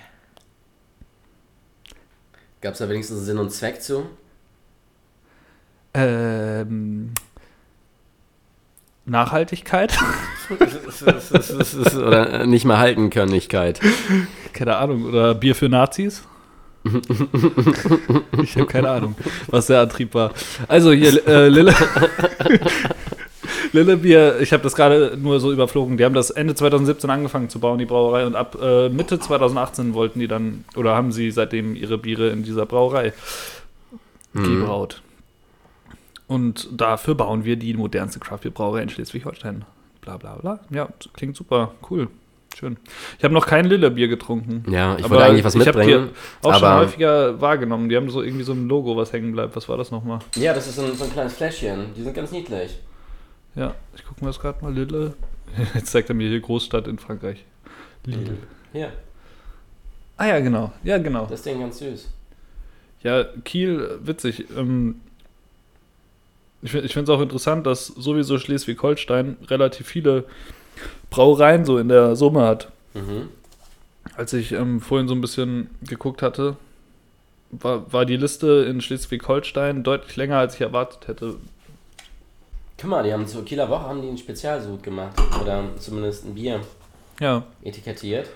Gab 2.61 2.73
es 2.73 2.79
da 2.79 2.89
wenigstens 2.89 3.17
einen 3.17 3.25
Sinn 3.25 3.37
und 3.39 3.51
Zweck 3.51 3.81
zu? 3.81 4.05
Ähm, 5.93 7.13
Nachhaltigkeit? 9.05 9.97
Oder 11.95 12.41
äh, 12.41 12.47
nicht 12.47 12.65
mehr 12.65 12.79
halten 12.79 13.09
Könnigkeit. 13.09 13.79
Keine 14.53 14.77
Ahnung. 14.77 15.05
Oder 15.05 15.35
Bier 15.35 15.55
für 15.55 15.69
Nazis? 15.69 16.23
ich 18.43 18.55
habe 18.57 18.65
keine 18.65 18.89
Ahnung, 18.89 19.15
was 19.47 19.67
der 19.67 19.81
Antrieb 19.81 20.13
war. 20.13 20.33
Also 20.67 20.91
hier, 20.91 21.25
äh, 21.27 21.47
Lille. 21.47 21.73
Lille 23.73 23.97
Bier, 23.97 24.39
ich 24.39 24.53
habe 24.53 24.63
das 24.63 24.75
gerade 24.75 25.17
nur 25.17 25.39
so 25.39 25.51
überflogen. 25.51 25.97
Die 25.97 26.05
haben 26.05 26.13
das 26.13 26.29
Ende 26.29 26.55
2017 26.55 27.09
angefangen 27.09 27.49
zu 27.49 27.59
bauen, 27.59 27.79
die 27.79 27.85
Brauerei, 27.85 28.25
und 28.25 28.35
ab 28.35 28.57
äh, 28.61 28.87
Mitte 28.89 29.19
2018 29.19 29.93
wollten 29.93 30.19
die 30.19 30.27
dann, 30.27 30.63
oder 30.75 30.95
haben 30.95 31.11
sie 31.11 31.31
seitdem 31.31 31.75
ihre 31.75 31.97
Biere 31.97 32.29
in 32.29 32.43
dieser 32.43 32.65
Brauerei 32.65 33.13
gebraut. 34.33 35.01
Und 36.27 36.69
dafür 36.71 37.15
bauen 37.15 37.45
wir 37.45 37.55
die 37.55 37.73
modernste 37.73 38.19
Craft-Bier-Brauerei 38.19 38.81
in 38.81 38.89
Schleswig-Holstein. 38.89 39.65
Bla 40.01 40.17
bla 40.17 40.35
bla. 40.35 40.59
Ja, 40.71 40.89
klingt 41.13 41.35
super, 41.35 41.73
cool. 41.89 42.07
Schön. 42.57 42.77
Ich 43.17 43.23
habe 43.23 43.33
noch 43.33 43.47
kein 43.47 43.65
Lille-Bier 43.65 44.07
getrunken. 44.07 44.63
Ja, 44.71 44.95
ich 44.95 45.05
Aber 45.05 45.15
wollte 45.15 45.25
eigentlich 45.25 45.43
was 45.43 45.55
ich 45.55 45.67
hab 45.67 45.75
mitbringen. 45.75 46.09
die 46.43 46.47
auch 46.47 46.59
schon 46.59 46.73
häufiger 46.73 47.41
wahrgenommen. 47.41 47.89
Die 47.89 47.95
haben 47.95 48.09
so 48.09 48.21
irgendwie 48.21 48.43
so 48.43 48.53
ein 48.53 48.67
Logo, 48.67 48.95
was 48.95 49.11
hängen 49.11 49.31
bleibt. 49.31 49.55
Was 49.55 49.67
war 49.67 49.77
das 49.77 49.89
nochmal? 49.89 50.19
ja, 50.35 50.53
das 50.53 50.67
ist 50.67 50.75
so 50.75 50.83
ein, 50.83 50.95
so 50.95 51.03
ein 51.05 51.11
kleines 51.11 51.33
Fläschchen. 51.33 51.87
Die 51.97 52.03
sind 52.03 52.13
ganz 52.13 52.31
niedlich. 52.31 52.79
Ja, 53.55 53.75
ich 53.95 54.03
gucke 54.05 54.21
mir 54.21 54.27
das 54.27 54.39
gerade 54.39 54.63
mal. 54.63 54.73
Lille. 54.73 55.13
Jetzt 55.75 55.91
zeigt 55.91 56.09
er 56.09 56.15
mir 56.15 56.29
hier 56.29 56.39
Großstadt 56.39 56.87
in 56.87 56.97
Frankreich. 56.97 57.43
Lille. 58.05 58.37
Hier, 58.71 58.91
Ah 60.17 60.27
ja, 60.27 60.39
genau. 60.39 60.71
Ja, 60.83 60.97
genau. 60.97 61.25
das 61.25 61.41
Ding 61.41 61.59
ganz 61.59 61.79
süß. 61.79 62.09
Ja, 63.01 63.25
Kiel, 63.43 63.99
witzig. 64.03 64.45
Ähm, 64.55 65.01
ich 66.61 66.73
ich 66.73 66.93
finde 66.93 67.11
es 67.11 67.17
auch 67.17 67.21
interessant, 67.21 67.67
dass 67.67 67.87
sowieso 67.87 68.37
Schleswig-Holstein 68.37 69.37
relativ 69.47 69.87
viele 69.87 70.23
Brauereien 71.09 71.65
so 71.65 71.77
in 71.77 71.89
der 71.89 72.15
Summe 72.15 72.43
hat. 72.43 72.71
Mhm. 72.93 73.29
Als 74.15 74.33
ich 74.33 74.51
ähm, 74.53 74.79
vorhin 74.79 75.07
so 75.07 75.15
ein 75.15 75.21
bisschen 75.21 75.69
geguckt 75.81 76.21
hatte, 76.21 76.55
war, 77.51 77.91
war 77.91 78.05
die 78.05 78.17
Liste 78.17 78.65
in 78.69 78.81
Schleswig-Holstein 78.81 79.83
deutlich 79.83 80.15
länger, 80.15 80.37
als 80.37 80.55
ich 80.55 80.61
erwartet 80.61 81.07
hätte. 81.07 81.35
Guck 82.83 82.89
mal, 82.89 83.03
die 83.03 83.13
haben 83.13 83.25
zur 83.25 83.45
Kieler 83.45 83.69
Woche 83.69 83.83
haben 83.83 84.01
die 84.01 84.09
einen 84.09 84.17
Spezialsud 84.17 84.83
gemacht. 84.83 85.13
Oder 85.41 85.69
zumindest 85.77 86.25
ein 86.25 86.35
Bier 86.35 86.59
Ja, 87.21 87.45
etikettiert. 87.63 88.29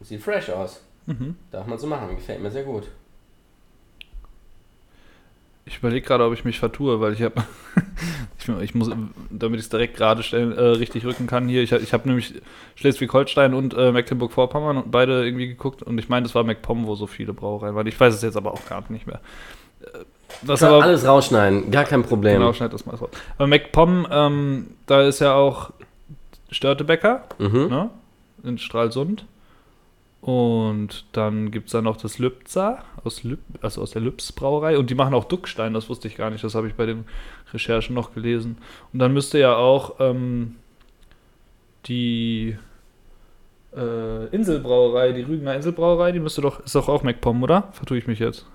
Sieht 0.00 0.22
fresh 0.22 0.48
aus. 0.48 0.82
mhm. 1.04 1.36
Darf 1.50 1.66
man 1.66 1.78
so 1.78 1.86
machen. 1.86 2.16
Gefällt 2.16 2.40
mir 2.40 2.50
sehr 2.50 2.64
gut. 2.64 2.84
ich 5.66 5.76
überlege 5.76 6.06
gerade, 6.06 6.24
ob 6.24 6.32
ich 6.32 6.46
mich 6.46 6.58
vertue, 6.58 7.02
weil 7.02 7.12
ich 7.12 7.20
habe, 7.20 7.44
ich, 8.38 8.48
ich 8.48 8.74
muss, 8.74 8.88
damit 9.28 9.58
ich 9.60 9.66
es 9.66 9.68
direkt 9.68 9.98
gerade 9.98 10.22
stellen, 10.22 10.52
äh, 10.52 10.62
richtig 10.62 11.04
rücken 11.04 11.26
kann 11.26 11.46
hier. 11.46 11.62
Ich, 11.62 11.72
ich 11.72 11.92
habe 11.92 12.08
nämlich 12.08 12.40
Schleswig-Holstein 12.76 13.52
und 13.52 13.74
äh, 13.74 13.92
Mecklenburg-Vorpommern 13.92 14.78
und 14.78 14.90
beide 14.90 15.22
irgendwie 15.22 15.48
geguckt 15.48 15.82
und 15.82 15.98
ich 15.98 16.08
meine, 16.08 16.22
das 16.22 16.34
war 16.34 16.44
MacPom, 16.44 16.86
wo 16.86 16.94
so 16.94 17.06
viele 17.06 17.34
Brauereien 17.34 17.74
waren. 17.74 17.86
Ich 17.86 18.00
weiß 18.00 18.14
es 18.14 18.22
jetzt 18.22 18.38
aber 18.38 18.54
auch 18.54 18.64
gar 18.66 18.90
nicht 18.90 19.06
mehr. 19.06 19.20
Äh, 19.82 20.04
Was 20.42 20.60
Kann 20.60 20.70
aber 20.70 20.82
alles 20.84 21.06
rausschneiden, 21.06 21.70
gar 21.70 21.84
kein 21.84 22.02
Problem. 22.02 22.38
Genau, 22.40 22.52
schneid 22.52 22.72
das 22.72 22.86
mal 22.86 22.96
raus. 22.96 23.10
Aber 23.36 23.46
MacPom, 23.46 24.06
ähm, 24.10 24.66
da 24.86 25.02
ist 25.02 25.20
ja 25.20 25.34
auch 25.34 25.70
Störtebecker, 26.50 27.24
Mhm. 27.38 27.68
ne? 27.68 27.90
In 28.44 28.58
Stralsund. 28.58 29.24
Und 30.20 31.04
dann 31.12 31.50
gibt 31.50 31.66
es 31.66 31.72
da 31.72 31.82
noch 31.82 31.96
das 31.96 32.18
Lübzer, 32.18 32.84
aus 33.02 33.24
Lüb, 33.24 33.40
also 33.60 33.82
aus 33.82 33.90
der 33.90 34.02
Lübs 34.02 34.30
Brauerei. 34.32 34.78
Und 34.78 34.88
die 34.88 34.94
machen 34.94 35.14
auch 35.14 35.24
Duckstein, 35.24 35.74
das 35.74 35.88
wusste 35.88 36.06
ich 36.06 36.16
gar 36.16 36.30
nicht. 36.30 36.44
Das 36.44 36.54
habe 36.54 36.68
ich 36.68 36.74
bei 36.74 36.86
den 36.86 37.04
Recherchen 37.52 37.94
noch 37.94 38.14
gelesen. 38.14 38.58
Und 38.92 39.00
dann 39.00 39.12
müsste 39.12 39.38
ja 39.40 39.56
auch 39.56 39.94
ähm, 39.98 40.56
die 41.86 42.56
äh, 43.76 44.26
Inselbrauerei, 44.26 45.12
die 45.12 45.22
Rügener 45.22 45.54
Inselbrauerei, 45.56 46.12
die 46.12 46.20
müsste 46.20 46.40
doch, 46.40 46.60
ist 46.60 46.74
doch 46.74 46.88
auch 46.88 47.02
MacPom, 47.02 47.42
oder? 47.42 47.68
Vertue 47.72 47.98
ich 47.98 48.06
mich 48.06 48.18
jetzt. 48.20 48.46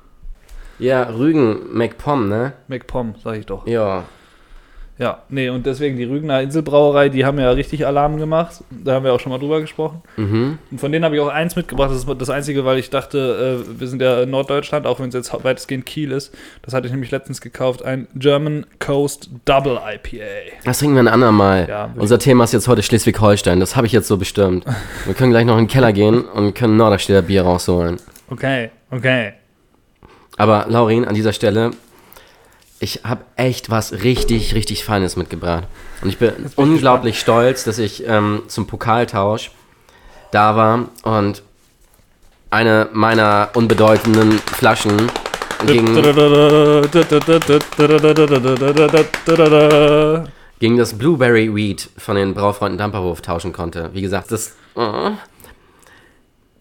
Ja, 0.80 1.04
Rügen, 1.04 1.74
MacPom, 1.74 2.30
ne? 2.30 2.54
MacPom, 2.68 3.16
sage 3.24 3.40
ich 3.40 3.46
doch. 3.46 3.66
Ja. 3.68 4.06
Ja, 5.00 5.22
nee, 5.30 5.50
und 5.50 5.68
deswegen 5.68 5.96
die 5.96 6.06
Rügener 6.06 6.42
Inselbrauerei, 6.42 7.10
die 7.10 7.24
haben 7.24 7.38
ja 7.38 7.52
richtig 7.52 7.86
Alarm 7.86 8.18
gemacht. 8.18 8.64
Da 8.72 8.94
haben 8.94 9.06
wir 9.06 9.14
auch 9.14 9.20
schon 9.20 9.32
mal 9.32 9.38
drüber 9.38 9.62
gesprochen. 9.62 10.02
Mhm. 10.16 10.58
Und 10.72 10.80
von 10.80 10.92
denen 10.92 11.06
habe 11.06 11.16
ich 11.16 11.22
auch 11.22 11.28
eins 11.28 11.56
mitgebracht. 11.56 11.92
Das 11.92 12.00
ist 12.00 12.08
das 12.18 12.32
Einzige, 12.32 12.66
weil 12.66 12.80
ich 12.80 12.90
dachte, 12.90 13.64
äh, 13.64 13.80
wir 13.80 13.88
sind 13.88 14.02
ja 14.02 14.24
in 14.24 14.32
Norddeutschland, 14.32 14.88
auch 14.88 15.00
wenn 15.00 15.10
es 15.10 15.14
jetzt 15.14 15.32
weitestgehend 15.44 15.86
Kiel 15.86 16.12
ist. 16.12 16.34
Das 16.64 16.74
hatte 16.74 16.88
ich 16.88 16.92
nämlich 16.92 17.12
letztens 17.12 17.42
gekauft. 17.42 17.86
Ein 17.86 18.08
German 18.16 18.66
Coast 18.80 19.30
Double 19.46 19.78
IPA. 19.78 20.26
Das 20.66 20.80
trinken 20.80 20.96
wir 20.96 21.04
ein 21.04 21.08
andermal. 21.08 21.68
Ja, 21.70 21.92
Unser 21.96 22.18
Thema 22.18 22.46
ist 22.46 22.54
jetzt 22.54 22.68
heute 22.68 22.82
Schleswig-Holstein. 22.82 23.60
Das 23.60 23.76
habe 23.76 23.86
ich 23.86 23.94
jetzt 23.94 24.08
so 24.08 24.18
bestimmt. 24.18 24.66
Wir 25.06 25.14
können 25.14 25.30
gleich 25.30 25.46
noch 25.46 25.58
in 25.58 25.66
den 25.66 25.70
Keller 25.70 25.94
gehen 25.94 26.26
und 26.26 26.56
können 26.56 26.76
Norderstädter 26.76 27.22
Bier 27.22 27.44
rausholen. 27.44 27.98
Okay, 28.32 28.72
okay. 28.90 29.34
Aber 30.38 30.66
Laurin, 30.70 31.06
an 31.06 31.16
dieser 31.16 31.34
Stelle, 31.34 31.72
ich 32.80 33.02
habe 33.04 33.26
echt 33.36 33.70
was 33.70 33.92
richtig, 34.04 34.54
richtig 34.54 34.86
Feines 34.86 35.16
mitgebracht. 35.16 35.64
Und 36.02 36.10
ich 36.10 36.20
bin 36.20 36.32
unglaublich 36.56 37.20
stolz, 37.20 37.64
dass 37.64 37.80
ich 37.80 38.08
ähm, 38.08 38.44
zum 38.48 38.68
Pokaltausch 38.68 39.52
da 40.32 40.56
war 40.56 40.90
und 41.04 41.42
eine 42.50 42.88
meiner 42.94 43.50
unbedeutenden 43.56 44.34
Flaschen 44.34 45.12
gegen, 45.66 45.96
gegen 50.60 50.78
das 50.78 50.98
Blueberry 50.98 51.54
Weed 51.54 51.90
von 51.98 52.16
den 52.16 52.34
Braufreunden 52.36 52.78
Damperhof 52.78 53.22
tauschen 53.22 53.54
konnte. 53.54 53.90
Wie 53.94 54.02
gesagt, 54.02 54.32
das. 54.32 54.56
Oh, 54.76 55.12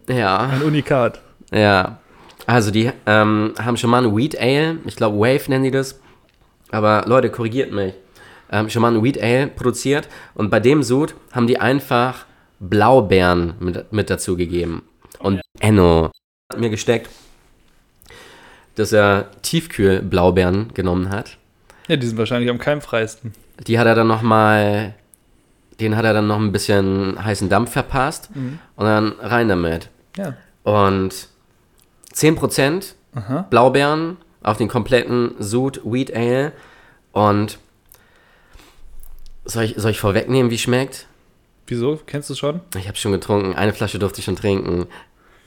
ja. 0.09 0.37
Ein 0.39 0.63
Unikat. 0.63 1.21
Ja, 1.51 1.99
also 2.47 2.71
die 2.71 2.89
ähm, 3.05 3.53
haben 3.59 3.77
schon 3.77 3.89
mal 3.89 4.03
ein 4.03 4.15
Wheat 4.15 4.39
Ale, 4.39 4.79
ich 4.85 4.95
glaube 4.95 5.19
Wave 5.19 5.49
nennen 5.49 5.65
die 5.65 5.71
das, 5.71 5.99
aber 6.71 7.03
Leute, 7.05 7.29
korrigiert 7.29 7.71
mich, 7.71 7.93
ähm, 8.51 8.69
schon 8.69 8.81
mal 8.81 8.95
ein 8.95 9.03
Wheat 9.03 9.21
Ale 9.21 9.47
produziert 9.47 10.07
und 10.33 10.49
bei 10.49 10.61
dem 10.61 10.81
Sud 10.81 11.13
haben 11.33 11.45
die 11.45 11.59
einfach 11.59 12.25
Blaubeeren 12.59 13.53
mit, 13.59 13.91
mit 13.91 14.09
dazu 14.09 14.37
gegeben. 14.37 14.83
Und 15.19 15.41
Enno 15.59 16.09
hat 16.51 16.59
mir 16.59 16.69
gesteckt, 16.69 17.09
dass 18.75 18.93
er 18.93 19.29
Tiefkühl-Blaubeeren 19.41 20.73
genommen 20.73 21.09
hat. 21.09 21.37
Ja, 21.87 21.97
die 21.97 22.07
sind 22.07 22.17
wahrscheinlich 22.17 22.49
am 22.49 22.59
keimfreisten. 22.59 23.33
Die 23.67 23.77
hat 23.77 23.87
er 23.87 23.95
dann 23.95 24.07
nochmal, 24.07 24.95
den 25.79 25.97
hat 25.97 26.05
er 26.05 26.13
dann 26.13 26.27
noch 26.27 26.39
ein 26.39 26.51
bisschen 26.51 27.23
heißen 27.23 27.49
Dampf 27.49 27.71
verpasst 27.71 28.29
und 28.33 28.85
dann 28.85 29.13
rein 29.19 29.49
damit. 29.49 29.89
Ja. 30.15 30.35
Und 30.63 31.27
10% 32.17 32.93
Aha. 33.15 33.45
Blaubeeren 33.49 34.17
auf 34.43 34.57
den 34.57 34.67
kompletten 34.67 35.35
Sud 35.39 35.81
Wheat 35.83 36.13
Ale. 36.15 36.51
Und 37.11 37.57
soll 39.45 39.63
ich, 39.63 39.75
soll 39.77 39.91
ich 39.91 39.99
vorwegnehmen, 39.99 40.51
wie 40.51 40.57
schmeckt? 40.57 41.07
Wieso? 41.67 41.99
Kennst 42.05 42.29
du 42.29 42.33
es 42.33 42.39
schon? 42.39 42.61
Ich 42.77 42.87
habe 42.87 42.97
schon 42.97 43.11
getrunken. 43.11 43.53
Eine 43.55 43.73
Flasche 43.73 43.99
durfte 43.99 44.19
ich 44.19 44.25
schon 44.25 44.35
trinken. 44.35 44.87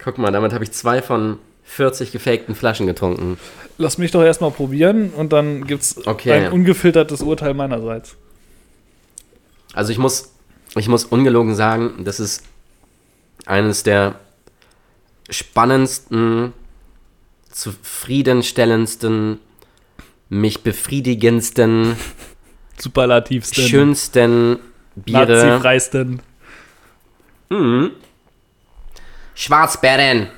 Guck 0.03 0.19
mal, 0.19 0.31
damit 0.31 0.53
habe 0.53 0.65
ich 0.65 0.73
zwei 0.73 1.03
von 1.03 1.39
40 1.65 2.13
gefakten 2.13 2.55
Flaschen 2.55 2.87
getrunken. 2.87 3.39
Lass 3.79 3.97
mich 3.99 4.11
doch 4.11 4.23
erstmal 4.23 4.51
probieren 4.51 5.11
und 5.11 5.33
dann 5.33 5.67
gibt's 5.67 6.07
Okay. 6.07 6.33
ein 6.33 6.53
ungefiltertes 6.53 7.23
Urteil 7.23 7.55
meinerseits. 7.55 8.17
Also 9.73 9.93
ich 9.93 9.99
muss, 9.99 10.33
ich 10.77 10.89
muss 10.89 11.05
ungelogen 11.05 11.55
sagen, 11.55 12.05
das 12.05 12.19
ist 12.21 12.43
eines 13.47 13.83
der 13.83 14.17
spannendsten, 15.31 16.53
zufriedenstellendsten, 17.51 19.41
mich 20.29 20.63
befriedigendsten, 20.63 21.97
Superlativsten. 22.79 23.65
schönsten 23.65 24.59
Biere. 24.95 25.27
Nazifreisten. 25.27 26.23
Schwarzbeeren. 29.35 30.29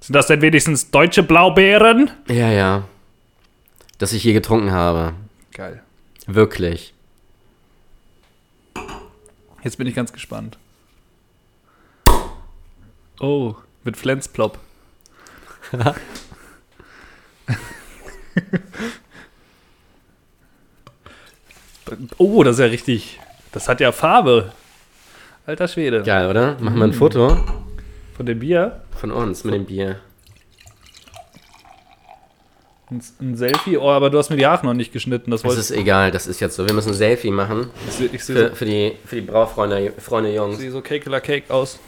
Sind 0.00 0.14
das 0.14 0.26
denn 0.26 0.40
wenigstens 0.42 0.90
deutsche 0.90 1.22
Blaubeeren? 1.22 2.10
Ja, 2.28 2.50
ja. 2.50 2.84
Das 3.98 4.12
ich 4.12 4.22
je 4.24 4.34
getrunken 4.34 4.70
habe. 4.70 5.14
Geil. 5.52 5.82
Wirklich. 6.26 6.92
Jetzt 9.64 9.78
bin 9.78 9.86
ich 9.86 9.94
ganz 9.94 10.12
gespannt. 10.12 10.58
Oh, 13.18 13.56
mit 13.84 13.96
Flensplop. 13.96 14.58
oh, 22.18 22.42
das 22.42 22.56
ist 22.56 22.60
ja 22.60 22.66
richtig. 22.66 23.20
Das 23.52 23.68
hat 23.68 23.80
ja 23.80 23.92
Farbe. 23.92 24.52
Alter 25.46 25.68
Schwede. 25.68 26.02
Geil, 26.02 26.28
oder? 26.28 26.56
Machen 26.60 26.78
wir 26.78 26.84
ein 26.84 26.92
Foto 26.92 27.36
Von 28.16 28.26
dem 28.26 28.40
Bier. 28.40 28.82
von 28.98 29.12
uns 29.12 29.44
mit 29.44 29.54
dem 29.54 29.64
Bier. 29.64 30.00
Ein, 32.90 33.02
ein 33.20 33.36
Selfie. 33.36 33.76
Oh, 33.78 33.90
aber 33.90 34.10
du 34.10 34.18
hast 34.18 34.30
mir 34.30 34.36
die 34.36 34.46
Haare 34.46 34.66
noch 34.66 34.74
nicht 34.74 34.92
geschnitten. 34.92 35.30
Das 35.30 35.42
Das 35.42 35.56
ist 35.56 35.70
egal, 35.72 36.10
das 36.10 36.26
ist 36.26 36.40
jetzt 36.40 36.56
so. 36.56 36.66
Wir 36.66 36.74
müssen 36.74 36.90
ein 36.90 36.94
Selfie 36.94 37.30
machen 37.30 37.70
ich. 37.88 38.00
Ich 38.12 38.22
für, 38.22 38.34
sehe 38.34 38.54
für, 38.54 38.64
die, 38.64 38.96
für 39.04 39.16
die 39.16 39.22
Braufreunde 39.22 39.92
Freunde 39.98 40.32
Jungs. 40.32 40.58
seh 40.58 40.70
so 40.70 40.80
Cake 40.80 41.08
Cake 41.20 41.52
aus. 41.52 41.78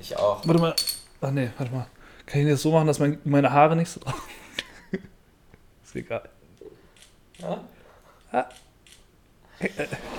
Ich 0.00 0.16
auch. 0.16 0.46
Warte 0.46 0.60
mal. 0.60 0.74
Ach 1.20 1.30
nee, 1.30 1.50
warte 1.58 1.72
mal. 1.72 1.86
Kann 2.28 2.42
ich 2.42 2.48
das 2.48 2.60
so 2.60 2.72
machen, 2.72 2.86
dass 2.86 2.98
mein, 2.98 3.18
meine 3.24 3.50
Haare 3.50 3.74
nicht 3.74 3.88
so. 3.88 4.00
ist 5.82 5.96
egal. 5.96 6.28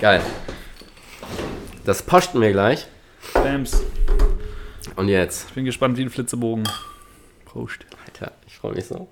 Geil. 0.02 0.22
Das 1.86 2.02
posten 2.02 2.42
wir 2.42 2.52
gleich. 2.52 2.88
Bams. 3.36 3.84
Und 4.96 5.08
jetzt. 5.08 5.50
Ich 5.50 5.54
bin 5.54 5.66
gespannt 5.66 5.98
wie 5.98 6.02
ein 6.02 6.10
Flitzebogen. 6.10 6.68
Prost. 7.46 7.86
Alter, 8.08 8.32
ich 8.48 8.58
freue 8.58 8.74
mich 8.74 8.88
so. 8.88 9.08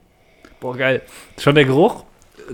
Boah, 0.59 0.75
geil. 0.75 1.03
Schon 1.37 1.53
der 1.53 1.65
Geruch. 1.65 2.03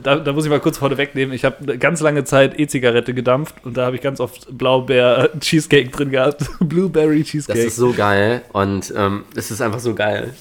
Da, 0.01 0.15
da 0.15 0.33
muss 0.33 0.43
ich 0.45 0.49
mal 0.49 0.59
kurz 0.59 0.77
vorne 0.77 0.97
wegnehmen. 0.97 1.33
Ich 1.35 1.45
habe 1.45 1.57
eine 1.59 1.77
ganz 1.77 2.01
lange 2.01 2.23
Zeit 2.23 2.59
E-Zigarette 2.59 3.13
gedampft 3.13 3.55
und 3.63 3.77
da 3.77 3.85
habe 3.85 3.95
ich 3.95 4.01
ganz 4.01 4.19
oft 4.19 4.47
Blaubeer-Cheesecake 4.57 5.91
drin 5.91 6.09
gehabt. 6.09 6.43
Blueberry 6.59 7.19
Das 7.21 7.29
Cheesecake. 7.29 7.59
ist 7.59 7.75
so 7.75 7.93
geil 7.93 8.41
und 8.53 8.91
ähm, 8.95 9.25
es 9.35 9.51
ist 9.51 9.61
einfach 9.61 9.79
so 9.79 9.93
geil. 9.93 10.33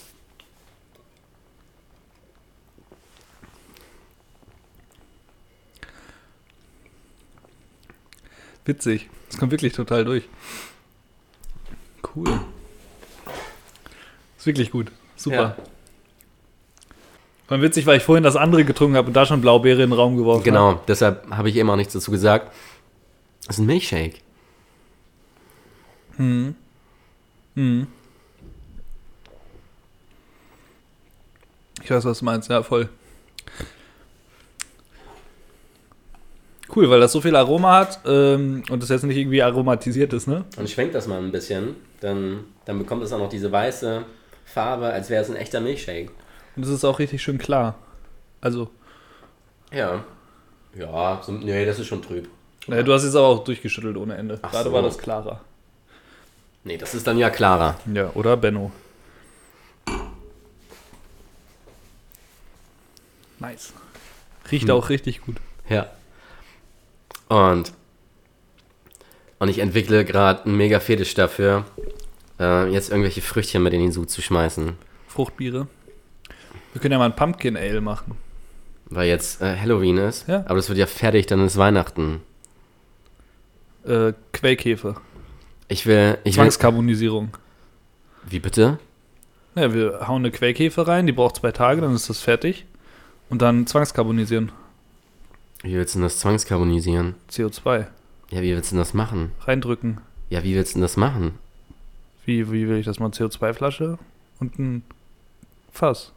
Witzig. 8.65 9.09
Das 9.29 9.39
kommt 9.39 9.53
wirklich 9.53 9.73
total 9.73 10.05
durch. 10.05 10.25
Cool. 12.15 12.41
Ist 14.39 14.47
wirklich 14.47 14.71
gut. 14.71 14.93
Super. 15.17 15.57
Ja. 15.59 15.65
War 17.53 17.61
witzig, 17.61 17.85
weil 17.85 17.99
ich 17.99 18.03
vorhin 18.03 18.25
das 18.25 18.35
andere 18.35 18.65
getrunken 18.65 18.97
habe 18.97 19.09
und 19.09 19.13
da 19.13 19.27
schon 19.27 19.43
Blaubeere 19.43 19.83
in 19.83 19.91
den 19.91 19.93
Raum 19.93 20.17
geworfen 20.17 20.39
habe. 20.39 20.51
Genau, 20.51 20.81
deshalb 20.89 21.29
habe 21.29 21.51
ich 21.51 21.57
eben 21.57 21.69
auch 21.69 21.77
nichts 21.77 21.93
dazu 21.93 22.11
gesagt. 22.11 22.51
Das 23.47 23.57
ist 23.57 23.61
ein 23.61 23.67
Milchshake. 23.67 24.21
Mhm. 26.17 26.55
Ich 31.83 31.91
weiß, 31.91 32.07
was 32.07 32.21
du 32.21 32.25
meinst. 32.25 32.49
Ja, 32.49 32.63
voll. 32.63 32.89
Cool, 36.75 36.89
weil 36.89 37.01
das 37.01 37.13
so 37.13 37.21
viel 37.21 37.37
Aroma 37.37 37.81
hat 37.81 38.01
ähm, 38.07 38.63
und 38.71 38.83
das 38.83 38.89
jetzt 38.89 39.05
nicht 39.05 39.19
irgendwie 39.19 39.43
aromatisiert 39.43 40.15
ist, 40.15 40.27
ne? 40.27 40.47
Und 40.57 40.71
schwenkt 40.71 40.95
das 40.95 41.07
mal 41.07 41.19
ein 41.19 41.31
bisschen, 41.31 41.77
dann, 42.01 42.45
dann 42.65 42.79
bekommt 42.79 43.03
es 43.03 43.13
auch 43.13 43.19
noch 43.19 43.29
diese 43.29 43.53
weiße 43.53 44.07
Farbe, 44.47 44.87
als 44.87 45.11
wäre 45.11 45.23
es 45.23 45.29
ein 45.29 45.37
echter 45.37 45.61
Milchshake. 45.61 46.13
Und 46.57 46.63
es 46.65 46.69
ist 46.69 46.85
auch 46.85 46.99
richtig 46.99 47.23
schön 47.23 47.39
klar. 47.39 47.75
Also, 48.41 48.71
Ja. 49.71 50.05
Ja, 50.75 51.21
so, 51.23 51.33
nee, 51.33 51.65
das 51.67 51.79
ist 51.79 51.87
schon 51.87 52.01
trüb. 52.03 52.29
naja, 52.67 52.83
du 52.83 52.93
hast 52.95 53.05
jetzt 53.05 53.15
aber 53.15 53.27
auch 53.27 53.45
durchgeschüttelt 53.45 53.97
ohne 53.97 54.17
Ende. 54.17 54.39
Ach 54.43 54.51
Gerade 54.51 54.71
so. 54.71 54.73
war 54.75 54.83
das 54.83 54.97
klarer. 54.99 55.41
Nee, 56.65 56.79
das 56.79 56.95
ist 56.95 57.07
dann 57.07 57.19
ja 57.19 57.29
klarer. 57.31 57.77
Ja, 57.93 58.11
oder 58.15 58.37
Benno. 58.37 58.71
Nice. 63.39 63.73
Riecht 64.51 64.69
Hm. 64.69 64.75
auch 64.75 64.89
richtig 64.89 65.23
gut. 65.23 65.37
Ja. 65.69 65.89
Und, 67.29 67.73
und 69.39 69.49
ich 69.49 69.59
entwickle 69.59 70.05
gerade 70.05 70.45
einen 70.45 70.57
mega 70.57 70.81
Fetisch 70.81 71.15
dafür, 71.15 71.65
äh, 72.39 72.69
jetzt 72.71 72.91
irgendwelche 72.91 73.23
Früchtchen 73.23 73.63
mit 73.63 73.73
in 73.73 73.81
den 73.81 73.93
Sud 73.93 74.11
zu 74.11 74.23
schmeißen. 74.23 74.77
Fruchtbiere. 75.09 75.67
Wir 76.73 76.81
können 76.81 76.93
ja 76.93 76.99
mal 76.99 77.07
ein 77.07 77.17
Pumpkin 77.17 77.57
Ale 77.57 77.81
machen. 77.81 78.17
Weil 78.87 79.09
jetzt 79.09 79.41
äh, 79.41 79.57
Halloween 79.57 79.99
ist. 79.99 80.29
Ja. 80.29 80.41
Aber 80.47 80.57
das 80.57 80.69
wird 80.69 80.79
ja 80.79 80.87
fertig, 80.87 81.27
dann 81.27 81.45
ist 81.45 81.57
Weihnachten. 81.57 82.21
Äh, 83.85 84.13
Quellkäfer. 84.33 85.01
Ich 85.69 85.87
will. 85.87 86.19
Ich 86.25 86.37
will 86.37 86.45
Zwangskarbonisierung. 86.45 87.31
wie 88.29 88.39
bitte? 88.39 88.79
Ja, 89.55 89.73
wir 89.75 90.07
hauen 90.09 90.23
eine 90.23 90.31
Quellkäfer 90.31 90.87
rein, 90.89 91.07
die 91.07 91.13
braucht 91.13 91.37
zwei 91.37 91.53
Tage, 91.53 91.81
dann 91.83 91.95
ist 91.95 92.09
das 92.09 92.21
fertig. 92.21 92.65
Und 93.29 93.43
dann 93.43 93.67
zwangskarbonisieren. 93.67 94.53
Wie 95.63 95.75
willst 95.75 95.95
du 95.95 95.99
denn 95.99 96.05
das 96.05 96.19
zwangskarbonisieren? 96.19 97.15
CO2. 97.31 97.87
Ja, 98.31 98.43
wie 98.43 98.55
willst 98.55 98.71
du 98.71 98.75
denn 98.75 98.81
das 98.81 98.95
machen? 98.95 99.33
Reindrücken. 99.41 100.01
Ja, 100.31 100.43
wie 100.43 100.55
willst 100.55 100.73
du 100.73 100.77
denn 100.77 100.83
das 100.83 100.97
machen? 100.97 101.39
Wie, 102.25 102.51
wie 102.51 102.69
will 102.69 102.79
ich 102.79 102.87
das 102.87 102.99
mal? 102.99 103.11
CO2-Flasche 103.11 103.99
und 104.41 104.59
ein 104.59 104.85
Fass. 105.71 106.13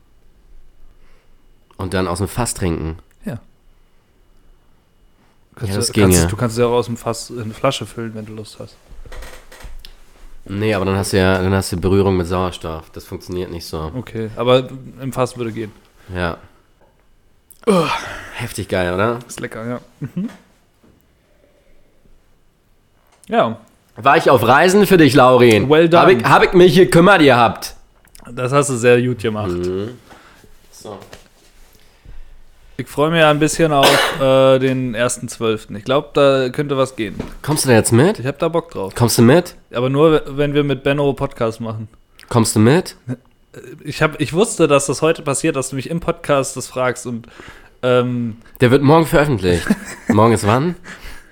Und 1.77 1.93
dann 1.93 2.07
aus 2.07 2.19
dem 2.19 2.27
Fass 2.27 2.53
trinken. 2.53 2.99
Kannst 5.57 5.71
Ja, 5.71 5.77
das 5.79 5.87
du, 5.87 5.93
ginge. 5.93 6.13
kannst, 6.13 6.31
du 6.33 6.35
kannst 6.35 6.57
es 6.57 6.59
ja 6.59 6.65
auch 6.67 6.73
aus 6.73 6.87
dem 6.87 6.97
Fass 6.97 7.29
in 7.29 7.41
eine 7.41 7.53
Flasche 7.53 7.85
füllen, 7.85 8.13
wenn 8.13 8.25
du 8.25 8.33
Lust 8.33 8.57
hast. 8.59 8.75
Nee, 10.43 10.73
aber 10.73 10.83
dann 10.83 10.97
hast 10.97 11.13
du 11.13 11.17
ja 11.17 11.41
dann 11.41 11.53
hast 11.53 11.71
du 11.71 11.77
Berührung 11.77 12.17
mit 12.17 12.27
Sauerstoff. 12.27 12.89
Das 12.91 13.05
funktioniert 13.05 13.51
nicht 13.51 13.65
so. 13.65 13.89
Okay, 13.95 14.29
aber 14.35 14.67
im 15.01 15.13
Fass 15.13 15.37
würde 15.37 15.53
gehen. 15.53 15.71
Ja. 16.13 16.37
Heftig 18.33 18.67
geil, 18.67 18.93
oder? 18.93 19.19
Ist 19.29 19.39
lecker, 19.39 19.65
ja. 19.65 19.79
Mhm. 20.01 20.29
Ja, 23.29 23.57
War 23.95 24.17
ich 24.17 24.29
auf 24.29 24.45
Reisen 24.45 24.85
für 24.85 24.97
dich, 24.97 25.15
Laurin? 25.15 25.69
Well 25.69 25.87
done. 25.89 26.01
Hab 26.03 26.09
ich, 26.09 26.23
hab 26.25 26.43
ich 26.43 26.51
mich 26.53 26.75
gekümmert 26.75 27.21
gehabt. 27.21 27.75
das 28.29 28.51
hast 28.51 28.69
du 28.71 28.75
sehr 28.75 29.01
gut 29.01 29.19
gemacht. 29.19 29.51
Mhm. 29.51 29.91
So. 30.69 30.99
Ich 32.77 32.87
freue 32.87 33.09
mich 33.09 33.21
ja 33.21 33.29
ein 33.29 33.39
bisschen 33.39 33.71
auf 33.71 33.87
äh, 34.19 34.59
den 34.59 34.95
1.12. 34.97 35.77
Ich 35.77 35.85
glaube, 35.85 36.09
da 36.13 36.49
könnte 36.49 36.75
was 36.77 36.95
gehen. 36.97 37.15
Kommst 37.41 37.63
du 37.63 37.69
da 37.69 37.75
jetzt 37.75 37.93
mit? 37.93 38.19
Ich 38.19 38.25
habe 38.25 38.37
da 38.37 38.49
Bock 38.49 38.69
drauf. 38.71 38.93
Kommst 38.95 39.17
du 39.17 39.21
mit? 39.21 39.55
Aber 39.73 39.89
nur, 39.89 40.23
wenn 40.27 40.53
wir 40.53 40.63
mit 40.65 40.83
Benno 40.83 41.13
Podcast 41.13 41.61
machen. 41.61 41.87
Kommst 42.27 42.53
du 42.55 42.59
mit? 42.59 42.97
Ich, 43.85 44.01
hab, 44.01 44.19
ich 44.19 44.33
wusste, 44.33 44.67
dass 44.67 44.87
das 44.87 45.01
heute 45.01 45.21
passiert, 45.21 45.55
dass 45.55 45.69
du 45.69 45.77
mich 45.77 45.89
im 45.89 46.01
Podcast 46.01 46.57
das 46.57 46.67
fragst 46.67 47.07
und 47.07 47.27
ähm, 47.81 48.37
Der 48.59 48.71
wird 48.71 48.81
morgen 48.83 49.05
veröffentlicht. 49.05 49.65
morgen 50.09 50.33
ist 50.33 50.45
wann? 50.45 50.75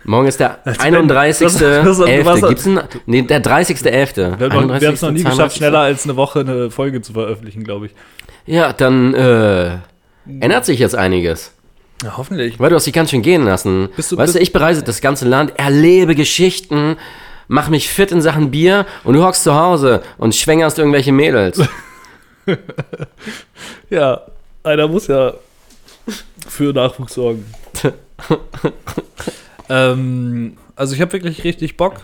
Morgen 0.05 0.27
ist 0.27 0.39
der 0.39 0.59
wenn- 0.63 0.79
31. 0.79 1.39
das- 1.47 1.57
das- 1.59 1.97
du 1.97 2.03
11. 2.05 2.25
warst- 2.25 2.47
Gibt's 2.47 2.65
einen? 2.67 2.81
Nee, 3.05 3.23
der 3.23 3.43
30.11. 3.43 4.15
wir 4.39 4.49
haben 4.49 4.69
wir 4.79 4.87
haben 4.87 4.93
es 4.93 5.01
noch 5.01 5.11
nie 5.11 5.19
31., 5.19 5.23
geschafft, 5.25 5.55
32.. 5.55 5.57
schneller 5.57 5.79
als 5.79 6.03
eine 6.05 6.15
Woche 6.15 6.39
eine 6.39 6.71
Folge 6.71 7.01
zu 7.01 7.11
veröffentlichen, 7.11 7.65
glaube 7.65 7.87
ich. 7.87 7.91
Ja, 8.45 8.71
dann 8.71 9.13
äh, 9.13 9.77
ändert 10.25 10.65
sich 10.65 10.79
jetzt 10.79 10.95
einiges. 10.95 11.51
Ja, 12.03 12.17
hoffentlich. 12.17 12.59
Weil 12.59 12.69
du 12.69 12.75
hast 12.75 12.85
dich 12.85 12.93
ganz 12.93 13.11
schön 13.11 13.21
gehen 13.21 13.43
lassen. 13.45 13.89
Bist 13.95 14.11
du- 14.11 14.17
weißt 14.17 14.35
du, 14.35 14.39
ich 14.39 14.51
bereise 14.51 14.83
das 14.83 14.99
ganze 15.01 15.25
Land, 15.27 15.53
erlebe 15.57 16.15
Geschichten, 16.15 16.97
mach 17.47 17.69
mich 17.69 17.87
fit 17.89 18.11
in 18.11 18.21
Sachen 18.21 18.51
Bier 18.51 18.85
und 19.03 19.13
du 19.13 19.23
hockst 19.23 19.43
zu 19.43 19.55
Hause 19.55 20.01
und 20.17 20.35
schwängerst 20.35 20.79
irgendwelche 20.79 21.11
Mädels. 21.11 21.61
Ja, 23.89 24.21
einer 24.63 24.87
muss 24.89 25.07
ja 25.07 25.33
für 26.49 26.73
Nachwuchs 26.73 27.13
sorgen. 27.13 27.45
ähm, 29.69 30.57
also 30.75 30.95
ich 30.95 31.01
habe 31.01 31.13
wirklich 31.13 31.43
richtig 31.43 31.77
Bock, 31.77 32.01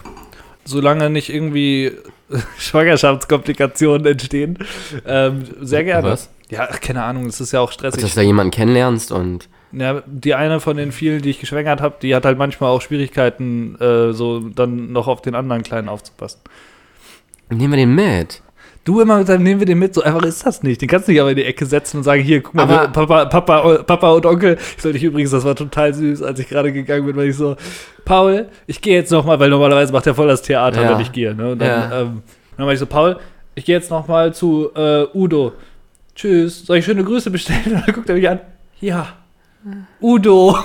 solange 0.65 1.09
nicht 1.09 1.29
irgendwie 1.29 1.91
Schwangerschaftskomplikationen 2.57 4.05
entstehen. 4.05 4.59
Ähm, 5.05 5.43
sehr 5.61 5.83
gerne. 5.83 6.09
Was? 6.11 6.29
Ja, 6.49 6.65
keine 6.67 7.03
Ahnung, 7.03 7.25
das 7.27 7.39
ist 7.41 7.51
ja 7.51 7.59
auch 7.59 7.71
stressig. 7.71 8.01
Dass 8.01 8.11
du 8.13 8.19
da 8.19 8.23
jemanden 8.23 8.51
kennenlernst 8.51 9.11
und 9.11 9.47
Ja, 9.71 10.01
die 10.07 10.33
eine 10.33 10.59
von 10.59 10.77
den 10.77 10.91
vielen, 10.91 11.21
die 11.21 11.29
ich 11.29 11.39
geschwängert 11.39 11.79
habe, 11.81 11.95
die 12.01 12.15
hat 12.15 12.25
halt 12.25 12.37
manchmal 12.37 12.71
auch 12.71 12.81
Schwierigkeiten, 12.81 13.75
äh, 13.79 14.13
so 14.13 14.39
dann 14.39 14.91
noch 14.91 15.07
auf 15.07 15.21
den 15.21 15.35
anderen 15.35 15.61
Kleinen 15.63 15.89
aufzupassen. 15.89 16.39
nehmen 17.49 17.73
wir 17.73 17.77
den 17.77 17.93
mit. 17.95 18.41
Du 18.85 19.01
immer 19.01 19.17
mit 19.19 19.29
deinem 19.29 19.43
nehmen 19.43 19.59
wir 19.59 19.67
den 19.67 19.77
mit, 19.77 19.93
so 19.93 20.01
einfach 20.01 20.23
ist 20.23 20.45
das 20.45 20.63
nicht. 20.63 20.81
Den 20.81 20.87
kannst 20.87 21.07
du 21.07 21.11
nicht 21.11 21.21
aber 21.21 21.29
in 21.31 21.35
die 21.35 21.43
Ecke 21.45 21.65
setzen 21.65 21.97
und 21.97 22.03
sagen, 22.03 22.23
hier, 22.23 22.41
guck 22.41 22.55
mal, 22.55 22.67
wir- 22.67 22.87
Papa, 22.87 23.25
Papa, 23.25 23.83
Papa 23.83 24.11
und 24.13 24.25
Onkel. 24.25 24.57
Ich 24.77 24.81
soll 24.81 24.93
dich 24.93 25.03
übrigens, 25.03 25.31
das 25.31 25.43
war 25.43 25.53
total 25.55 25.93
süß, 25.93 26.23
als 26.23 26.39
ich 26.39 26.47
gerade 26.47 26.71
gegangen 26.73 27.05
bin, 27.05 27.15
weil 27.15 27.27
ich 27.29 27.35
so, 27.35 27.55
Paul, 28.05 28.47
ich 28.65 28.81
gehe 28.81 28.95
jetzt 28.95 29.11
nochmal, 29.11 29.39
weil 29.39 29.49
normalerweise 29.49 29.91
macht 29.93 30.07
er 30.07 30.15
voll 30.15 30.27
das 30.27 30.41
Theater, 30.41 30.81
Ja. 30.81 30.91
wenn 30.93 31.01
ich 31.01 31.11
gehe. 31.11 31.35
Ne? 31.35 31.51
Und 31.51 31.59
dann, 31.61 31.67
Ja. 31.91 32.01
ähm, 32.01 32.21
dann 32.57 32.65
war 32.65 32.73
ich 32.73 32.79
so, 32.79 32.85
Paul, 32.87 33.17
ich 33.53 33.65
gehe 33.65 33.75
jetzt 33.75 33.91
nochmal 33.91 34.33
zu 34.33 34.71
äh, 34.75 35.05
Udo. 35.13 35.51
Tschüss, 36.19 36.65
soll 36.65 36.79
ich 36.79 36.85
schöne 36.85 37.05
Grüße 37.05 37.31
bestellen? 37.31 37.61
Und 37.65 37.87
dann 37.87 37.95
guckt 37.95 38.09
er 38.09 38.15
mich 38.15 38.27
an. 38.27 38.41
Ja. 38.81 39.07
Udo. 40.01 40.49
Und 40.49 40.57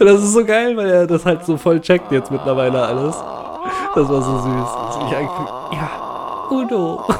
das 0.06 0.24
ist 0.24 0.32
so 0.32 0.44
geil, 0.44 0.76
weil 0.76 0.90
er 0.90 1.06
das 1.06 1.24
halt 1.24 1.44
so 1.44 1.56
voll 1.56 1.80
checkt 1.80 2.10
jetzt 2.10 2.32
mittlerweile 2.32 2.84
alles. 2.84 3.14
Das 3.94 4.08
war 4.08 4.22
so 4.22 4.38
süß. 4.38 5.06
Ich. 5.06 5.76
Ja, 5.78 6.48
Udo. 6.50 7.04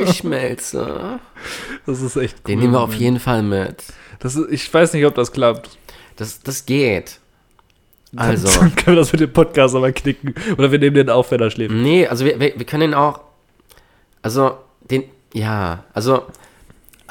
Ich 0.00 0.16
schmelze. 0.16 1.20
Das 1.84 2.00
ist 2.00 2.16
echt 2.16 2.38
cool. 2.38 2.44
Den 2.46 2.60
nehmen 2.60 2.72
wir 2.72 2.80
auf 2.80 2.94
jeden 2.94 3.20
Fall 3.20 3.42
mit. 3.42 3.84
Das 4.18 4.34
ist, 4.34 4.50
ich 4.50 4.72
weiß 4.72 4.94
nicht, 4.94 5.04
ob 5.04 5.14
das 5.14 5.30
klappt. 5.30 5.68
Das, 6.16 6.42
das 6.42 6.64
geht. 6.64 7.20
Also. 8.16 8.48
Dann 8.58 8.74
können 8.74 8.96
wir 8.96 9.00
das 9.02 9.12
mit 9.12 9.20
dem 9.20 9.32
Podcast 9.32 9.76
aber 9.76 9.92
knicken. 9.92 10.34
Oder 10.56 10.72
wir 10.72 10.78
nehmen 10.78 10.96
den 10.96 11.10
auf, 11.10 11.30
wenn 11.30 11.40
er 11.40 11.50
schläft. 11.50 11.74
Nee, 11.74 12.06
also 12.06 12.24
wir, 12.24 12.40
wir, 12.40 12.54
wir 12.56 12.64
können 12.64 12.80
den 12.80 12.94
auch. 12.94 13.20
Also, 14.22 14.56
den. 14.90 15.04
Ja, 15.34 15.84
also. 15.94 16.26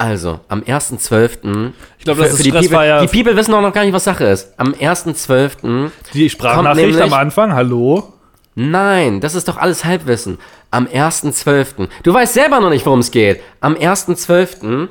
Also, 0.00 0.38
am 0.46 0.60
1.12. 0.62 1.72
Ich 1.98 2.04
glaube, 2.04 2.20
das 2.20 2.28
für- 2.28 2.34
ist 2.34 2.36
für 2.36 2.42
die 2.44 2.50
das 2.52 2.60
People, 2.62 2.76
war 2.76 2.84
ja 2.86 3.00
die 3.04 3.08
People 3.08 3.36
wissen 3.36 3.52
auch 3.52 3.60
noch 3.60 3.72
gar 3.72 3.82
nicht, 3.82 3.92
was 3.92 4.04
Sache 4.04 4.24
ist. 4.26 4.52
Am 4.56 4.72
1.12. 4.72 5.90
die 6.14 6.30
Sprachnachricht 6.30 6.86
nämlich- 6.90 7.02
am 7.02 7.12
Anfang. 7.14 7.52
Hallo? 7.52 8.12
Nein, 8.54 9.20
das 9.20 9.34
ist 9.34 9.48
doch 9.48 9.56
alles 9.56 9.84
Halbwissen. 9.84 10.38
Am 10.70 10.86
1.12. 10.86 11.88
Du 12.04 12.14
weißt 12.14 12.34
selber 12.34 12.60
noch 12.60 12.70
nicht, 12.70 12.86
worum 12.86 13.00
es 13.00 13.10
geht. 13.10 13.40
Am 13.60 13.74
1.12. 13.74 14.88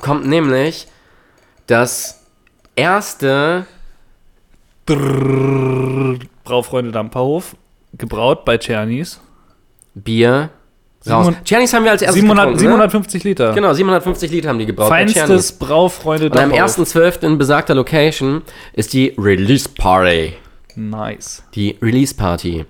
kommt 0.00 0.26
nämlich 0.26 0.86
das 1.66 2.22
erste. 2.74 3.66
Braufreunde 6.44 6.92
Dampferhof. 6.92 7.54
Gebraut 7.92 8.44
bei 8.44 8.56
Czernis. 8.58 9.20
Bier 9.94 10.50
raus. 11.10 11.26
700 11.26 11.44
Czernis 11.44 11.72
haben 11.72 11.84
wir 11.84 11.90
als 11.92 12.02
erstes 12.02 12.20
700, 12.20 12.44
getrunken, 12.44 12.58
750 12.60 13.24
Liter. 13.24 13.48
Ne? 13.48 13.54
Genau, 13.54 13.72
750 13.72 14.30
Liter 14.30 14.48
haben 14.48 14.58
die 14.58 14.66
gebraut 14.66 14.88
bei 14.90 15.06
Feinstes. 15.06 15.52
Braufreunde 15.52 16.26
Und 16.26 16.36
am 16.38 16.50
Dampferhof. 16.50 16.94
1.12. 16.94 17.26
in 17.26 17.38
besagter 17.38 17.74
Location 17.74 18.42
ist 18.72 18.92
die 18.92 19.14
Release 19.18 19.68
Party. 19.68 20.34
Nice. 20.74 21.42
Die 21.54 21.76
Release 21.80 22.14
Party. 22.14 22.64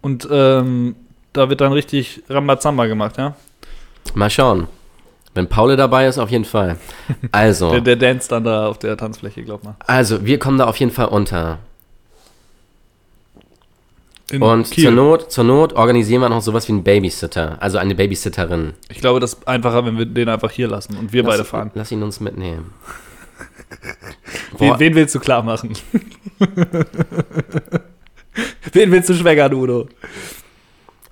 Und 0.00 0.28
ähm, 0.30 0.96
da 1.32 1.48
wird 1.48 1.60
dann 1.60 1.72
richtig 1.72 2.22
Rambazamba 2.28 2.86
gemacht, 2.86 3.16
ja? 3.18 3.34
Mal 4.14 4.30
schauen. 4.30 4.66
Wenn 5.34 5.48
Paul 5.48 5.76
dabei 5.76 6.06
ist, 6.06 6.18
auf 6.18 6.30
jeden 6.30 6.44
Fall. 6.44 6.76
Also, 7.32 7.70
Der, 7.70 7.80
der 7.80 7.96
danst 7.96 8.32
dann 8.32 8.44
da 8.44 8.66
auf 8.66 8.78
der 8.78 8.96
Tanzfläche, 8.96 9.42
glaub 9.44 9.62
mal. 9.64 9.76
also 9.86 10.24
wir 10.24 10.38
kommen 10.38 10.58
da 10.58 10.64
auf 10.66 10.76
jeden 10.76 10.90
Fall 10.92 11.06
unter. 11.06 11.58
In 14.30 14.42
Und 14.42 14.70
Kiel. 14.70 14.84
zur 14.84 14.92
Not, 14.92 15.32
zur 15.32 15.44
Not 15.44 15.72
organisieren 15.72 16.20
wir 16.20 16.28
noch 16.28 16.42
sowas 16.42 16.68
wie 16.68 16.72
einen 16.72 16.84
Babysitter, 16.84 17.56
also 17.60 17.78
eine 17.78 17.94
Babysitterin. 17.94 18.74
Ich 18.90 18.98
glaube, 19.00 19.20
das 19.20 19.32
ist 19.34 19.48
einfacher, 19.48 19.86
wenn 19.86 19.96
wir 19.96 20.04
den 20.04 20.28
einfach 20.28 20.50
hier 20.50 20.68
lassen 20.68 20.96
und 20.98 21.12
wir 21.14 21.22
beide 21.24 21.44
fahren. 21.46 21.70
Lass 21.74 21.90
ihn 21.92 22.02
uns 22.02 22.20
mitnehmen. 22.20 22.72
Wen, 24.58 24.78
wen 24.78 24.94
willst 24.94 25.14
du 25.14 25.20
klar 25.20 25.42
machen? 25.42 25.72
wen 28.72 28.90
willst 28.92 29.08
du 29.08 29.14
schwängern, 29.14 29.52
Udo? 29.54 29.88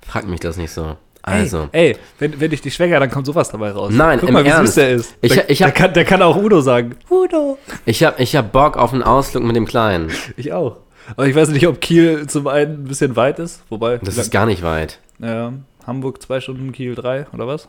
frag 0.05 0.27
mich 0.27 0.39
das 0.39 0.57
nicht 0.57 0.71
so. 0.71 0.95
Also, 1.21 1.67
Ey, 1.73 1.89
ey 1.91 1.97
wenn, 2.19 2.39
wenn 2.39 2.51
ich 2.53 2.61
dich 2.61 2.73
schwänger, 2.73 2.99
dann 3.01 3.11
kommt 3.11 3.25
sowas 3.25 3.49
dabei 3.49 3.71
raus. 3.71 3.91
Nein, 3.93 4.19
Guck 4.19 4.29
im 4.29 4.33
mal, 4.33 4.45
wie 4.45 4.49
Ernst. 4.49 4.75
süß 4.75 4.83
der 4.83 4.89
ist. 4.95 5.15
Ich- 5.21 5.33
der, 5.33 5.49
ich 5.49 5.57
der, 5.57 5.67
hab- 5.67 5.75
kann, 5.75 5.93
der 5.93 6.05
kann 6.05 6.21
auch 6.21 6.37
Udo 6.37 6.61
sagen. 6.61 6.95
Udo. 7.09 7.57
ich 7.85 8.01
hab, 8.03 8.19
ich 8.19 8.35
hab 8.35 8.51
Bock 8.53 8.77
auf 8.77 8.93
einen 8.93 9.03
Ausflug 9.03 9.43
mit 9.43 9.55
dem 9.55 9.65
Kleinen. 9.65 10.09
Ich 10.37 10.53
auch. 10.53 10.77
Aber 11.15 11.27
ich 11.27 11.35
weiß 11.35 11.49
nicht, 11.49 11.67
ob 11.67 11.79
Kiel 11.81 12.27
zum 12.27 12.47
einen 12.47 12.83
ein 12.83 12.87
bisschen 12.87 13.15
weit 13.15 13.39
ist. 13.39 13.63
Wobei, 13.69 13.97
Das 13.99 14.17
ist 14.17 14.31
gar 14.31 14.45
nicht 14.45 14.61
weit. 14.63 14.99
ja, 15.19 15.53
Hamburg 15.85 16.21
zwei 16.21 16.41
Stunden, 16.41 16.71
Kiel 16.73 16.95
drei, 16.95 17.25
oder 17.33 17.47
was? 17.47 17.67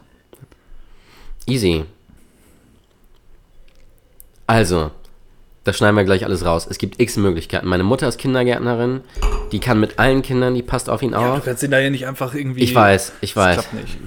Easy. 1.46 1.84
Also, 4.46 4.90
das 5.64 5.76
schneiden 5.76 5.96
wir 5.96 6.04
gleich 6.04 6.24
alles 6.24 6.44
raus. 6.44 6.66
Es 6.68 6.78
gibt 6.78 7.00
x 7.00 7.16
Möglichkeiten. 7.16 7.68
Meine 7.68 7.84
Mutter 7.84 8.08
ist 8.08 8.18
Kindergärtnerin. 8.18 9.02
Die 9.52 9.60
kann 9.60 9.78
mit 9.80 9.98
allen 9.98 10.22
Kindern, 10.22 10.54
die 10.54 10.62
passt 10.62 10.88
auf 10.90 11.02
ihn 11.02 11.12
Du 11.12 11.18
auf. 11.18 11.44
kannst 11.44 11.62
ihn 11.62 11.70
da 11.70 11.78
ja 11.78 11.90
nicht 11.90 12.06
einfach 12.06 12.34
irgendwie. 12.34 12.62
Ich 12.62 12.74
weiß, 12.74 13.12
ich 13.20 13.34
Das 13.34 13.44
weiß. 13.44 13.54
klappt 13.56 13.74
nicht. 13.74 13.98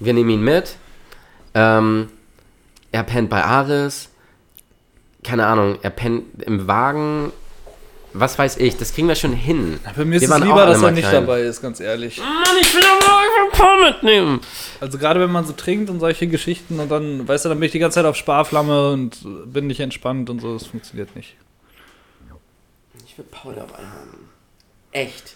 Wir 0.00 0.12
nehmen 0.14 0.30
ihn 0.30 0.42
mit. 0.42 0.76
Ähm, 1.54 2.08
er 2.92 3.02
pennt 3.02 3.30
bei 3.30 3.42
Aris. 3.42 4.10
Keine 5.24 5.46
Ahnung, 5.46 5.78
er 5.82 5.90
pennt 5.90 6.42
im 6.42 6.68
Wagen. 6.68 7.32
Was 8.14 8.38
weiß 8.38 8.56
ich, 8.56 8.76
das 8.76 8.94
kriegen 8.94 9.08
wir 9.08 9.14
schon 9.14 9.32
hin. 9.32 9.78
Bei 9.96 10.04
mir 10.04 10.16
ist 10.16 10.24
es 10.24 10.30
auch 10.30 10.38
lieber, 10.38 10.66
dass 10.66 10.82
er 10.82 10.90
nicht 10.90 11.08
klein. 11.08 11.26
dabei 11.26 11.42
ist, 11.42 11.60
ganz 11.60 11.78
ehrlich. 11.80 12.18
Mann, 12.18 12.56
ich 12.60 12.74
will 12.74 12.82
aber 12.82 13.18
einfach 13.18 13.58
Paul 13.58 13.90
mitnehmen. 13.90 14.40
Also 14.80 14.98
gerade 14.98 15.20
wenn 15.20 15.30
man 15.30 15.44
so 15.46 15.52
trinkt 15.52 15.90
und 15.90 16.00
solche 16.00 16.26
Geschichten 16.26 16.80
und 16.80 16.90
dann, 16.90 17.28
weißt 17.28 17.44
du, 17.44 17.48
dann 17.50 17.58
bin 17.60 17.66
ich 17.66 17.72
die 17.72 17.78
ganze 17.78 17.96
Zeit 17.96 18.06
auf 18.06 18.16
Sparflamme 18.16 18.92
und 18.92 19.18
bin 19.46 19.66
nicht 19.66 19.80
entspannt 19.80 20.30
und 20.30 20.40
so, 20.40 20.54
das 20.54 20.66
funktioniert 20.66 21.14
nicht. 21.14 21.36
Ich 23.06 23.18
will 23.18 23.26
Paul 23.30 23.54
dabei 23.54 23.84
haben. 23.84 24.30
Echt. 24.92 25.34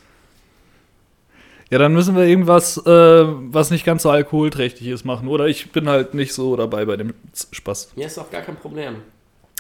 Ja, 1.71 1.79
dann 1.79 1.95
müssen 1.95 2.15
wir 2.17 2.25
irgendwas, 2.25 2.77
äh, 2.77 3.25
was 3.27 3.71
nicht 3.71 3.85
ganz 3.85 4.03
so 4.03 4.11
alkoholträchtig 4.11 4.89
ist, 4.89 5.05
machen. 5.05 5.27
Oder 5.29 5.47
ich 5.47 5.73
bin 5.73 5.89
halt 5.89 6.13
nicht 6.13 6.35
so 6.35 6.55
dabei 6.55 6.85
bei 6.85 6.97
dem 6.97 7.15
Spaß. 7.51 7.93
Ja, 7.97 8.07
ist 8.07 8.19
doch 8.19 8.31
gar 8.31 8.43
kein 8.43 8.57
Problem. 8.57 8.97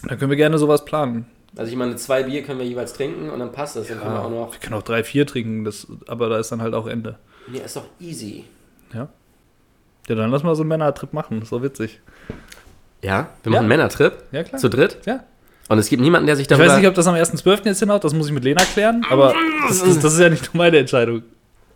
Dann 0.04 0.18
können 0.18 0.30
wir 0.30 0.36
gerne 0.36 0.58
sowas 0.58 0.84
planen. 0.84 1.26
Also 1.57 1.70
ich 1.70 1.76
meine, 1.76 1.96
zwei 1.96 2.22
Bier 2.22 2.42
können 2.42 2.59
wir 2.59 2.66
jeweils 2.66 2.94
trinken 2.94 3.28
und 3.30 3.38
dann 3.38 3.53
passt 3.53 3.76
das. 3.76 3.88
Dann 3.88 4.00
können 4.00 4.14
wir 4.14 4.22
auch 4.24 4.30
noch. 4.30 4.53
Wir 4.53 4.59
können 4.61 4.74
auch 4.74 4.82
drei, 4.82 5.05
vier 5.05 5.26
trinken, 5.26 5.64
das, 5.64 5.86
aber 6.07 6.28
da 6.28 6.38
ist 6.38 6.50
dann 6.50 6.62
halt 6.62 6.74
auch 6.74 6.86
Ende. 6.86 7.18
Nee, 7.48 7.59
ist 7.64 7.76
doch 7.76 7.84
easy. 8.00 8.44
Ja. 8.94 9.09
Ja, 10.09 10.14
dann 10.14 10.30
lass 10.30 10.42
mal 10.42 10.55
so 10.55 10.62
einen 10.62 10.68
Männertrip 10.68 11.12
machen, 11.12 11.40
das 11.40 11.44
ist 11.46 11.53
doch 11.53 11.62
witzig. 11.62 12.00
Ja, 13.03 13.28
wir 13.42 13.50
machen 13.50 13.55
Ja. 13.55 13.59
einen 13.61 13.68
Männertrip. 13.68 14.14
Ja, 14.32 14.42
klar. 14.44 14.61
Zu 14.61 14.68
dritt. 14.70 14.98
Ja. 15.07 15.24
Und 15.68 15.78
es 15.78 15.88
gibt 15.88 16.03
niemanden, 16.03 16.26
der 16.26 16.36
sich 16.36 16.44
Ich 16.44 16.48
darüber... 16.48 16.68
weiß 16.68 16.78
nicht, 16.78 16.88
ob 16.88 16.94
das 16.94 17.07
am 17.07 17.14
1.12. 17.14 17.66
jetzt 17.66 17.78
hinhaut, 17.80 18.03
das 18.05 18.14
muss 18.14 18.26
ich 18.26 18.32
mit 18.32 18.44
Lena 18.44 18.62
klären, 18.64 19.05
aber 19.11 19.34
das, 19.68 19.80
das, 19.82 19.98
das 20.00 20.14
ist 20.14 20.20
ja 20.20 20.28
nicht 20.28 20.53
nur 20.55 20.62
meine 20.64 20.78
Entscheidung. 20.78 21.22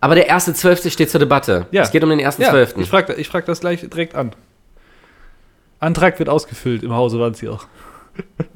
Aber 0.01 0.15
der 0.15 0.27
erste 0.27 0.53
Zwölfte 0.55 0.91
steht 0.91 1.11
zur 1.11 1.21
Debatte. 1.21 1.67
Ja. 1.71 1.83
Es 1.83 1.91
geht 1.91 2.03
um 2.05 2.11
den 2.11 2.19
ersten 2.19 2.43
Ja, 2.43 2.51
Zwölften. 2.51 2.81
ich 2.81 2.89
frage 2.89 3.15
ich 3.15 3.29
frag 3.29 3.47
das 3.47 3.61
gleich 3.61 3.81
direkt 3.81 4.15
an. 4.15 4.33
Antrag 5.81 6.19
wird 6.19 6.29
ausgefüllt 6.29 6.83
im 6.83 6.93
Hause 6.95 7.21
Wanzi 7.21 7.49
auch. 7.49 7.67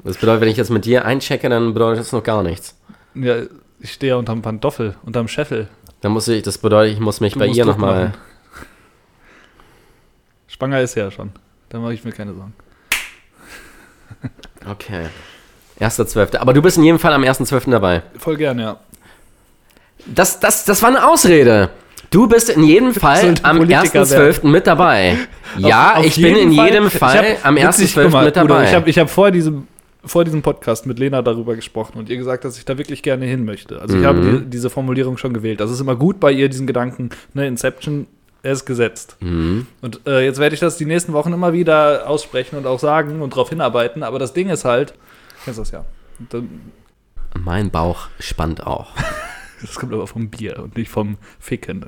Das 0.03 0.17
bedeutet, 0.17 0.41
wenn 0.41 0.49
ich 0.49 0.57
jetzt 0.57 0.71
mit 0.71 0.85
dir 0.85 1.05
einchecke, 1.05 1.49
dann 1.49 1.73
bedeutet 1.73 2.01
das 2.01 2.11
noch 2.11 2.23
gar 2.23 2.43
nichts. 2.43 2.75
Ja, 3.13 3.37
ich 3.79 3.93
stehe 3.93 4.13
ja 4.13 4.17
unterm 4.17 4.41
Pantoffel, 4.41 4.95
unterm 5.03 5.27
Scheffel. 5.27 5.67
Dann 6.01 6.11
muss 6.11 6.27
ich, 6.27 6.43
das 6.43 6.57
bedeutet, 6.57 6.93
ich 6.93 6.99
muss 6.99 7.19
mich 7.19 7.33
Du 7.33 7.39
bei 7.39 7.47
ihr 7.47 7.65
nochmal. 7.65 8.13
Schwanger 10.47 10.81
ist 10.81 10.95
ja 10.95 11.11
schon. 11.11 11.31
Da 11.69 11.79
mache 11.79 11.93
ich 11.93 12.03
mir 12.03 12.11
keine 12.11 12.33
Sorgen. 12.33 12.53
Okay. 14.69 15.07
Erster 15.79 16.05
Zwölfte. 16.05 16.39
Aber 16.39 16.53
du 16.53 16.61
bist 16.61 16.77
in 16.77 16.83
jedem 16.83 16.99
Fall 16.99 17.13
am 17.13 17.23
ersten 17.23 17.47
Zwölften 17.47 17.71
dabei. 17.71 18.03
Voll 18.19 18.37
gern, 18.37 18.59
ja. 18.59 18.79
Das, 20.05 20.39
das, 20.39 20.65
das 20.65 20.83
war 20.83 20.89
eine 20.89 21.07
Ausrede. 21.07 21.71
Du 22.11 22.27
bist 22.27 22.49
in 22.49 22.63
jedem 22.63 22.93
Fall 22.93 23.33
am 23.41 23.57
Politiker 23.57 24.01
1.12. 24.03 24.45
mit 24.47 24.67
dabei. 24.67 25.17
Ja, 25.57 25.93
Auf- 25.93 25.99
auf 25.99 26.05
ich 26.05 26.15
bin 26.17 26.35
in 26.35 26.51
jeden 26.51 26.65
jedem 26.65 26.89
Fall 26.91 27.35
hab- 27.37 27.45
am 27.45 27.55
witzig, 27.55 27.93
guck 27.95 28.03
1.12. 28.03 28.09
mal, 28.11 28.25
mit 28.25 28.37
Udo, 28.37 28.47
dabei. 28.47 28.63
Ich 28.65 28.73
habe 28.75 28.89
ich 28.89 28.99
hab 28.99 29.09
vor, 29.09 29.31
diesem, 29.31 29.65
vor 30.03 30.23
diesem 30.25 30.41
Podcast 30.41 30.85
mit 30.85 30.99
Lena 30.99 31.21
darüber 31.21 31.55
gesprochen 31.55 31.97
und 31.97 32.09
ihr 32.09 32.17
gesagt, 32.17 32.43
dass 32.43 32.57
ich 32.57 32.65
da 32.65 32.77
wirklich 32.77 33.01
gerne 33.01 33.25
hin 33.25 33.45
möchte. 33.45 33.81
Also 33.81 33.95
ich 33.95 34.01
Mhm. 34.03 34.05
habe 34.05 34.21
die, 34.21 34.49
diese 34.49 34.69
Formulierung 34.69 35.17
schon 35.17 35.33
gewählt. 35.33 35.61
Das 35.61 35.71
ist 35.71 35.79
immer 35.79 35.95
gut 35.95 36.19
bei 36.19 36.33
ihr, 36.33 36.49
diesen 36.49 36.67
Gedanken, 36.67 37.11
ne, 37.33 37.47
Inception, 37.47 38.07
er 38.43 38.51
ist 38.53 38.65
gesetzt. 38.65 39.15
Mhm. 39.21 39.67
Und 39.81 40.01
äh, 40.05 40.25
jetzt 40.25 40.39
werde 40.39 40.53
ich 40.53 40.59
das 40.59 40.75
die 40.77 40.85
nächsten 40.85 41.13
Wochen 41.13 41.31
immer 41.31 41.53
wieder 41.53 42.09
aussprechen 42.09 42.57
und 42.57 42.67
auch 42.67 42.79
sagen 42.79 43.21
und 43.21 43.31
darauf 43.33 43.49
hinarbeiten. 43.49 44.03
Aber 44.03 44.19
das 44.19 44.33
Ding 44.33 44.49
ist 44.49 44.65
halt, 44.65 44.93
kennst 45.45 45.59
du 45.59 45.61
das 45.61 45.71
ja. 45.71 45.85
Dann, 46.29 46.49
Mein 47.39 47.69
Bauch 47.71 48.07
spannt 48.19 48.67
auch. 48.67 48.89
Das 49.61 49.75
kommt 49.75 49.93
aber 49.93 50.07
vom 50.07 50.29
Bier 50.29 50.59
und 50.59 50.75
nicht 50.77 50.89
vom 50.89 51.17
Ficken. 51.39 51.85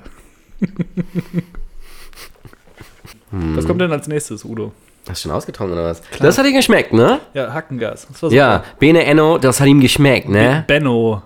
Was 3.31 3.65
kommt 3.65 3.81
denn 3.81 3.91
als 3.91 4.07
nächstes, 4.07 4.45
Udo? 4.45 4.71
Hast 5.07 5.23
du 5.25 5.29
schon 5.29 5.35
ausgetrunken 5.35 5.73
oder 5.77 5.89
was? 5.89 6.01
Das 6.19 6.37
hat 6.37 6.45
dir 6.45 6.53
geschmeckt, 6.53 6.93
ne? 6.93 7.19
Ja, 7.33 7.51
Hackengas. 7.53 8.07
Ja, 8.29 8.63
Bene 8.79 9.03
Enno, 9.03 9.37
das 9.37 9.59
hat 9.59 9.67
ihm 9.67 9.81
geschmeckt, 9.81 10.29
ne? 10.29 10.63
Benno. 10.67 11.21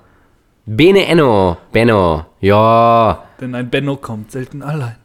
Bene 0.66 1.06
Enno, 1.06 1.58
Benno, 1.72 2.26
ja, 2.42 3.24
Denn 3.40 3.56
ein 3.56 3.70
Benno 3.70 3.96
kommt 3.96 4.32
selten 4.34 4.62
allein. 4.62 4.98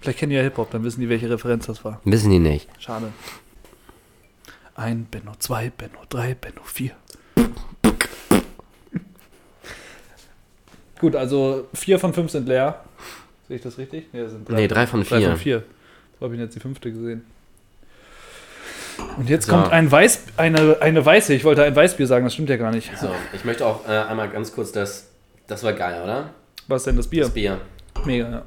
Vielleicht 0.00 0.18
kennen 0.18 0.30
die 0.30 0.36
ja 0.36 0.42
Hip-Hop, 0.42 0.70
dann 0.70 0.82
wissen 0.84 1.00
die, 1.02 1.08
welche 1.10 1.28
Referenz 1.28 1.66
das 1.66 1.84
war. 1.84 2.00
wissen 2.04 2.30
die 2.30 2.38
nicht. 2.38 2.68
Schade. 2.78 3.12
Ein 4.74 5.04
Benno, 5.04 5.32
zwei 5.38 5.70
Benno, 5.70 5.98
drei 6.08 6.34
Benno, 6.34 6.62
vier. 6.64 6.92
Gut, 11.04 11.16
also 11.16 11.68
vier 11.74 11.98
von 11.98 12.14
fünf 12.14 12.30
sind 12.30 12.48
leer. 12.48 12.82
Sehe 13.46 13.58
ich 13.58 13.62
das 13.62 13.76
richtig? 13.76 14.06
Nee, 14.14 14.26
sind 14.26 14.48
Nee, 14.48 14.66
drei 14.66 14.86
von 14.86 15.04
Drei 15.04 15.18
vier. 15.18 15.28
von 15.28 15.36
vier. 15.36 15.62
So 16.18 16.24
habe 16.24 16.34
ich 16.34 16.40
jetzt 16.40 16.56
die 16.56 16.60
fünfte 16.60 16.90
gesehen. 16.90 17.26
Und 19.18 19.28
jetzt 19.28 19.44
So. 19.44 19.52
kommt 19.52 19.70
ein 19.70 19.90
Weiß, 19.90 20.22
eine, 20.38 20.80
eine 20.80 21.04
weiße, 21.04 21.34
ich 21.34 21.44
wollte 21.44 21.62
ein 21.62 21.76
Weißbier 21.76 22.06
sagen, 22.06 22.24
das 22.24 22.32
stimmt 22.32 22.48
ja 22.48 22.56
gar 22.56 22.70
nicht. 22.70 22.90
So, 22.96 23.10
ich 23.34 23.44
möchte 23.44 23.66
auch 23.66 23.86
äh, 23.86 23.90
einmal 23.90 24.30
ganz 24.30 24.54
kurz 24.54 24.72
das. 24.72 25.10
Das 25.46 25.62
war 25.62 25.74
geil, 25.74 26.00
oder? 26.02 26.30
Was 26.68 26.84
denn 26.84 26.96
das 26.96 27.06
Bier? 27.06 27.24
Das 27.24 27.34
Bier. 27.34 27.60
Mega, 28.06 28.30
ja. 28.30 28.42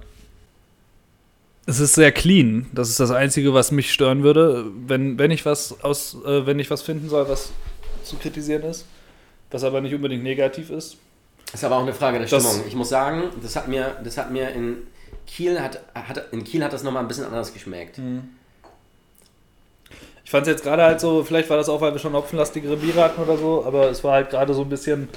Es 1.68 1.80
ist 1.80 1.93
sehr 1.93 2.12
clean. 2.12 2.66
Das 2.74 2.89
ist 2.89 2.99
das 2.99 3.12
Einzige, 3.12 3.53
was 3.53 3.70
mich 3.72 3.93
stören 3.93 4.24
würde. 4.24 4.66
Wenn, 4.88 5.20
wenn 5.20 5.30
ich 5.30 5.45
was 5.45 5.84
aus, 5.84 6.18
äh, 6.26 6.47
wenn 6.47 6.58
ich 6.58 6.72
was 6.72 6.82
finden 6.82 7.08
soll, 7.08 7.30
was 7.30 7.51
zu 8.03 8.16
kritisieren 8.16 8.64
ist. 8.64 8.88
Was 9.51 9.64
aber 9.64 9.80
nicht 9.80 9.93
unbedingt 9.93 10.24
negativ 10.24 10.72
ist. 10.72 10.97
Ist 11.54 11.64
aber 11.64 11.78
auch 11.78 11.82
eine 11.82 11.93
Frage 11.93 12.20
der 12.20 12.28
Das- 12.28 12.43
Stimmung. 12.43 12.68
Ich 12.68 12.76
muss 12.76 12.89
sagen, 12.89 13.24
das 13.41 13.56
hat 13.56 13.68
mir, 13.68 13.95
das 14.04 14.18
hat 14.18 14.32
mir 14.32 14.50
in 14.50 14.78
Kiel 15.26 15.60
hat, 15.60 15.80
hat 15.93 16.26
in 16.32 16.43
Kiel 16.43 16.64
hat 16.64 16.74
das 16.74 16.84
nochmal 16.84 17.04
ein 17.04 17.08
bisschen 17.08 17.26
anders 17.26 17.54
geschmeckt. 17.54 18.00
Ich 20.24 20.32
fand 20.32 20.45
es 20.45 20.52
jetzt 20.52 20.64
gerade 20.64 20.84
halt 20.84 21.00
so, 21.00 21.24
vielleicht 21.24 21.50
war 21.50 21.58
das 21.58 21.70
auch, 21.70 21.80
weil 21.80 21.93
wir 21.93 22.00
schon 22.00 22.14
hopfenlastigere 22.14 22.76
Biere 22.78 23.02
hatten 23.02 23.22
oder 23.22 23.38
so, 23.38 23.64
aber 23.66 23.89
es 23.89 24.04
war 24.04 24.14
halt 24.14 24.30
gerade 24.30 24.54
so 24.54 24.62
ein 24.62 24.70
bisschen. 24.70 25.08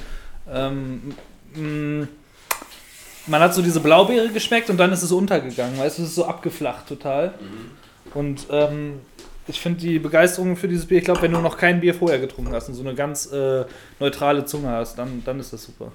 Ähm, 0.49 1.15
mh, 1.55 2.07
man 3.27 3.41
hat 3.41 3.55
so 3.55 3.61
diese 3.63 3.81
Blaubeere 3.81 4.29
geschmeckt 4.29 4.71
und 4.71 4.77
dann 4.79 4.93
ist 4.93 5.03
es 5.03 5.13
untergegangen, 5.13 5.79
weißt 5.79 5.99
du, 5.99 6.03
es 6.03 6.09
ist 6.11 6.15
so 6.15 6.25
abgeflacht 6.25 6.89
total. 6.89 7.35
Und 8.15 8.47
ähm, 8.51 9.01
ich 9.47 9.61
finde 9.61 9.81
die 9.81 9.99
Begeisterung 9.99 10.57
für 10.57 10.69
dieses 10.69 10.87
Bier, 10.87 10.99
ich 10.99 11.05
glaube, 11.05 11.23
wenn 11.23 11.33
du 11.33 11.39
noch 11.41 11.57
kein 11.57 11.81
Bier 11.81 11.95
vorher 11.95 12.19
getrunken 12.19 12.53
hast 12.53 12.69
und 12.69 12.75
so 12.75 12.83
eine 12.83 12.95
ganz 12.95 13.27
äh, 13.33 13.65
neutrale 14.01 14.45
Zunge 14.47 14.69
hast, 14.71 14.97
dann, 14.99 15.23
dann 15.25 15.39
ist 15.39 15.53
das 15.53 15.65
super. 15.65 15.93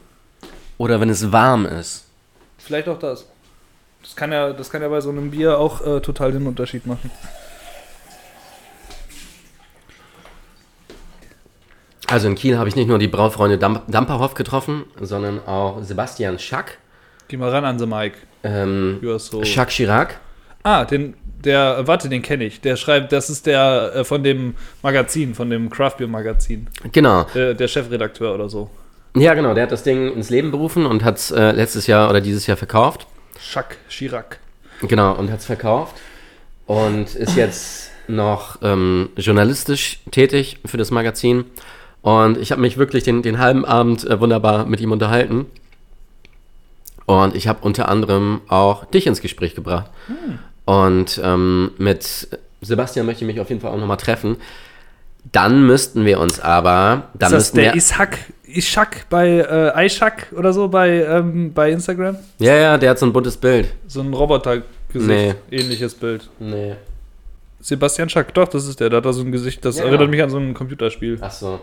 Oder 0.78 1.00
wenn 1.00 1.10
es 1.10 1.32
warm 1.32 1.66
ist. 1.66 2.06
Vielleicht 2.58 2.88
auch 2.88 3.00
das. 3.00 3.26
Das 4.02 4.16
kann 4.16 4.32
ja, 4.32 4.54
das 4.54 4.70
kann 4.70 4.82
ja 4.82 4.88
bei 4.88 5.02
so 5.02 5.10
einem 5.10 5.32
Bier 5.32 5.58
auch 5.58 5.86
äh, 5.86 6.00
total 6.00 6.32
den 6.32 6.46
Unterschied 6.46 6.86
machen. 6.86 7.10
Also 12.08 12.28
in 12.28 12.36
Kiel 12.36 12.58
habe 12.58 12.70
ich 12.70 12.76
nicht 12.76 12.88
nur 12.88 13.00
die 13.00 13.08
Braufreunde 13.08 13.58
Damp 13.58 13.82
Damperhoff 13.88 14.36
getroffen, 14.36 14.86
sondern 15.02 15.44
auch 15.48 15.82
Sebastian 15.82 16.38
Schack. 16.38 16.78
Geh 17.28 17.38
mal 17.38 17.50
ran 17.50 17.66
an 17.66 17.80
the 17.80 17.88
Mike. 17.88 18.18
Ähm, 18.44 19.00
so. 19.18 19.42
Jacques 19.42 19.76
Chirac. 19.76 20.20
Ah, 20.62 20.86
den, 20.86 21.16
der, 21.44 21.88
warte, 21.88 22.10
den 22.10 22.22
kenne 22.22 22.44
ich. 22.46 22.62
Der 22.62 22.76
schreibt, 22.76 23.12
das 23.12 23.30
ist 23.30 23.48
der 23.48 23.92
äh, 23.96 24.04
von 24.04 24.24
dem 24.24 24.56
Magazin, 24.84 25.34
von 25.34 25.50
dem 25.50 25.70
Craft 25.70 25.98
Beer 25.98 26.08
Magazin. 26.08 26.68
Genau. 26.92 27.26
Der, 27.34 27.56
der 27.56 27.68
Chefredakteur 27.68 28.36
oder 28.36 28.50
so. 28.50 28.70
Ja, 29.16 29.34
genau. 29.34 29.54
Der 29.54 29.64
hat 29.64 29.72
das 29.72 29.84
Ding 29.84 30.14
ins 30.14 30.30
Leben 30.30 30.52
berufen 30.52 30.86
und 30.86 31.04
hat 31.04 31.18
es 31.18 31.32
äh, 31.32 31.52
letztes 31.52 31.88
Jahr 31.88 32.10
oder 32.10 32.22
dieses 32.22 32.48
Jahr 32.48 32.58
verkauft. 32.58 33.08
Jacques 33.54 33.78
Chirac. 33.90 34.40
Genau, 34.82 35.14
und 35.14 35.32
hat 35.32 35.40
es 35.40 35.46
verkauft. 35.46 35.96
Und 36.66 37.16
ist 37.16 37.36
jetzt 37.36 37.92
noch 38.08 38.60
ähm, 38.62 39.10
journalistisch 39.18 40.00
tätig 40.12 40.60
für 40.66 40.78
das 40.78 40.92
Magazin. 40.92 41.46
Und 42.02 42.38
ich 42.38 42.52
habe 42.52 42.62
mich 42.62 42.78
wirklich 42.78 43.04
den, 43.04 43.22
den 43.22 43.40
halben 43.40 43.66
Abend 43.66 44.06
äh, 44.06 44.20
wunderbar 44.20 44.66
mit 44.66 44.80
ihm 44.82 44.92
unterhalten. 44.92 45.46
Und 47.06 47.36
ich 47.36 47.48
habe 47.48 47.60
unter 47.62 47.88
anderem 47.88 48.42
auch 48.48 48.86
dich 48.86 49.08
ins 49.08 49.22
Gespräch 49.22 49.56
gebracht. 49.56 49.92
Und 50.66 51.22
ähm, 51.24 51.72
mit 51.78 52.28
Sebastian 52.62 53.06
möchte 53.06 53.24
ich 53.24 53.28
mich 53.28 53.40
auf 53.40 53.50
jeden 53.50 53.62
Fall 53.62 53.72
auch 53.72 53.80
nochmal 53.80 53.98
treffen. 53.98 54.38
Dann 55.32 55.66
müssten 55.66 56.06
wir 56.06 56.20
uns 56.20 56.40
aber. 56.40 57.10
Dann 57.14 57.34
ist 57.34 57.38
das 57.38 57.52
der 57.52 57.74
wir, 57.74 57.76
Ishak, 57.76 58.18
Ishak 58.56 59.06
bei 59.10 59.28
äh, 59.40 59.86
Ishak 59.86 60.28
oder 60.38 60.54
so 60.54 60.68
bei, 60.68 61.04
ähm, 61.04 61.52
bei 61.54 61.72
Instagram? 61.72 62.18
ja, 62.40 62.56
ja, 62.56 62.78
der 62.78 62.92
hat 62.92 63.00
so 63.00 63.06
ein 63.06 63.14
buntes 63.14 63.38
Bild. 63.38 63.74
So 63.88 64.02
ein 64.02 64.14
Robotergesicht, 64.14 64.66
Nee. 64.94 65.34
ähnliches 65.52 65.94
Bild. 65.96 66.30
Nee. 66.40 66.76
Sebastian 67.60 68.10
Schack, 68.10 68.34
doch, 68.34 68.48
das 68.48 68.68
ist 68.68 68.80
der. 68.80 68.90
Der 68.90 68.98
hat 68.98 69.06
da 69.06 69.14
so 69.14 69.22
ein 69.22 69.32
Gesicht, 69.32 69.66
das 69.66 69.78
Ja, 69.78 69.84
erinnert 69.84 70.02
genau. 70.02 70.12
mich 70.12 70.24
an 70.24 70.30
so 70.30 70.38
ein 70.38 70.54
Computerspiel. 70.54 71.18
Ach 71.22 71.32
so. 71.32 71.60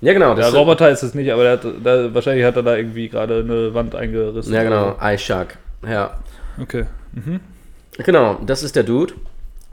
Ja, 0.00 0.12
genau. 0.12 0.34
Der 0.36 0.52
Roboter 0.54 0.90
ist 0.90 1.02
es 1.02 1.14
nicht, 1.14 1.32
aber 1.32 1.42
der 1.42 1.52
hat, 1.54 1.64
da, 1.82 2.14
wahrscheinlich 2.14 2.44
hat 2.44 2.54
er 2.54 2.62
da 2.62 2.76
irgendwie 2.76 3.08
gerade 3.08 3.40
eine 3.40 3.74
Wand 3.74 3.96
eingerissen. 3.96 4.54
Ja, 4.54 4.62
genau. 4.62 4.96
iShark. 5.02 5.58
Ja. 5.84 6.18
Okay. 6.60 6.84
Mhm. 7.14 7.40
Genau, 7.98 8.38
das 8.46 8.62
ist 8.62 8.76
der 8.76 8.84
Dude. 8.84 9.14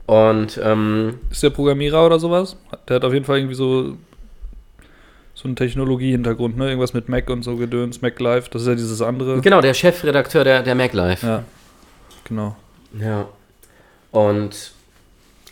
Und 0.06 0.60
ähm, 0.62 1.14
Ist 1.30 1.42
der 1.44 1.50
Programmierer 1.50 2.04
oder 2.06 2.18
sowas? 2.18 2.56
Der 2.88 2.96
hat 2.96 3.04
auf 3.04 3.12
jeden 3.12 3.24
Fall 3.24 3.38
irgendwie 3.38 3.54
so 3.54 3.96
so 5.36 5.46
einen 5.46 5.54
Technologie-Hintergrund, 5.54 6.56
ne? 6.56 6.68
Irgendwas 6.68 6.94
mit 6.94 7.10
Mac 7.10 7.28
und 7.28 7.42
so 7.42 7.56
Gedöns, 7.56 8.00
Mac 8.00 8.18
Live, 8.18 8.48
das 8.48 8.62
ist 8.62 8.68
ja 8.68 8.74
dieses 8.74 9.02
andere. 9.02 9.40
genau, 9.42 9.60
der 9.60 9.74
Chefredakteur 9.74 10.44
der, 10.44 10.62
der 10.62 10.74
MacLife. 10.74 11.24
Ja, 11.24 11.44
genau. 12.24 12.56
Ja. 12.98 13.28
Und 14.12 14.72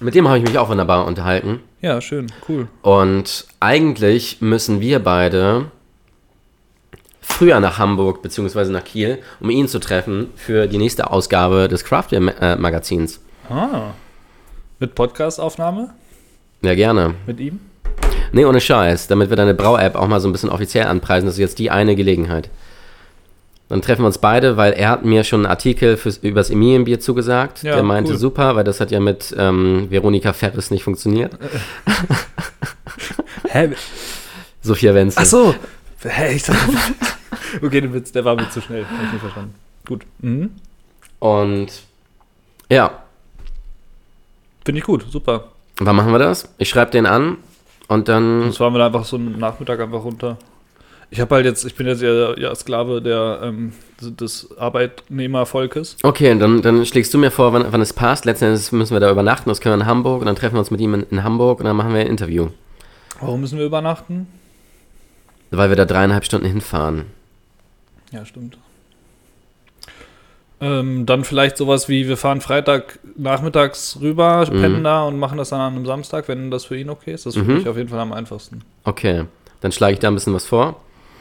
mit 0.00 0.14
dem 0.14 0.26
habe 0.26 0.38
ich 0.38 0.44
mich 0.44 0.56
auch 0.56 0.70
wunderbar 0.70 1.06
unterhalten. 1.06 1.60
Ja, 1.82 2.00
schön, 2.00 2.32
cool. 2.48 2.66
Und 2.80 3.46
eigentlich 3.60 4.40
müssen 4.40 4.80
wir 4.80 5.00
beide 5.00 5.66
früher 7.20 7.60
nach 7.60 7.78
Hamburg 7.78 8.22
bzw. 8.22 8.70
nach 8.70 8.84
Kiel, 8.84 9.18
um 9.40 9.50
ihn 9.50 9.68
zu 9.68 9.80
treffen 9.80 10.28
für 10.34 10.66
die 10.66 10.78
nächste 10.78 11.10
Ausgabe 11.10 11.68
des 11.68 11.84
Craft 11.84 12.08
Beer 12.10 12.40
äh, 12.40 12.56
Magazins. 12.56 13.20
Ah. 13.50 13.90
Mit 14.78 14.94
Podcast-Aufnahme? 14.94 15.92
Ja, 16.62 16.74
gerne. 16.74 17.16
Mit 17.26 17.38
ihm? 17.38 17.60
Nee, 18.34 18.46
ohne 18.46 18.60
Scheiß, 18.60 19.06
damit 19.06 19.30
wir 19.30 19.36
deine 19.36 19.54
Brau-App 19.54 19.94
auch 19.94 20.08
mal 20.08 20.18
so 20.18 20.28
ein 20.28 20.32
bisschen 20.32 20.48
offiziell 20.50 20.86
anpreisen. 20.86 21.26
Das 21.26 21.36
ist 21.36 21.40
jetzt 21.40 21.60
die 21.60 21.70
eine 21.70 21.94
Gelegenheit. 21.94 22.50
Dann 23.68 23.80
treffen 23.80 24.02
wir 24.02 24.08
uns 24.08 24.18
beide, 24.18 24.56
weil 24.56 24.72
er 24.72 24.90
hat 24.90 25.04
mir 25.04 25.22
schon 25.22 25.42
einen 25.42 25.50
Artikel 25.50 25.96
fürs, 25.96 26.16
übers 26.16 26.50
Emilienbier 26.50 26.98
zugesagt. 26.98 27.62
Ja, 27.62 27.74
der 27.74 27.84
meinte 27.84 28.10
cool. 28.10 28.18
super, 28.18 28.56
weil 28.56 28.64
das 28.64 28.80
hat 28.80 28.90
ja 28.90 28.98
mit 28.98 29.32
ähm, 29.38 29.86
Veronika 29.88 30.32
Ferris 30.32 30.72
nicht 30.72 30.82
funktioniert. 30.82 31.38
Hä? 33.50 33.70
Sophia 34.62 34.92
Wenzel. 34.94 35.22
Ach 35.22 35.26
so. 35.26 35.54
Hä, 36.02 36.34
ich 36.34 36.42
dachte, 36.42 36.72
Okay, 37.62 37.82
der 37.82 37.94
Witz, 37.94 38.10
der 38.10 38.24
war 38.24 38.34
mir 38.34 38.50
zu 38.50 38.60
schnell. 38.60 38.84
Hab 38.84 39.04
ich 39.04 39.12
nicht 39.12 39.20
verstanden. 39.20 39.54
Gut. 39.86 40.02
Mhm. 40.18 40.50
Und 41.20 41.68
ja, 42.68 42.98
Finde 44.64 44.80
ich 44.80 44.84
gut, 44.84 45.06
super. 45.08 45.52
wann 45.78 45.94
machen 45.94 46.10
wir 46.10 46.18
das? 46.18 46.48
Ich 46.58 46.68
schreibe 46.68 46.90
den 46.90 47.06
an 47.06 47.36
und 47.88 48.08
dann. 48.08 48.42
Sonst 48.42 48.56
fahren 48.58 48.74
wir 48.74 48.78
da 48.78 48.86
einfach 48.86 49.04
so 49.04 49.16
einen 49.16 49.38
Nachmittag 49.38 49.80
einfach 49.80 50.04
runter. 50.04 50.38
Ich 51.10 51.20
habe 51.20 51.34
halt 51.36 51.44
jetzt, 51.44 51.64
ich 51.64 51.74
bin 51.76 51.86
jetzt 51.86 52.02
ja, 52.02 52.36
ja 52.36 52.54
Sklave 52.54 53.00
der, 53.00 53.40
ähm, 53.42 53.72
des 54.00 54.48
Arbeitnehmervolkes. 54.58 55.98
Okay, 56.02 56.36
dann, 56.36 56.60
dann 56.62 56.84
schlägst 56.86 57.14
du 57.14 57.18
mir 57.18 57.30
vor, 57.30 57.52
wann, 57.52 57.66
wann 57.70 57.80
es 57.80 57.92
passt. 57.92 58.24
Letzten 58.24 58.46
Endes 58.46 58.72
müssen 58.72 58.94
wir 58.94 59.00
da 59.00 59.10
übernachten. 59.10 59.48
Das 59.48 59.60
können 59.60 59.78
wir 59.78 59.84
in 59.84 59.88
Hamburg 59.88 60.20
und 60.20 60.26
dann 60.26 60.34
treffen 60.34 60.54
wir 60.54 60.60
uns 60.60 60.70
mit 60.70 60.80
ihm 60.80 60.94
in, 60.94 61.02
in 61.10 61.22
Hamburg 61.22 61.60
und 61.60 61.66
dann 61.66 61.76
machen 61.76 61.92
wir 61.94 62.00
ein 62.00 62.08
Interview. 62.08 62.48
Warum 63.20 63.40
müssen 63.42 63.58
wir 63.58 63.66
übernachten? 63.66 64.26
Weil 65.50 65.68
wir 65.68 65.76
da 65.76 65.84
dreieinhalb 65.84 66.24
Stunden 66.24 66.46
hinfahren. 66.46 67.04
Ja, 68.10 68.24
stimmt. 68.24 68.58
Ähm, 70.60 71.04
dann 71.04 71.24
vielleicht 71.24 71.56
sowas 71.56 71.88
wie, 71.88 72.08
wir 72.08 72.16
fahren 72.16 72.40
Freitag 72.40 72.98
nachmittags 73.16 73.98
rüber, 74.00 74.46
pennen 74.46 74.84
da 74.84 75.02
und 75.04 75.18
machen 75.18 75.36
das 75.36 75.50
dann 75.50 75.60
an 75.60 75.74
einem 75.74 75.84
Samstag, 75.86 76.28
wenn 76.28 76.50
das 76.50 76.64
für 76.64 76.76
ihn 76.76 76.88
okay 76.90 77.12
ist. 77.12 77.26
Das 77.26 77.34
Mhm. 77.36 77.54
mich 77.54 77.68
auf 77.68 77.76
jeden 77.76 77.88
Fall 77.88 77.98
am 78.00 78.12
einfachsten. 78.12 78.62
Okay, 78.84 79.24
dann 79.60 79.72
schlage 79.72 79.94
ich 79.94 79.98
da 79.98 80.08
ein 80.08 80.14
bisschen 80.14 80.32
was 80.32 80.46
vor 80.46 80.80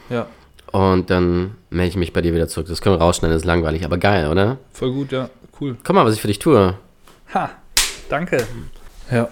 Ja, 0.10 0.28
und 0.72 1.10
dann 1.10 1.56
melde 1.72 1.90
ich 1.90 1.96
mich 1.98 2.14
bei 2.14 2.22
dir 2.22 2.34
wieder 2.34 2.48
zurück. 2.48 2.68
Das 2.70 2.82
können 2.82 2.96
wir 2.96 3.02
rausschneiden, 3.02 3.34
das 3.36 3.42
ist 3.42 3.48
langweilig, 3.48 3.84
aber 3.84 3.98
geil, 3.98 4.30
oder? 4.30 4.58
voll 4.72 4.92
gut, 4.92 5.12
ja, 5.12 5.30
cool. 5.60 5.76
Guck 5.84 5.96
mal, 5.96 6.06
was 6.06 6.14
ich 6.14 6.22
für 6.22 6.28
dich 6.28 6.40
tue. 6.40 6.76
Ha, 7.34 7.50
danke. 8.10 8.46
Ja, 9.12 9.28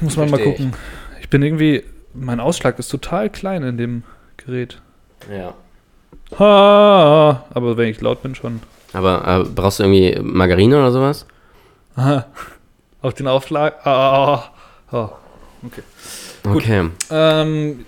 muss 0.00 0.16
man 0.16 0.28
mal 0.28 0.36
Versteh 0.38 0.50
ich. 0.50 0.56
gucken. 0.58 0.72
Ich 1.20 1.30
bin 1.30 1.42
irgendwie, 1.42 1.84
mein 2.14 2.40
Ausschlag 2.40 2.78
ist 2.80 2.88
total 2.88 3.30
klein 3.30 3.62
in 3.62 3.78
dem 3.78 4.02
Gerät. 4.36 4.80
Ja. 5.32 5.54
Ha, 6.38 7.44
aber 7.54 7.76
wenn 7.76 7.88
ich 7.88 8.00
laut 8.00 8.22
bin 8.22 8.34
schon. 8.34 8.60
Aber 8.92 9.44
äh, 9.46 9.48
brauchst 9.48 9.78
du 9.78 9.84
irgendwie 9.84 10.18
Margarine 10.22 10.78
oder 10.78 10.92
sowas? 10.92 11.26
Aha. 11.96 12.26
Auf 13.02 13.14
den 13.14 13.28
Aufschlag. 13.28 13.86
Ah, 13.86 14.50
ah. 14.90 15.10
Okay. 15.62 15.82
Gut. 16.42 16.56
Okay. 16.56 16.88
Ähm, 17.10 17.84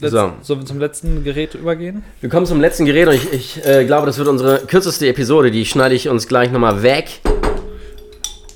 letz, 0.00 0.12
So. 0.12 0.32
Sollen 0.42 0.60
wir 0.60 0.66
zum 0.66 0.78
letzten 0.78 1.24
Gerät 1.24 1.54
übergehen? 1.54 2.02
Wir 2.20 2.28
kommen 2.30 2.46
zum 2.46 2.60
letzten 2.60 2.84
Gerät 2.84 3.08
und 3.08 3.14
ich, 3.14 3.32
ich 3.32 3.66
äh, 3.66 3.84
glaube, 3.84 4.06
das 4.06 4.18
wird 4.18 4.28
unsere 4.28 4.60
kürzeste 4.60 5.06
Episode. 5.08 5.50
Die 5.50 5.64
schneide 5.64 5.94
ich 5.94 6.08
uns 6.08 6.26
gleich 6.26 6.50
nochmal 6.50 6.82
weg. 6.82 7.20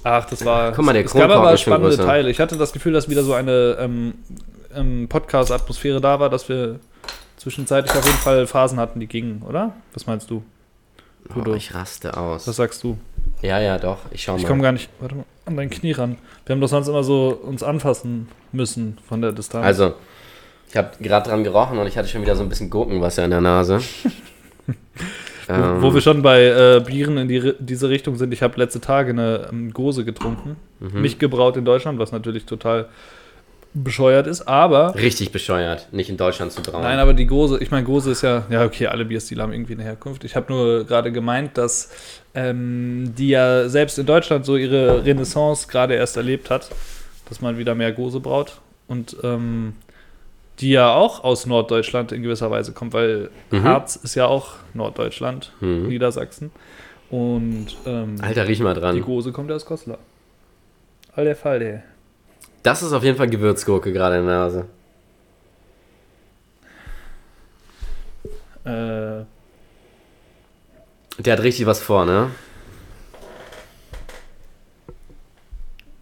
Ach, 0.05 0.25
das 0.25 0.45
war. 0.45 0.73
Guck 0.73 0.85
mal, 0.85 0.93
der 0.93 1.05
es 1.05 1.13
gab 1.13 1.31
aber 1.31 1.57
spannende. 1.57 1.97
Teile. 1.97 2.31
Ich 2.31 2.41
hatte 2.41 2.57
das 2.57 2.73
Gefühl, 2.73 2.93
dass 2.93 3.09
wieder 3.09 3.23
so 3.23 3.35
eine 3.35 3.77
ähm, 3.79 4.15
ähm, 4.75 5.09
Podcast-Atmosphäre 5.09 6.01
da 6.01 6.19
war, 6.19 6.29
dass 6.29 6.49
wir 6.49 6.81
zwischenzeitlich 7.37 7.95
auf 7.95 8.05
jeden 8.05 8.19
Fall 8.19 8.47
Phasen 8.47 8.81
hatten, 8.81 9.01
die 9.01 9.07
gingen, 9.07 9.43
oder? 9.49 9.73
Was 9.95 10.07
meinst 10.07 10.31
du? 10.31 10.43
Oh, 11.35 11.53
ich 11.55 11.75
raste 11.75 12.17
aus. 12.17 12.47
Was 12.47 12.57
sagst 12.57 12.83
du? 12.85 12.99
Ja, 13.43 13.61
ja, 13.61 13.79
doch. 13.79 13.99
Ich 14.11 14.23
schau 14.23 14.37
Ich 14.37 14.43
mal. 14.43 14.49
komme 14.49 14.63
gar 14.63 14.73
nicht 14.73 14.89
warte 15.01 15.15
mal, 15.17 15.25
an 15.47 15.57
dein 15.57 15.71
Knie 15.71 15.93
ran. 15.93 16.19
Wir 16.47 16.55
haben 16.55 16.61
doch 16.61 16.69
sonst 16.69 16.89
immer 16.89 17.03
so 17.05 17.29
uns 17.43 17.63
anfassen 17.63 18.29
müssen 18.53 18.99
von 19.09 19.21
der 19.23 19.33
Distanz. 19.33 19.65
Also, 19.65 19.95
ich 20.69 20.77
habe 20.77 20.91
gerade 21.01 21.29
dran 21.29 21.45
gerochen 21.45 21.79
und 21.79 21.87
ich 21.87 21.97
hatte 21.97 22.09
schon 22.09 22.23
wieder 22.23 22.37
so 22.37 22.43
ein 22.43 22.49
bisschen 22.49 22.71
Gurkenwasser 22.71 23.25
in 23.25 23.31
der 23.31 23.41
Nase. 23.41 23.81
Ähm, 25.49 25.83
Wo 25.83 25.93
wir 25.93 26.01
schon 26.01 26.23
bei 26.23 26.45
äh, 26.45 26.81
Bieren 26.87 27.19
in 27.19 27.27
die, 27.27 27.55
diese 27.59 27.89
Richtung 27.89 28.15
sind, 28.17 28.33
ich 28.33 28.43
habe 28.43 28.57
letzte 28.61 28.81
Tage 28.81 29.11
eine 29.11 29.49
ähm, 29.51 29.73
Gose 29.73 30.05
getrunken. 30.05 30.57
Mhm. 30.79 31.03
Nicht 31.03 31.19
gebraut 31.19 31.57
in 31.57 31.65
Deutschland, 31.65 31.99
was 31.99 32.13
natürlich 32.13 32.45
total 32.47 32.89
bescheuert 33.75 34.27
ist, 34.27 34.43
aber. 34.49 34.95
Richtig 34.95 35.33
bescheuert, 35.33 35.89
nicht 35.93 36.11
in 36.11 36.17
Deutschland 36.17 36.53
zu 36.53 36.61
brauen. 36.63 36.83
Nein, 36.83 36.99
aber 36.99 37.15
die 37.15 37.27
Gose, 37.27 37.59
ich 37.61 37.71
meine, 37.71 37.85
Gose 37.85 38.11
ist 38.11 38.23
ja, 38.23 38.45
ja, 38.51 38.65
okay, 38.65 38.87
alle 38.89 39.05
Bierstile 39.05 39.43
haben 39.43 39.53
irgendwie 39.53 39.73
eine 39.75 39.83
Herkunft. 39.85 40.25
Ich 40.25 40.37
habe 40.37 40.53
nur 40.53 40.85
gerade 40.85 41.11
gemeint, 41.13 41.57
dass 41.57 41.91
ähm, 42.35 43.15
die 43.17 43.31
ja 43.31 43.69
selbst 43.69 43.99
in 43.99 44.07
Deutschland 44.07 44.45
so 44.45 44.57
ihre 44.57 45.05
Renaissance 45.05 45.69
gerade 45.69 45.95
erst 45.95 46.17
erlebt 46.17 46.51
hat, 46.51 46.69
dass 47.29 47.41
man 47.41 47.57
wieder 47.59 47.75
mehr 47.75 47.93
Gose 47.93 48.21
braut. 48.21 48.61
Und 48.89 49.17
ähm, 49.23 49.75
die 50.61 50.71
ja 50.71 50.93
auch 50.93 51.25
aus 51.25 51.47
Norddeutschland 51.47 52.13
in 52.13 52.23
gewisser 52.23 52.51
Weise 52.51 52.73
kommt, 52.73 52.93
weil 52.93 53.31
Mhm. 53.51 53.63
Harz 53.65 53.97
ist 53.97 54.15
ja 54.17 54.27
auch 54.27 54.55
Norddeutschland, 54.75 55.51
Mhm. 55.61 55.89
Niedersachsen. 55.89 56.51
Und 57.11 57.69
ähm, 57.87 58.17
Alter, 58.21 58.47
riech 58.49 58.61
mal 58.61 58.75
die 58.75 58.81
dran. 58.81 59.01
Gose 59.01 59.33
kommt 59.33 59.49
ja 59.51 59.57
aus 59.57 59.65
Goslar. 59.67 59.99
All 61.15 61.25
der 61.25 61.37
Fall, 61.37 61.59
der. 61.59 61.83
Das 62.63 62.83
ist 62.83 62.93
auf 62.93 63.03
jeden 63.03 63.17
Fall 63.17 63.29
Gewürzgurke 63.29 63.93
gerade 63.93 64.19
in 64.19 64.27
der 64.27 64.39
Nase. 64.39 64.67
Äh, 68.65 69.25
Der 71.19 71.33
hat 71.37 71.43
richtig 71.43 71.67
was 71.67 71.81
vor, 71.81 72.05
ne? 72.05 72.31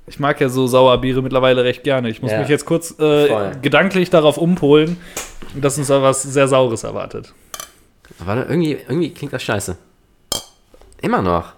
ich 0.07 0.19
mag 0.19 0.41
ja 0.41 0.49
so 0.49 0.67
Sauerbiere 0.67 1.23
mittlerweile 1.23 1.63
recht 1.63 1.85
gerne. 1.85 2.11
Ich 2.11 2.21
muss 2.21 2.33
Ja. 2.33 2.41
mich 2.41 2.49
jetzt 2.49 2.67
kurz 2.67 2.99
äh, 2.99 3.53
gedanklich 3.63 4.11
darauf 4.11 4.39
umpolen, 4.39 4.97
dass 5.55 5.79
uns 5.79 5.87
da 5.87 6.03
was 6.03 6.23
sehr 6.25 6.49
Saures 6.49 6.83
erwartet. 6.83 7.33
Warte, 8.19 8.43
irgendwie, 8.51 8.73
irgendwie 8.73 9.15
klingt 9.15 9.33
das 9.33 9.43
scheiße. 9.45 9.77
Immer 11.01 11.23
noch. 11.23 11.53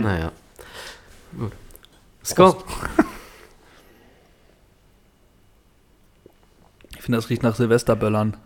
Naja. 0.00 0.32
Gut. 1.38 1.52
Scope. 2.24 2.64
Ich 6.96 7.02
finde, 7.02 7.18
das 7.18 7.30
riecht 7.30 7.42
nach 7.42 7.54
Silvesterböllern. 7.54 8.36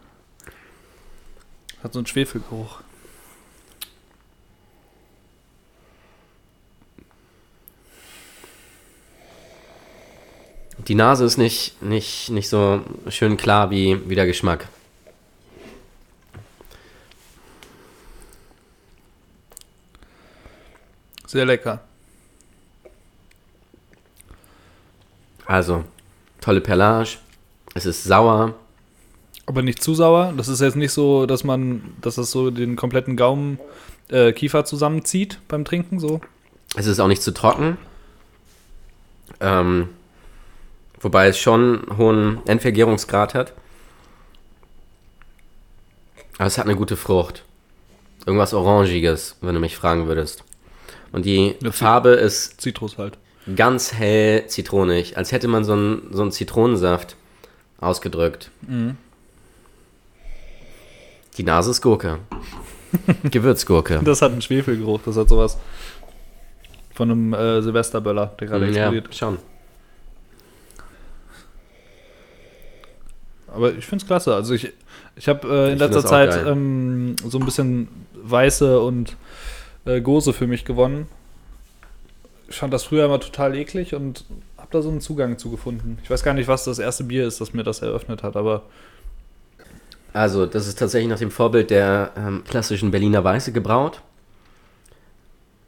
Hat 1.83 1.93
so 1.93 2.01
einen 2.01 2.07
Schwefelgeruch. 2.07 2.81
Die 10.87 10.95
Nase 10.95 11.25
ist 11.25 11.39
nicht, 11.39 11.81
nicht, 11.83 12.31
nicht 12.31 12.49
so 12.49 12.83
schön 13.09 13.37
klar 13.37 13.71
wie, 13.71 14.09
wie 14.09 14.15
der 14.15 14.27
Geschmack. 14.27 14.69
Sehr 21.29 21.45
lecker. 21.45 21.83
Also, 25.45 25.85
tolle 26.41 26.63
Perlage. 26.63 27.19
Es 27.75 27.85
ist 27.85 28.03
sauer. 28.05 28.55
Aber 29.45 29.61
nicht 29.61 29.83
zu 29.83 29.95
sauer. 29.95 30.33
Das 30.39 30.49
ist 30.49 30.63
jetzt 30.63 30.77
nicht 30.77 30.91
so, 30.91 31.27
dass 31.27 31.45
man, 31.45 31.95
dass 32.01 32.15
das 32.15 32.31
so 32.31 32.51
den 32.51 32.77
kompletten 32.77 33.15
Gaumen, 33.15 33.59
äh, 34.09 34.33
Kiefer 34.33 34.65
zusammenzieht 34.65 35.39
beim 35.49 35.67
Trinken, 35.67 36.01
so. 36.01 36.23
Es 36.77 36.87
ist 36.87 36.99
auch 36.99 37.09
nicht 37.09 37.23
zu 37.23 37.35
trocken. 37.35 37.77
Ähm, 39.41 39.91
wobei 40.99 41.29
es 41.29 41.39
schon 41.39 41.91
einen 41.91 41.99
hohen 41.99 42.47
Endvergärungsgrad 42.47 43.35
hat. 43.35 43.53
Aber 46.39 46.47
es 46.47 46.57
hat 46.57 46.65
eine 46.65 46.77
gute 46.77 46.97
Frucht. 46.97 47.45
Irgendwas 48.25 48.55
Orangiges, 48.55 49.37
wenn 49.43 49.55
du 49.55 49.61
mich 49.61 49.77
fragen 49.77 50.07
würdest. 50.07 50.43
Und 51.13 51.25
die 51.25 51.55
Ja, 51.63 51.73
Farbe 51.73 52.11
ist 52.11 52.61
Zitrus 52.61 52.99
halt. 52.99 53.17
ganz 53.57 53.93
hell 53.95 54.47
zitronig, 54.47 55.17
als 55.17 55.33
hätte 55.33 55.49
man 55.49 55.65
so 55.65 55.73
einen, 55.73 56.09
so 56.13 56.23
einen 56.23 56.33
Zitronensaft 56.33 57.17
ausgedrückt. 57.81 58.51
Die 61.37 61.43
Nase 61.43 61.71
ist 61.71 61.81
Gurke. 61.81 62.19
Gewürzgurke. 63.31 64.01
Das 64.05 64.23
hat 64.23 64.33
einen 64.33 64.43
Schwefelgeruch. 64.43 65.01
Das 65.05 65.17
hat 65.17 65.29
sowas 65.29 65.59
von 66.95 67.11
einem 67.11 67.33
äh, 67.35 67.63
Silvesterböller, 67.63 68.35
der 68.41 68.47
gerade 68.49 68.65
Ja, 68.67 68.71
explodiert. 68.91 69.15
schon. 69.15 69.39
Aber 73.49 73.73
ich 73.73 73.87
finde 73.87 74.03
es 74.03 74.07
klasse. 74.07 74.35
Also 74.35 74.55
ich, 74.55 74.73
ich 75.17 75.29
habe 75.29 75.49
äh, 75.49 75.67
in 75.69 75.75
Ich 75.75 75.79
letzter 75.81 76.05
Zeit 76.05 76.47
ähm, 76.47 77.17
so 77.25 77.39
ein 77.39 77.45
bisschen 77.45 77.89
Weiße 78.15 78.81
und 78.81 79.17
äh, 79.89 80.01
Gose 80.01 80.33
für 80.33 80.47
mich 80.47 80.65
gewonnen. 80.65 81.09
Ich 82.49 82.57
fand 82.57 82.73
das 82.73 82.85
früher 82.85 83.05
immer 83.05 83.21
total 83.21 83.57
eklig 83.57 83.95
und 83.95 84.25
habe 84.57 84.69
da 84.71 84.83
so 84.83 84.89
einen 84.89 85.01
Zugang 85.01 85.39
zu 85.39 85.51
gefunden. 85.51 85.99
Ich 86.03 86.11
weiß 86.11 86.23
gar 86.23 86.35
nicht, 86.35 86.49
was 86.49 86.65
das 86.65 86.79
erste 86.79 87.05
Bier 87.05 87.27
ist, 87.27 87.41
das 87.41 87.53
mir 87.53 87.65
das 87.65 87.83
eröffnet 87.83 88.23
hat, 88.23 88.37
aber 88.37 88.63
Also, 90.13 90.47
das 90.47 90.67
ist 90.67 90.79
tatsächlich 90.79 91.11
nach 91.11 91.19
dem 91.19 91.31
Vorbild 91.31 91.71
der 91.71 92.13
ähm, 92.17 92.43
klassischen 92.49 92.91
Berliner 92.91 93.23
Weiße 93.25 93.53
gebraut. 93.53 94.01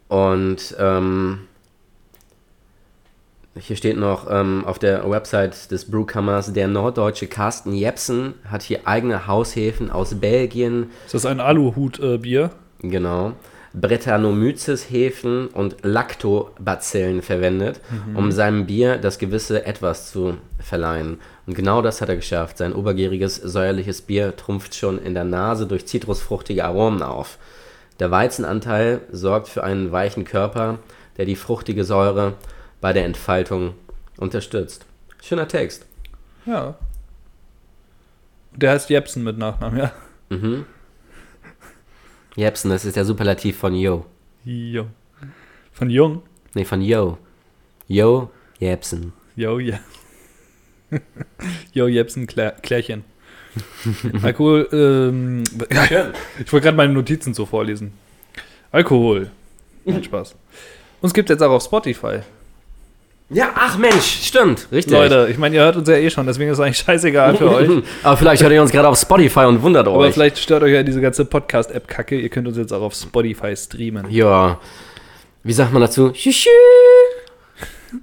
Und 0.09 0.75
ähm, 0.79 1.41
hier 3.59 3.77
steht 3.77 3.97
noch 3.97 4.27
ähm, 4.31 4.65
auf 4.65 4.79
der 4.79 5.09
Website 5.11 5.71
des 5.71 5.91
Brewkammers, 5.91 6.53
der 6.53 6.67
norddeutsche 6.67 7.27
Carsten 7.27 7.75
Jepsen 7.75 8.35
hat 8.45 8.63
hier 8.63 8.87
eigene 8.87 9.27
Haushäfen 9.27 9.91
aus 9.91 10.15
Belgien, 10.15 10.91
ist 11.05 11.15
das 11.15 11.27
ein 11.27 11.41
Aluhut-Bier? 11.41 12.51
genau, 12.81 13.33
Brettanomyces-Hefen 13.73 15.49
und 15.49 15.77
Lactobacillen 15.83 17.23
verwendet, 17.23 17.81
um 18.15 18.33
seinem 18.33 18.67
Bier 18.67 18.99
das 18.99 19.19
gewisse 19.19 19.65
Etwas 19.65 20.11
zu 20.11 20.39
verleihen. 20.59 21.21
Und 21.47 21.55
genau 21.55 21.81
das 21.81 22.01
hat 22.01 22.09
er 22.09 22.17
geschafft. 22.17 22.59
Sein 22.59 22.73
obergäriges, 22.73 23.37
säuerliches 23.37 24.03
Bier 24.03 24.37
trumpft 24.37 24.75
schon 24.75 25.01
in 25.01 25.15
der 25.15 25.25
Nase 25.25 25.67
durch 25.67 25.87
zitrusfruchtige 25.87 26.65
Aromen 26.65 27.03
auf. 27.03 27.39
Der 28.01 28.11
Weizenanteil 28.11 29.03
sorgt 29.13 29.49
für 29.49 29.63
einen 29.63 29.93
weichen 29.93 30.25
Körper, 30.25 30.79
der 31.17 31.27
die 31.27 31.37
fruchtige 31.37 31.85
Säure 31.85 32.35
bei 32.81 32.93
der 32.93 33.05
Entfaltung 33.05 33.75
unterstützt. 34.17 34.87
Schöner 35.23 35.47
Text. 35.47 35.87
Ja. 36.47 36.75
Der 38.57 38.73
heißt 38.73 38.91
Jepsen 38.91 39.23
mit 39.23 39.39
Nachnamen, 39.39 39.79
ja. 39.79 39.93
Mhm. 40.31 40.65
Jepsen, 42.37 42.71
das 42.71 42.85
ist 42.85 42.97
der 42.97 43.05
Superlativ 43.05 43.57
von 43.57 43.75
Yo. 43.75 44.07
Jo. 44.45 44.87
Von 45.73 45.91
Jung? 45.91 46.23
Nee, 46.55 46.65
von 46.65 46.81
Yo. 46.81 47.19
Yo 47.89 48.31
Jepsen. 48.59 49.13
Jo, 49.37 49.59
ja. 49.59 49.81
jo, 51.73 51.87
Jepsen, 51.89 52.27
Klär, 52.27 52.53
Klärchen. 52.63 53.05
Alkohol, 54.23 54.69
ähm, 54.73 55.43
ich 56.39 56.53
wollte 56.53 56.65
gerade 56.65 56.77
meine 56.77 56.93
Notizen 56.93 57.35
so 57.35 57.47
vorlesen. 57.47 57.93
Alkohol. 58.71 59.31
Nein, 59.85 60.05
Spaß. 60.05 60.37
Uns 61.01 61.15
gibt 61.15 61.31
jetzt 61.31 61.43
auch 61.43 61.51
auf 61.51 61.65
Spotify. 61.65 62.21
Ja, 63.33 63.51
ach 63.55 63.79
Mensch, 63.79 64.23
stimmt, 64.25 64.67
richtig. 64.73 64.93
Leute, 64.93 65.29
ich 65.31 65.39
meine, 65.39 65.55
ihr 65.55 65.63
hört 65.63 65.77
uns 65.77 65.89
ja 65.89 65.95
eh 65.95 66.11
schon, 66.11 66.27
deswegen 66.27 66.51
ist 66.51 66.59
es 66.59 66.65
eigentlich 66.65 66.79
scheißegal 66.85 67.37
für 67.37 67.49
euch. 67.55 67.69
Aber 68.03 68.17
vielleicht 68.17 68.43
hört 68.43 68.53
ihr 68.53 68.61
uns 68.61 68.73
gerade 68.73 68.89
auf 68.89 68.99
Spotify 68.99 69.45
und 69.45 69.63
wundert 69.63 69.87
Aber 69.87 69.99
euch. 69.99 70.15
vielleicht 70.15 70.39
stört 70.39 70.65
euch 70.65 70.73
ja 70.73 70.83
diese 70.83 71.01
ganze 71.01 71.25
Podcast-App-Kacke. 71.25 72.19
Ihr 72.19 72.29
könnt 72.29 72.49
uns 72.49 72.57
jetzt 72.57 72.73
auch 72.73 72.83
auf 72.83 72.95
Spotify 72.95 73.55
streamen. 73.57 74.11
Ja. 74.11 74.59
Wie 75.45 75.53
sagt 75.53 75.73
man 75.73 75.81
dazu? 75.83 76.11
Tschüssi. 76.11 76.49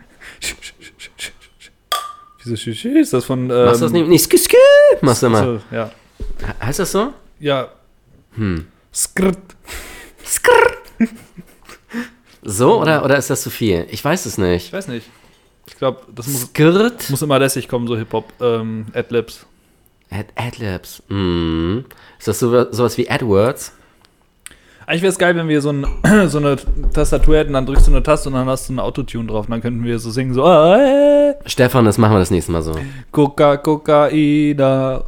Wieso 2.43 2.55
Shishi? 2.55 2.99
Ist 2.99 3.11
das 3.13 3.25
von. 3.25 3.49
Ähm, 3.49 3.65
Machst 3.65 3.82
du 3.82 3.86
das 3.86 3.91
nicht? 3.91 4.07
Nee, 4.07 4.17
skü, 4.17 4.38
skü. 4.38 4.55
Machst 5.01 5.23
du 5.23 5.30
mal. 5.30 5.43
so, 5.69 5.75
ja. 5.75 5.91
He- 6.39 6.65
Heißt 6.65 6.80
das 6.80 6.91
so? 6.91 7.13
Ja. 7.39 7.67
Hm. 8.36 8.65
Skrt. 8.93 9.38
So 12.49 12.80
oder, 12.82 13.03
oder 13.03 13.17
ist 13.17 13.30
das 13.30 13.41
zu 13.41 13.49
viel? 13.49 13.86
Ich 13.89 14.03
weiß 14.05 14.25
es 14.25 14.34
Ich 14.34 14.38
nicht. 14.38 14.71
weiß 14.71 14.88
nicht. 14.88 15.05
Ich 15.68 15.76
glaube, 15.78 16.01
das 16.13 16.28
muss, 16.28 16.41
Skirt? 16.43 17.09
muss 17.09 17.22
immer 17.22 17.39
lässig 17.39 17.68
kommen, 17.68 17.88
so 17.88 17.97
Hip-Hop, 17.97 18.32
ähm, 18.41 18.88
Adlibs. 18.93 19.45
Ad 20.09 20.28
Adlibs. 20.36 21.03
Mm. 21.09 21.80
Ist 22.18 22.28
das 22.28 22.39
so, 22.39 22.72
sowas 22.72 22.97
wie 22.97 23.09
AdWords? 23.09 23.74
Eigentlich 24.86 25.01
wäre 25.01 25.11
es 25.11 25.18
geil, 25.18 25.36
wenn 25.36 25.49
wir 25.49 25.61
so, 25.61 25.72
ein, 25.72 25.86
so 26.28 26.38
eine 26.38 26.55
Tastatur 26.93 27.38
hätten, 27.38 27.53
dann 27.53 27.65
drückst 27.65 27.88
du 27.88 27.91
eine 27.91 28.01
Taste 28.01 28.30
und 28.30 28.36
dann 28.36 28.47
hast 28.47 28.70
du 28.70 28.74
ein 28.74 28.80
Autotune 28.80 29.28
drauf. 29.28 29.47
Und 29.47 29.51
dann 29.51 29.61
könnten 29.61 29.84
wir 29.84 29.99
so 29.99 30.09
singen, 30.09 30.34
so, 30.34 30.45
ah, 30.45 30.78
äh, 30.78 31.36
Stefan, 31.45 31.84
das 31.84 31.97
machen 31.97 32.13
wir 32.13 32.20
das 32.20 32.32
nächste 32.32 32.53
Mal 32.53 32.61
so. 32.61 32.74
Coca, 33.11 33.57
Kokaina, 33.57 35.03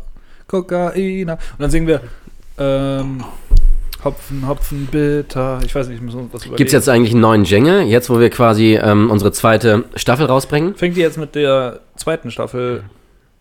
Kokaina. 0.47 1.33
Und 1.33 1.59
dann 1.59 1.71
singen 1.71 1.87
wir, 1.87 2.01
ähm, 2.57 3.23
Hopfen, 4.03 4.47
Hopfen, 4.47 4.87
bitter. 4.89 5.59
Ich 5.65 5.75
weiß 5.75 5.89
nicht, 5.89 6.01
wir 6.01 6.13
uns 6.13 6.33
was 6.33 6.43
überlegen. 6.43 6.55
Gibt 6.55 6.69
es 6.69 6.73
jetzt 6.73 6.87
eigentlich 6.87 7.11
einen 7.11 7.21
neuen 7.21 7.43
Jingle, 7.43 7.81
jetzt 7.83 8.09
wo 8.09 8.19
wir 8.19 8.29
quasi 8.29 8.79
ähm, 8.81 9.11
unsere 9.11 9.31
zweite 9.33 9.85
Staffel 9.95 10.25
rausbringen? 10.25 10.75
Fängt 10.75 10.95
die 10.95 11.01
jetzt 11.01 11.17
mit 11.17 11.35
der 11.35 11.81
zweiten 11.95 12.31
Staffel 12.31 12.83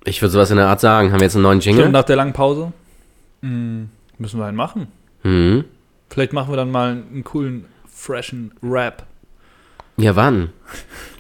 Ich 0.05 0.21
würde 0.21 0.33
sowas 0.33 0.51
in 0.51 0.57
der 0.57 0.67
Art 0.67 0.81
sagen. 0.81 1.13
Haben 1.13 1.21
wir 1.21 1.27
jetzt 1.27 1.37
einen 1.37 1.45
neuen 1.45 1.61
Stimmt, 1.61 1.77
Jingle? 1.77 1.93
nach 1.93 2.05
der 2.05 2.17
langen 2.17 2.33
Pause? 2.33 2.73
Hm, 3.43 3.89
müssen 4.19 4.41
wir 4.41 4.47
einen 4.47 4.57
machen. 4.57 4.89
Mhm. 5.23 5.65
Vielleicht 6.11 6.33
machen 6.33 6.53
wir 6.53 6.57
dann 6.57 6.71
mal 6.73 6.91
einen 6.91 7.23
coolen, 7.23 7.67
freshen 7.89 8.53
Rap. 8.63 9.05
Ja, 9.97 10.17
wann? 10.17 10.51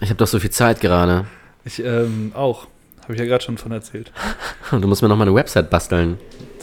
Ich 0.00 0.08
habe 0.08 0.18
doch 0.18 0.26
so 0.26 0.40
viel 0.40 0.50
Zeit 0.50 0.80
gerade. 0.80 1.26
Ich 1.64 1.78
ähm, 1.84 2.32
auch. 2.34 2.66
Habe 3.02 3.14
ich 3.14 3.20
ja 3.20 3.26
gerade 3.26 3.42
schon 3.42 3.56
von 3.58 3.72
erzählt. 3.72 4.12
Du 4.70 4.86
musst 4.86 5.00
mir 5.00 5.08
noch 5.08 5.16
mal 5.16 5.26
eine 5.26 5.34
Website 5.34 5.70
basteln. 5.70 6.18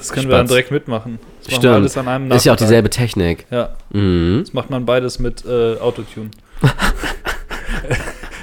Das 0.07 0.13
können 0.13 0.27
wir 0.27 0.35
dann 0.37 0.45
Spatz. 0.45 0.49
direkt 0.51 0.71
mitmachen. 0.71 1.19
Das 1.43 1.55
Stimmt. 1.55 1.65
alles 1.73 1.97
an 1.97 2.07
einem 2.07 2.31
Ist 2.31 2.45
ja 2.45 2.53
auch 2.53 2.57
dieselbe 2.57 2.89
Technik. 2.89 3.45
Ja, 3.49 3.69
Mhm. 3.91 4.41
das 4.45 4.53
macht 4.53 4.69
man 4.69 4.85
beides 4.85 5.19
mit 5.19 5.43
äh, 5.45 5.77
Autotune. 5.79 6.29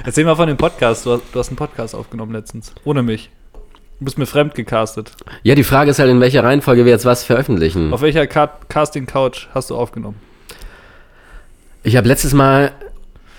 Erzähl 0.04 0.24
mal 0.24 0.34
von 0.34 0.48
dem 0.48 0.56
Podcast. 0.56 1.06
Du 1.06 1.12
hast, 1.12 1.22
du 1.32 1.38
hast 1.38 1.48
einen 1.48 1.56
Podcast 1.56 1.94
aufgenommen 1.94 2.32
letztens. 2.32 2.72
Ohne 2.84 3.02
mich. 3.02 3.30
Du 4.00 4.04
bist 4.06 4.18
mir 4.18 4.26
fremd 4.26 4.54
gecastet. 4.56 5.12
Ja, 5.44 5.54
die 5.54 5.62
Frage 5.62 5.90
ist 5.92 6.00
halt, 6.00 6.10
in 6.10 6.20
welcher 6.20 6.42
Reihenfolge 6.42 6.84
wir 6.84 6.90
jetzt 6.90 7.04
was 7.04 7.22
veröffentlichen. 7.22 7.92
Auf 7.92 8.02
welcher 8.02 8.26
Ca 8.26 8.48
Casting 8.68 9.06
Couch 9.06 9.46
hast 9.54 9.70
du 9.70 9.76
aufgenommen? 9.76 10.16
Ich 11.84 11.96
habe 11.96 12.08
letztes 12.08 12.32
Mal, 12.34 12.72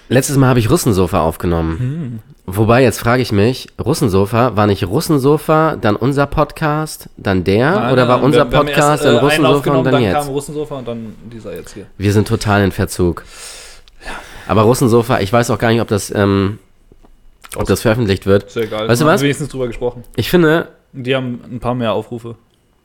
letztes 0.10 0.38
Mal 0.38 0.48
habe 0.50 0.60
ich 0.60 0.70
Russensofa 0.70 1.22
aufgenommen. 1.22 1.80
Hm. 1.80 2.20
Wobei, 2.46 2.84
jetzt 2.84 3.00
frage 3.00 3.22
ich 3.22 3.32
mich, 3.32 3.68
Russensofa, 3.84 4.56
war 4.58 4.68
nicht 4.68 4.86
Russensofa, 4.86 5.78
dann 5.78 5.96
unser 5.96 6.26
Podcast, 6.28 7.08
dann 7.16 7.44
der? 7.46 7.90
oder 7.94 8.08
war 8.10 8.18
Nein, 8.18 8.26
unser 8.26 8.46
wir- 8.46 8.52
wir 8.52 8.58
Podcast, 8.60 9.04
erst, 9.04 9.06
dann 9.06 9.16
äh, 9.16 9.18
einen 9.20 9.46
Russensofa 9.46 9.72
und 9.78 9.84
dann 9.86 9.94
dann 9.94 10.04
jetzt? 10.04 10.14
kam 10.16 10.28
Russensofa 10.28 10.76
und 10.80 10.88
dann 10.88 11.16
dieser 11.32 11.56
jetzt 11.56 11.74
hier. 11.74 11.86
Wir 11.98 12.12
sind 12.12 12.28
total 12.28 12.64
in 12.64 12.72
Verzug. 12.72 13.24
Aber 14.48 14.64
Russensofa, 14.64 15.22
ich 15.22 15.32
weiß 15.32 15.50
auch 15.52 15.58
gar 15.58 15.72
nicht, 15.72 15.80
ob 15.80 15.88
das, 15.88 16.14
ähm, 16.14 16.60
ob 17.56 17.66
das 17.66 17.82
veröffentlicht 17.82 18.26
wird. 18.26 18.44
Ist 18.44 18.56
ja 18.58 18.64
egal. 18.64 18.90
Weißt 18.90 19.02
du 19.02 19.06
Wir 19.06 19.10
haben 19.12 19.16
was? 19.16 19.22
wenigstens 19.22 19.48
drüber 19.50 19.68
gesprochen. 19.68 20.04
Ich 20.18 20.30
finde, 20.30 20.68
Die 20.92 21.16
haben 21.16 21.40
ein 21.50 21.60
paar 21.62 21.76
mehr 21.76 21.94
Aufrufe. 21.94 22.36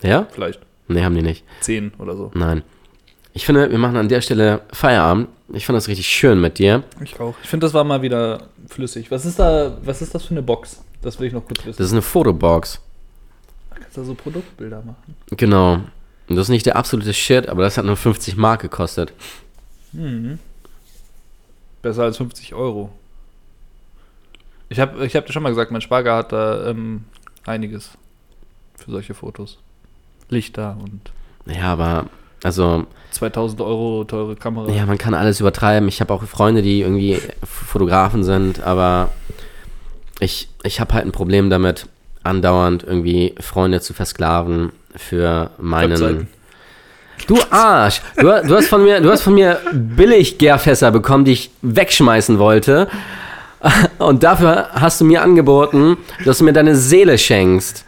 ja? 0.02 0.26
Vielleicht. 0.30 0.60
Nee, 0.86 1.02
haben 1.02 1.16
die 1.16 1.22
nicht. 1.22 1.44
Zehn 1.60 1.92
oder 1.98 2.16
so. 2.16 2.30
Nein. 2.34 2.62
Ich 3.34 3.44
finde, 3.44 3.70
wir 3.70 3.78
machen 3.78 3.96
an 3.96 4.08
der 4.08 4.20
Stelle 4.20 4.60
Feierabend. 4.72 5.28
Ich 5.52 5.64
fand 5.64 5.76
das 5.76 5.88
richtig 5.88 6.06
schön 6.08 6.40
mit 6.40 6.58
dir. 6.58 6.84
Ich 7.02 7.18
auch. 7.20 7.34
Ich 7.42 7.48
finde, 7.48 7.64
das 7.64 7.72
war 7.74 7.84
mal 7.84 8.02
wieder 8.02 8.48
flüssig. 8.68 9.10
Was 9.10 9.24
ist 9.24 9.38
da, 9.38 9.78
was 9.82 10.02
ist 10.02 10.14
das 10.14 10.24
für 10.24 10.32
eine 10.32 10.42
Box? 10.42 10.82
Das 11.00 11.18
will 11.18 11.28
ich 11.28 11.32
noch 11.32 11.46
kurz 11.46 11.60
wissen. 11.64 11.78
Das 11.78 11.86
ist 11.86 11.92
eine 11.92 12.02
Fotobox. 12.02 12.80
Kannst 13.70 13.96
du 13.96 14.00
da 14.00 14.06
so 14.06 14.14
Produktbilder 14.14 14.82
machen? 14.82 15.16
Genau. 15.30 15.80
Und 16.28 16.36
das 16.36 16.46
ist 16.46 16.50
nicht 16.50 16.66
der 16.66 16.76
absolute 16.76 17.14
Shit, 17.14 17.48
aber 17.48 17.62
das 17.62 17.78
hat 17.78 17.86
nur 17.86 17.96
50 17.96 18.36
Mark 18.36 18.60
gekostet. 18.60 19.12
Mhm. 19.92 20.38
Besser 21.80 22.02
als 22.02 22.18
50 22.18 22.54
Euro. 22.54 22.90
Ich 24.68 24.80
habe 24.80 25.06
ich 25.06 25.16
hab 25.16 25.24
dir 25.24 25.32
schon 25.32 25.42
mal 25.42 25.48
gesagt, 25.48 25.70
mein 25.70 25.80
Schwager 25.80 26.16
hat 26.16 26.32
da 26.32 26.68
ähm, 26.68 27.04
einiges 27.46 27.92
für 28.76 28.90
solche 28.90 29.14
Fotos. 29.14 29.58
Lichter 30.28 30.76
und 30.82 31.10
Ja, 31.46 31.72
aber, 31.72 32.06
also, 32.42 32.86
2000 33.10 33.60
Euro 33.60 34.04
teure 34.04 34.36
Kamera. 34.36 34.70
ja, 34.70 34.86
man 34.86 34.98
kann 34.98 35.14
alles 35.14 35.40
übertreiben. 35.40 35.88
Ich 35.88 36.00
habe 36.00 36.12
auch 36.12 36.22
Freunde, 36.24 36.62
die 36.62 36.82
irgendwie 36.82 37.18
Fotografen 37.42 38.22
sind, 38.22 38.62
aber 38.62 39.10
ich, 40.20 40.48
ich 40.62 40.80
habe 40.80 40.94
halt 40.94 41.06
ein 41.06 41.12
Problem 41.12 41.50
damit, 41.50 41.86
andauernd 42.22 42.84
irgendwie 42.84 43.34
Freunde 43.40 43.80
zu 43.80 43.94
versklaven 43.94 44.72
für 44.94 45.50
meinen. 45.58 46.28
Du 47.26 47.38
Arsch! 47.50 48.00
Du, 48.16 48.22
du, 48.22 48.54
hast 48.54 48.68
von 48.68 48.84
mir, 48.84 49.00
du 49.00 49.10
hast 49.10 49.22
von 49.22 49.34
mir 49.34 49.60
billig 49.72 50.38
Gärfässer 50.38 50.90
bekommen, 50.90 51.24
die 51.24 51.32
ich 51.32 51.50
wegschmeißen 51.62 52.38
wollte. 52.38 52.88
Und 53.98 54.22
dafür 54.22 54.68
hast 54.72 55.00
du 55.00 55.04
mir 55.04 55.22
angeboten, 55.22 55.96
dass 56.24 56.38
du 56.38 56.44
mir 56.44 56.52
deine 56.52 56.76
Seele 56.76 57.18
schenkst. 57.18 57.84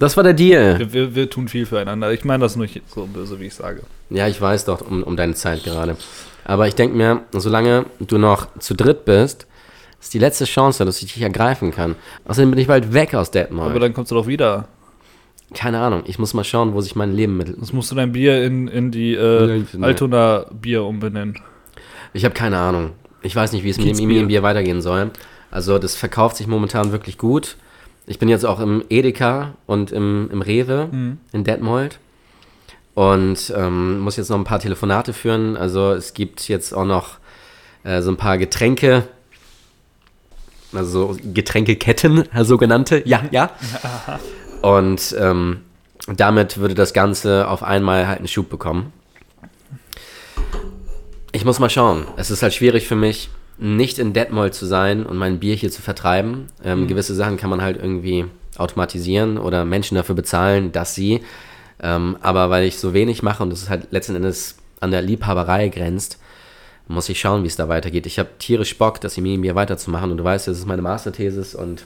Das 0.00 0.16
war 0.16 0.24
der 0.24 0.32
Deal. 0.32 0.78
Wir, 0.78 0.92
wir, 0.92 1.14
wir 1.14 1.30
tun 1.30 1.46
viel 1.46 1.66
füreinander. 1.66 2.10
Ich 2.12 2.24
meine 2.24 2.42
das 2.42 2.56
nicht 2.56 2.80
so 2.92 3.06
böse, 3.06 3.38
wie 3.38 3.46
ich 3.46 3.54
sage. 3.54 3.82
Ja, 4.08 4.26
ich 4.26 4.40
weiß 4.40 4.64
doch 4.64 4.80
um, 4.80 5.02
um 5.02 5.14
deine 5.14 5.34
Zeit 5.34 5.62
gerade. 5.62 5.94
Aber 6.44 6.66
ich 6.66 6.74
denke 6.74 6.96
mir, 6.96 7.20
solange 7.32 7.84
du 8.00 8.16
noch 8.16 8.48
zu 8.58 8.74
dritt 8.74 9.04
bist, 9.04 9.46
ist 10.00 10.14
die 10.14 10.18
letzte 10.18 10.46
Chance, 10.46 10.86
dass 10.86 11.02
ich 11.02 11.12
dich 11.12 11.22
ergreifen 11.22 11.70
kann. 11.70 11.96
Außerdem 12.26 12.50
bin 12.50 12.58
ich 12.58 12.66
bald 12.66 12.94
weg 12.94 13.14
aus 13.14 13.28
Aber 13.28 13.38
Detmold. 13.40 13.82
dann 13.82 13.92
kommst 13.92 14.10
du 14.10 14.14
doch 14.14 14.26
wieder. 14.26 14.68
Keine 15.52 15.80
Ahnung, 15.80 16.04
ich 16.06 16.18
muss 16.18 16.32
mal 16.32 16.44
schauen, 16.44 16.72
wo 16.72 16.80
sich 16.80 16.96
mein 16.96 17.12
Leben 17.12 17.36
mit. 17.36 17.48
Sonst 17.48 17.74
musst 17.74 17.90
du 17.90 17.94
dein 17.94 18.12
Bier 18.12 18.42
in, 18.42 18.68
in 18.68 18.90
die 18.90 19.14
äh, 19.14 19.64
Altona 19.82 20.46
Bier 20.50 20.84
umbenennen. 20.84 21.38
Ich 22.14 22.24
habe 22.24 22.34
keine 22.34 22.56
Ahnung. 22.56 22.92
Ich 23.20 23.36
weiß 23.36 23.52
nicht, 23.52 23.64
wie 23.64 23.70
es 23.70 23.76
mit 23.76 23.98
dem. 23.98 24.10
Imbier 24.10 24.42
weitergehen 24.42 24.80
soll. 24.80 25.10
Also, 25.50 25.78
das 25.78 25.94
verkauft 25.94 26.36
sich 26.38 26.46
momentan 26.46 26.90
wirklich 26.90 27.18
gut. 27.18 27.56
Ich 28.06 28.18
bin 28.18 28.28
jetzt 28.28 28.44
auch 28.44 28.60
im 28.60 28.84
Edeka 28.88 29.54
und 29.66 29.92
im, 29.92 30.28
im 30.32 30.42
Rewe 30.42 30.88
in 31.32 31.44
Detmold. 31.44 31.98
Und 32.94 33.52
ähm, 33.56 34.00
muss 34.00 34.16
jetzt 34.16 34.30
noch 34.30 34.36
ein 34.36 34.44
paar 34.44 34.58
Telefonate 34.58 35.12
führen. 35.12 35.56
Also, 35.56 35.92
es 35.92 36.12
gibt 36.12 36.48
jetzt 36.48 36.74
auch 36.74 36.84
noch 36.84 37.18
äh, 37.84 38.02
so 38.02 38.10
ein 38.10 38.16
paar 38.16 38.38
Getränke. 38.38 39.04
Also 40.72 41.14
so 41.14 41.20
Getränkeketten, 41.34 42.24
sogenannte. 42.42 43.02
Ja, 43.06 43.22
ja. 43.30 43.50
Und 44.62 45.16
ähm, 45.18 45.62
damit 46.06 46.58
würde 46.58 46.74
das 46.74 46.92
Ganze 46.92 47.48
auf 47.48 47.62
einmal 47.62 48.06
halt 48.06 48.18
einen 48.18 48.28
Schub 48.28 48.48
bekommen. 48.48 48.92
Ich 51.32 51.44
muss 51.44 51.58
mal 51.58 51.70
schauen. 51.70 52.06
Es 52.16 52.30
ist 52.30 52.42
halt 52.42 52.54
schwierig 52.54 52.86
für 52.88 52.96
mich, 52.96 53.30
nicht 53.60 53.98
in 53.98 54.12
Detmold 54.12 54.54
zu 54.54 54.64
sein 54.64 55.04
und 55.04 55.18
mein 55.18 55.38
Bier 55.38 55.54
hier 55.54 55.70
zu 55.70 55.82
vertreiben. 55.82 56.46
Ähm, 56.64 56.88
Gewisse 56.88 57.14
Sachen 57.14 57.36
kann 57.36 57.50
man 57.50 57.60
halt 57.60 57.76
irgendwie 57.76 58.24
automatisieren 58.56 59.38
oder 59.38 59.64
Menschen 59.64 59.96
dafür 59.96 60.14
bezahlen, 60.14 60.72
dass 60.72 60.94
sie. 60.94 61.20
Ähm, 61.82 62.16
aber 62.22 62.50
weil 62.50 62.64
ich 62.64 62.78
so 62.78 62.94
wenig 62.94 63.22
mache 63.22 63.42
und 63.42 63.52
es 63.52 63.68
halt 63.68 63.88
letzten 63.90 64.16
Endes 64.16 64.56
an 64.80 64.90
der 64.90 65.02
Liebhaberei 65.02 65.68
grenzt, 65.68 66.18
muss 66.88 67.08
ich 67.08 67.20
schauen, 67.20 67.42
wie 67.44 67.48
es 67.48 67.56
da 67.56 67.68
weitergeht. 67.68 68.06
Ich 68.06 68.18
habe 68.18 68.30
tierisch 68.38 68.76
Bock, 68.76 69.00
das 69.00 69.14
Bier 69.14 69.54
weiterzumachen 69.54 70.10
und 70.10 70.16
du 70.16 70.24
weißt, 70.24 70.48
das 70.48 70.58
ist 70.58 70.66
meine 70.66 70.82
Masterthesis 70.82 71.54
und 71.54 71.84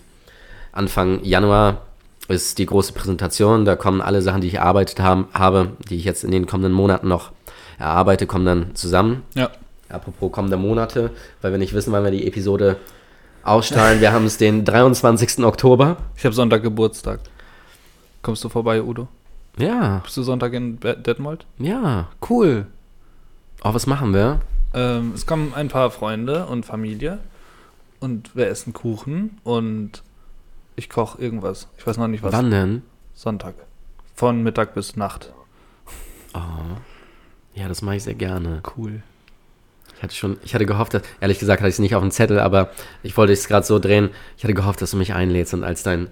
Anfang 0.73 1.23
Januar 1.23 1.83
ist 2.29 2.59
die 2.59 2.67
große 2.67 2.93
Präsentation. 2.93 3.65
Da 3.65 3.77
kommen 3.77 4.01
alle 4.01 4.23
Sachen, 4.23 4.41
die 4.41 4.49
ich 4.49 4.55
erarbeitet 4.55 5.01
haben, 5.01 5.27
habe, 5.35 5.73
die 5.91 5.97
ich 5.97 6.05
jetzt 6.05 6.25
in 6.25 6.31
den 6.31 6.47
kommenden 6.47 6.73
Monaten 6.73 7.09
noch 7.09 7.33
erarbeite, 7.79 8.27
kommen 8.27 8.47
dann 8.47 8.75
zusammen. 8.75 9.23
Ja. 9.35 9.51
Apropos 9.95 10.31
kommende 10.33 10.57
Monate, 10.57 11.11
weil 11.41 11.53
wir 11.53 11.59
nicht 11.59 11.73
wissen, 11.75 11.93
wann 11.93 12.05
wir 12.05 12.11
die 12.11 12.27
Episode 12.27 12.77
ausstrahlen. 13.43 14.01
Wir 14.01 14.13
haben 14.13 14.25
es 14.27 14.37
den 14.39 14.65
23. 14.65 15.45
Oktober. 15.45 15.97
Ich 16.17 16.25
habe 16.25 16.35
Sonntag 16.35 16.63
Geburtstag. 16.63 17.21
Kommst 18.23 18.43
du 18.45 18.49
vorbei, 18.49 18.83
Udo? 18.83 19.09
Ja, 19.57 19.99
Bist 20.03 20.17
du 20.17 20.23
Sonntag 20.23 20.53
in 20.55 20.81
Detmold? 20.81 21.47
ja, 21.59 22.09
cool. 22.29 22.67
Oh, 23.63 23.73
was 23.73 23.87
machen 23.87 24.13
wir? 24.13 24.41
Ähm, 24.75 25.13
es 25.15 25.27
kommen 25.27 25.55
ein 25.55 25.69
paar 25.69 25.91
Freunde 25.91 26.47
und 26.47 26.67
Familie 26.67 27.19
und 28.01 28.35
wir 28.35 28.49
essen 28.49 28.73
Kuchen 28.73 29.39
und 29.45 30.03
ich 30.77 30.91
koche 30.91 31.23
irgendwas. 31.23 31.69
Ich 31.79 31.87
weiß 31.87 31.97
noch 31.97 32.09
nicht 32.09 32.23
was. 32.23 32.33
Wann 32.33 32.51
denn? 32.51 32.83
Sonntag. 33.15 33.55
Von 34.15 34.43
Mittag 34.43 34.75
bis 34.75 34.97
Nacht. 34.97 35.33
Ja, 37.55 37.69
das 37.69 37.83
mache 37.83 37.97
ich 37.97 38.03
sehr 38.03 38.15
gerne. 38.15 38.63
Cool. 38.77 39.03
Ich 40.05 40.09
hatte 40.09 40.17
schon, 40.17 40.37
ich 40.45 40.55
hatte 40.55 40.67
gehofft, 40.67 40.93
dass, 40.93 41.03
ehrlich 41.23 41.39
gesagt 41.39 41.63
hatte 41.63 41.69
ich 41.71 41.77
es 41.77 41.79
nicht 41.79 41.95
auf 41.95 42.03
dem 42.03 42.11
Zettel, 42.11 42.39
aber 42.39 42.69
ich 43.03 43.17
wollte 43.17 43.33
es 43.33 43.49
gerade 43.49 43.65
so 43.65 43.79
drehen. 43.79 44.11
Ich 44.37 44.45
hatte 44.45 44.53
gehofft, 44.53 44.83
dass 44.83 44.91
du 44.91 44.99
mich 44.99 45.15
einlädst 45.15 45.55
und 45.55 45.65
als 45.65 45.83
dein 45.83 46.09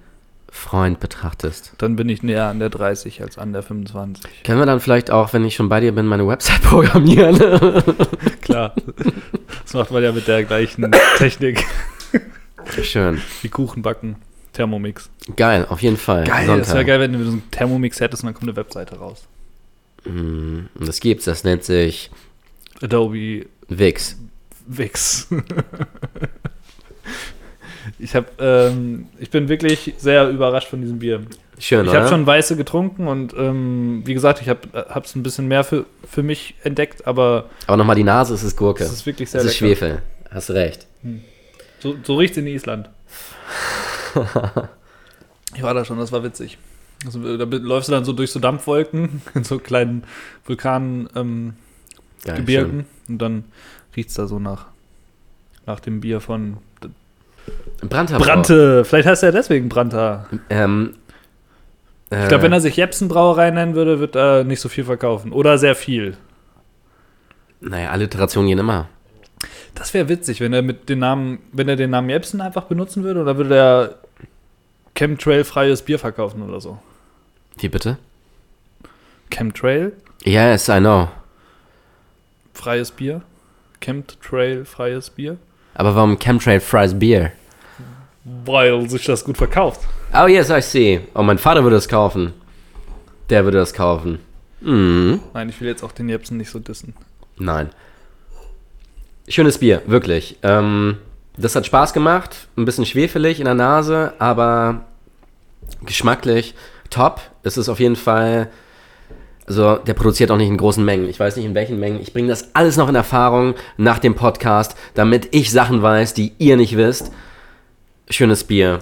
Freund 0.50 0.98
betrachtest. 0.98 1.74
Dann 1.76 1.94
bin 1.96 2.08
ich 2.08 2.22
näher 2.22 2.46
an 2.46 2.58
der 2.58 2.70
30 2.70 3.20
als 3.20 3.36
an 3.36 3.52
der 3.52 3.62
25. 3.62 4.44
Können 4.44 4.58
wir 4.60 4.64
dann 4.64 4.80
vielleicht 4.80 5.10
auch, 5.10 5.34
wenn 5.34 5.44
ich 5.44 5.54
schon 5.54 5.68
bei 5.68 5.80
dir 5.80 5.92
bin, 5.94 6.06
meine 6.06 6.26
Website 6.26 6.62
programmieren? 6.62 7.36
Klar. 8.40 8.74
Das 9.62 9.74
macht 9.74 9.90
man 9.90 10.02
ja 10.02 10.12
mit 10.12 10.26
der 10.26 10.42
gleichen 10.44 10.90
Technik 11.18 11.62
Schön. 12.82 13.20
wie 13.42 13.48
Kuchen 13.50 13.82
backen. 13.82 14.16
Thermomix. 14.54 15.10
Geil, 15.36 15.66
auf 15.68 15.82
jeden 15.82 15.98
Fall. 15.98 16.24
Geil, 16.24 16.46
das 16.46 16.56
wäre 16.56 16.64
Sonntag. 16.64 16.86
geil, 16.86 17.00
wenn 17.00 17.12
du 17.12 17.24
so 17.24 17.30
einen 17.32 17.50
Thermomix 17.50 18.00
hättest 18.00 18.22
und 18.22 18.28
dann 18.28 18.34
kommt 18.34 18.48
eine 18.48 18.56
Webseite 18.56 18.96
raus. 18.96 19.24
Mm, 20.06 20.60
Das 20.80 20.98
gibt's, 21.00 21.26
das 21.26 21.44
nennt 21.44 21.62
sich 21.64 22.10
Adobe 22.82 23.46
Wix. 23.68 24.16
Wix. 24.66 25.28
ich 27.98 28.14
habe, 28.14 28.26
ähm, 28.38 29.06
ich 29.18 29.30
bin 29.30 29.48
wirklich 29.48 29.94
sehr 29.98 30.28
überrascht 30.28 30.68
von 30.68 30.80
diesem 30.80 30.98
Bier. 30.98 31.22
Schön, 31.58 31.86
Ich 31.86 31.94
habe 31.94 32.08
schon 32.08 32.26
weiße 32.26 32.56
getrunken 32.56 33.06
und 33.06 33.34
ähm, 33.34 34.02
wie 34.04 34.14
gesagt, 34.14 34.40
ich 34.40 34.48
habe 34.48 34.60
es 35.04 35.14
ein 35.14 35.22
bisschen 35.22 35.46
mehr 35.46 35.62
für, 35.62 35.84
für 36.08 36.22
mich 36.22 36.54
entdeckt, 36.64 37.06
aber 37.06 37.50
Aber 37.66 37.76
nochmal 37.76 37.94
die 37.94 38.02
Nase, 38.02 38.34
es 38.34 38.42
ist 38.42 38.56
Gurke. 38.56 38.82
es 38.82 38.92
ist 38.92 39.06
wirklich 39.06 39.30
sehr 39.30 39.40
Es 39.40 39.46
ist 39.46 39.60
lecker. 39.60 39.76
Schwefel. 39.76 40.02
Hast 40.30 40.50
recht. 40.50 40.86
So, 41.80 41.94
so 42.02 42.16
riecht 42.16 42.32
es 42.32 42.38
in 42.38 42.46
Island. 42.46 42.88
ich 45.54 45.62
war 45.62 45.74
da 45.74 45.84
schon, 45.84 45.98
das 45.98 46.10
war 46.10 46.24
witzig. 46.24 46.58
Also, 47.04 47.36
da 47.36 47.44
läufst 47.44 47.88
du 47.88 47.92
dann 47.92 48.04
so 48.04 48.12
durch 48.12 48.30
so 48.30 48.40
Dampfwolken 48.40 49.22
in 49.34 49.44
so 49.44 49.58
kleinen 49.58 50.04
Vulkangebirgen 50.46 51.56
Geil, 52.24 52.36
Gebirgen 52.36 52.86
und 53.12 53.18
dann 53.18 53.44
riecht 53.96 54.08
es 54.10 54.14
da 54.14 54.26
so 54.26 54.38
nach, 54.38 54.66
nach 55.66 55.80
dem 55.80 56.00
Bier 56.00 56.20
von. 56.20 56.58
Brandter 57.80 58.18
Brante. 58.18 58.84
Vielleicht 58.84 59.08
heißt 59.08 59.22
er 59.24 59.32
deswegen 59.32 59.68
Branta. 59.68 60.26
Ähm, 60.48 60.94
Ich 62.10 62.28
glaube, 62.28 62.44
wenn 62.44 62.52
er 62.52 62.60
sich 62.60 62.76
Jepsen 62.76 63.08
Brauerei 63.08 63.50
nennen 63.50 63.74
würde, 63.74 63.98
wird 64.00 64.14
er 64.16 64.44
nicht 64.44 64.60
so 64.60 64.68
viel 64.68 64.84
verkaufen. 64.84 65.32
Oder 65.32 65.58
sehr 65.58 65.74
viel. 65.74 66.16
Naja, 67.60 67.90
Alliterationen 67.90 68.48
gehen 68.48 68.58
immer. 68.58 68.88
Das 69.74 69.94
wäre 69.94 70.08
witzig, 70.08 70.40
wenn 70.40 70.52
er 70.52 70.62
mit 70.62 70.88
den 70.88 70.98
Namen, 71.00 71.38
wenn 71.52 71.68
er 71.68 71.76
den 71.76 71.90
Namen 71.90 72.10
Jepsen 72.10 72.40
einfach 72.40 72.64
benutzen 72.64 73.02
würde, 73.02 73.20
oder 73.22 73.36
würde 73.38 73.56
er 73.56 73.94
Chemtrail-freies 74.94 75.82
Bier 75.82 75.98
verkaufen 75.98 76.42
oder 76.42 76.60
so. 76.60 76.78
Wie 77.58 77.68
bitte? 77.68 77.96
Chemtrail, 79.30 79.92
Yes, 80.24 80.68
I 80.68 80.78
know. 80.78 81.08
Freies 82.62 82.92
Bier. 82.92 83.22
Chemtrail, 83.80 84.64
freies 84.64 85.10
Bier. 85.10 85.36
Aber 85.74 85.96
warum 85.96 86.18
Chemtrail 86.18 86.60
Fries 86.60 86.96
Beer? 86.96 87.32
Weil 88.44 88.88
sich 88.88 89.04
das 89.04 89.24
gut 89.24 89.36
verkauft. 89.36 89.80
Oh, 90.14 90.26
yes, 90.26 90.48
I 90.50 90.60
see. 90.60 91.00
Oh, 91.14 91.22
mein 91.22 91.38
Vater 91.38 91.64
würde 91.64 91.76
es 91.76 91.88
kaufen. 91.88 92.32
Der 93.30 93.42
würde 93.44 93.58
das 93.58 93.74
kaufen. 93.74 94.20
Mhm. 94.60 95.20
Nein, 95.34 95.48
ich 95.48 95.60
will 95.60 95.66
jetzt 95.66 95.82
auch 95.82 95.90
den 95.90 96.08
Jepsen 96.08 96.36
nicht 96.36 96.50
so 96.50 96.60
dissen. 96.60 96.94
Nein. 97.36 97.70
Schönes 99.26 99.58
Bier, 99.58 99.82
wirklich. 99.86 100.36
Ähm, 100.42 100.98
das 101.36 101.56
hat 101.56 101.66
Spaß 101.66 101.92
gemacht. 101.92 102.46
Ein 102.56 102.64
bisschen 102.64 102.86
schwefelig 102.86 103.40
in 103.40 103.46
der 103.46 103.54
Nase, 103.54 104.12
aber 104.20 104.84
geschmacklich 105.84 106.54
top. 106.90 107.20
Es 107.42 107.56
ist 107.56 107.68
auf 107.68 107.80
jeden 107.80 107.96
Fall. 107.96 108.50
Also, 109.46 109.76
der 109.76 109.94
produziert 109.94 110.30
auch 110.30 110.36
nicht 110.36 110.48
in 110.48 110.56
großen 110.56 110.84
Mengen. 110.84 111.08
Ich 111.08 111.18
weiß 111.18 111.36
nicht 111.36 111.44
in 111.46 111.54
welchen 111.54 111.80
Mengen. 111.80 112.00
Ich 112.00 112.12
bringe 112.12 112.28
das 112.28 112.54
alles 112.54 112.76
noch 112.76 112.88
in 112.88 112.94
Erfahrung 112.94 113.54
nach 113.76 113.98
dem 113.98 114.14
Podcast, 114.14 114.76
damit 114.94 115.28
ich 115.34 115.50
Sachen 115.50 115.82
weiß, 115.82 116.14
die 116.14 116.32
ihr 116.38 116.56
nicht 116.56 116.76
wisst. 116.76 117.10
Schönes 118.08 118.44
Bier. 118.44 118.78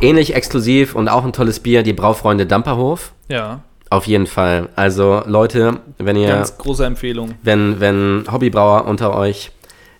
Ähnlich 0.00 0.34
exklusiv 0.34 0.94
und 0.94 1.08
auch 1.08 1.24
ein 1.24 1.32
tolles 1.32 1.60
Bier, 1.60 1.82
die 1.82 1.92
Braufreunde 1.92 2.46
Damperhof. 2.46 3.12
Ja, 3.28 3.60
Auf 3.90 4.06
jeden 4.06 4.26
Fall. 4.26 4.68
Also, 4.76 5.22
Leute, 5.26 5.80
wenn 5.98 6.16
ihr. 6.16 6.28
ganz 6.28 6.56
große 6.56 6.84
Empfehlung. 6.86 7.34
wenn, 7.42 7.80
wenn 7.80 8.24
Hobbybrauer 8.30 8.86
unter 8.86 9.14
euch 9.14 9.50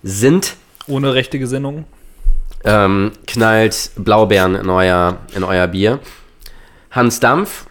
sind, 0.02 0.54
Ohne 0.86 1.12
rechte 1.12 1.38
Gesinnung. 1.38 1.84
ähm, 2.64 3.12
knallt 3.26 3.90
Blaubeeren 3.96 4.54
in 4.54 4.70
euer, 4.70 5.18
in 5.34 5.44
euer 5.44 5.66
Bier. 5.66 5.98
Hans 6.90 7.20
Dampf, 7.20 7.66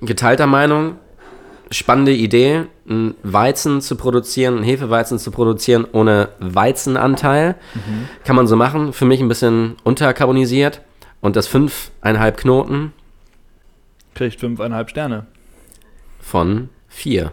geteilter 0.00 0.46
Meinung, 0.46 0.96
spannende 1.70 2.12
Idee, 2.12 2.64
einen 2.88 3.14
Weizen 3.22 3.80
zu 3.80 3.96
produzieren, 3.96 4.56
einen 4.56 4.64
Hefeweizen 4.64 5.18
zu 5.18 5.30
produzieren 5.30 5.86
ohne 5.90 6.28
Weizenanteil. 6.38 7.56
Kann 8.24 8.36
man 8.36 8.46
so 8.46 8.56
machen. 8.56 8.92
Für 8.92 9.04
mich 9.04 9.20
ein 9.20 9.28
bisschen 9.28 9.76
unterkarbonisiert. 9.82 10.82
Und 11.20 11.34
das 11.34 11.48
5,5 11.50 12.32
Knoten 12.32 12.92
Kriegt 14.14 14.40
fünfeinhalb 14.40 14.88
Sterne. 14.90 15.26
von 16.20 16.68
4. 16.88 17.32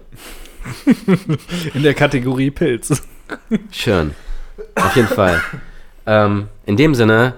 In 1.73 1.83
der 1.83 1.93
Kategorie 1.93 2.51
Pilz. 2.51 3.01
Schön. 3.71 4.15
Auf 4.75 4.95
jeden 4.95 5.07
Fall. 5.07 5.41
Ähm, 6.05 6.47
in 6.65 6.75
dem 6.75 6.95
Sinne, 6.95 7.35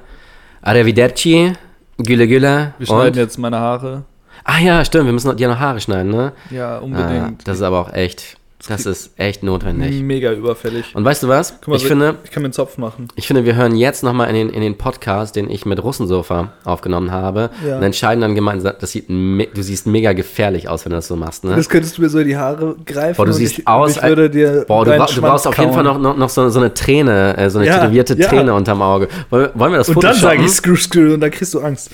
Arrivederci, 0.61 1.53
Güle 1.97 2.27
Güle. 2.27 2.73
Wir 2.77 2.87
schneiden 2.87 3.19
jetzt 3.19 3.37
meine 3.37 3.59
Haare. 3.59 4.03
Ah 4.43 4.59
ja, 4.59 4.83
stimmt, 4.85 5.05
wir 5.05 5.13
müssen 5.13 5.27
noch, 5.29 5.35
dir 5.35 5.47
noch 5.47 5.59
Haare 5.59 5.79
schneiden, 5.79 6.11
ne? 6.11 6.33
Ja, 6.51 6.75
Ah, 6.77 6.79
unbedingt. 6.79 7.47
das 7.47 7.57
ist 7.57 7.63
aber 7.63 7.79
auch 7.79 7.93
echt, 7.93 8.37
das 8.67 8.85
ist 8.87 9.11
echt 9.19 9.43
notwendig. 9.43 10.01
Mega 10.01 10.31
überfällig. 10.31 10.85
Und 10.95 11.05
weißt 11.05 11.21
du 11.23 11.27
was? 11.27 11.53
Guck 11.59 11.67
mal, 11.67 11.75
ich, 11.75 11.83
so- 11.83 11.87
finde, 11.89 12.15
ich 12.23 12.31
kann 12.31 12.41
mir 12.41 12.47
einen 12.47 12.53
Zopf 12.53 12.77
machen. 12.79 13.07
ich 13.15 13.27
finde, 13.27 13.45
wir 13.45 13.55
hören 13.55 13.75
jetzt 13.75 14.03
nochmal 14.03 14.27
in 14.29 14.33
den, 14.35 14.49
in 14.49 14.61
den 14.61 14.75
Podcast, 14.77 15.35
den 15.35 15.49
ich 15.51 15.65
mit 15.67 15.83
Russensofa 15.83 16.53
aufgenommen 16.63 17.11
habe 17.11 17.51
Ja. 17.67 17.77
und 17.77 17.83
entscheiden 17.83 18.21
dann 18.21 18.33
gemeinsam, 18.33 18.73
das 18.79 18.91
sieht, 18.91 19.07
du 19.09 19.61
siehst 19.61 19.85
mega 19.85 20.13
gefährlich 20.13 20.67
aus, 20.67 20.83
wenn 20.85 20.91
du 20.91 20.95
das 20.95 21.07
so 21.07 21.15
machst, 21.15 21.43
ne? 21.43 21.55
Das 21.55 21.69
könntest 21.69 21.97
du 21.97 22.01
mir 22.01 22.09
so 22.09 22.17
in 22.19 22.27
die 22.27 22.37
Haare 22.37 22.75
greifen. 22.85 23.17
Boah, 23.17 23.25
du 23.25 23.31
und 23.31 23.37
siehst 23.37 23.59
ich, 23.59 23.67
aus, 23.67 23.97
Ich 23.97 24.03
würde 24.03 24.29
dir. 24.31 24.65
Boah, 24.67 24.83
du, 24.85 24.91
du 24.91 24.97
brauchst 24.97 25.13
Schwanz 25.13 25.45
auf 25.45 25.57
jeden 25.59 25.73
Fall 25.73 25.83
kauen. 25.83 26.01
noch, 26.01 26.11
noch, 26.13 26.17
noch 26.17 26.29
so, 26.29 26.49
so 26.49 26.59
eine 26.59 26.73
Träne, 26.73 27.37
äh, 27.37 27.49
so 27.51 27.59
eine 27.59 27.67
Ja, 27.67 27.79
tätowierte 27.79 28.15
ja. 28.17 28.27
Träne 28.27 28.53
unterm 28.53 28.81
Auge. 28.81 29.09
Wollen, 29.29 29.43
wir- 29.53 29.59
wollen 29.59 29.71
wir 29.73 29.77
das 29.79 29.89
Und 29.89 30.03
dann 30.03 30.15
sage 30.15 30.43
ich 30.43 30.51
Screw 30.51 30.75
Screw 30.75 31.13
und 31.13 31.19
dann 31.21 31.29
kriegst 31.31 31.53
du 31.53 31.59
Angst. 31.61 31.91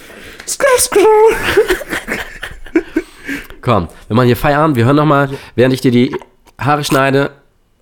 Screw 0.48 0.66
Screw. 0.78 1.00
Komm, 3.62 3.88
wir 4.08 4.16
machen 4.16 4.26
hier 4.28 4.38
Feierabend. 4.38 4.76
Wir 4.76 4.86
hören 4.86 4.96
nochmal, 4.96 5.30
während 5.56 5.74
ich 5.74 5.82
dir 5.82 5.92
die 5.92 6.16
Haare 6.60 6.84
schneide. 6.84 7.32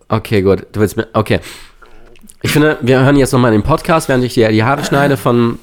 Okay, 0.10 0.42
gut. 0.42 0.66
Du 0.74 0.80
willst 0.80 0.98
mir. 0.98 1.08
Okay. 1.14 1.40
Ich 2.42 2.52
finde, 2.52 2.78
wir 2.82 3.02
hören 3.02 3.16
jetzt 3.18 3.32
nochmal 3.34 3.52
den 3.52 3.64
Podcast, 3.64 4.08
während 4.10 4.24
ich 4.24 4.34
dir 4.34 4.50
die 4.50 4.64
Haare 4.64 4.84
schneide 4.84 5.18
von, 5.18 5.60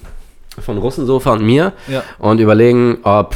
von 0.59 0.79
Russensofa 0.79 1.33
und 1.33 1.45
mir 1.45 1.73
Ja. 1.89 2.03
und 2.19 2.39
überlegen, 2.39 2.99
ob 3.03 3.35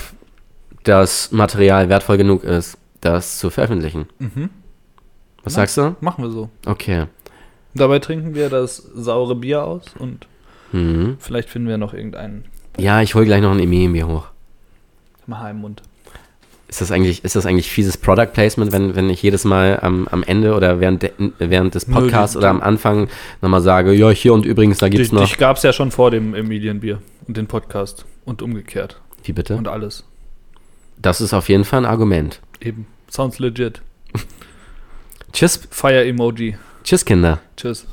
das 0.84 1.32
Material 1.32 1.88
wertvoll 1.88 2.16
genug 2.18 2.44
ist, 2.44 2.78
das 3.00 3.38
zu 3.38 3.50
veröffentlichen. 3.50 4.06
Mhm. 4.18 4.50
Was 5.44 5.54
sagst 5.54 5.76
du? 5.78 5.96
Machen 6.00 6.24
wir 6.24 6.30
so. 6.30 6.50
Okay. 6.66 7.06
Dabei 7.74 7.98
trinken 7.98 8.34
wir 8.34 8.48
das 8.50 8.76
saure 8.76 9.34
Bier 9.34 9.64
aus 9.64 9.84
und 9.98 10.26
Mhm. 10.72 11.16
vielleicht 11.18 11.48
finden 11.50 11.68
wir 11.68 11.78
noch 11.78 11.94
irgendeinen 11.94 12.44
Ja, 12.78 13.00
ich 13.02 13.14
hole 13.14 13.24
gleich 13.24 13.42
noch 13.42 13.50
ein 13.52 13.58
Emilien-Bier 13.60 14.06
hoch. 14.06 14.26
Macher 15.26 15.50
im 15.50 15.58
Mund. 15.62 15.82
Ist 16.70 16.80
das 16.80 16.92
eigentlich, 16.92 17.24
ist 17.24 17.34
das 17.34 17.46
eigentlich 17.46 17.68
fieses 17.68 17.96
Product 17.98 18.28
Placement, 18.32 18.70
wenn, 18.70 18.94
wenn 18.94 19.10
ich 19.10 19.20
jedes 19.22 19.44
Mal 19.44 19.80
am, 19.82 20.06
am 20.08 20.22
Ende 20.22 20.54
oder 20.54 20.78
während, 20.78 21.02
de, 21.02 21.10
während 21.40 21.74
des 21.74 21.88
Nö, 21.88 21.94
Podcasts 21.94 22.32
die- 22.34 22.38
oder 22.38 22.48
am 22.48 22.60
Anfang 22.60 23.08
nochmal 23.42 23.60
sage, 23.60 23.92
ja, 23.92 24.08
hier 24.10 24.32
und 24.32 24.46
übrigens, 24.46 24.78
da 24.78 24.88
gibt's 24.88 25.08
Dich, 25.08 25.12
noch. 25.12 25.24
dich 25.24 25.36
gab 25.36 25.56
es 25.56 25.64
ja 25.64 25.72
schon 25.72 25.90
vor 25.90 26.12
dem 26.12 26.32
Emilienbier 26.32 27.02
und 27.26 27.36
den 27.36 27.48
Podcast 27.48 28.04
und 28.24 28.40
umgekehrt 28.40 29.00
Wie 29.24 29.32
bitte? 29.32 29.56
und 29.56 29.66
alles. 29.66 30.04
Das 30.96 31.20
ist 31.20 31.34
auf 31.34 31.48
jeden 31.48 31.64
Fall 31.64 31.80
ein 31.80 31.86
Argument. 31.86 32.40
Eben. 32.60 32.86
Sounds 33.10 33.40
legit. 33.40 33.82
Tschüss, 35.32 35.60
Fire 35.70 36.04
Emoji. 36.06 36.56
tschüss 36.84 37.04
Kinder. 37.04 37.40
Tschüss. 37.56 37.84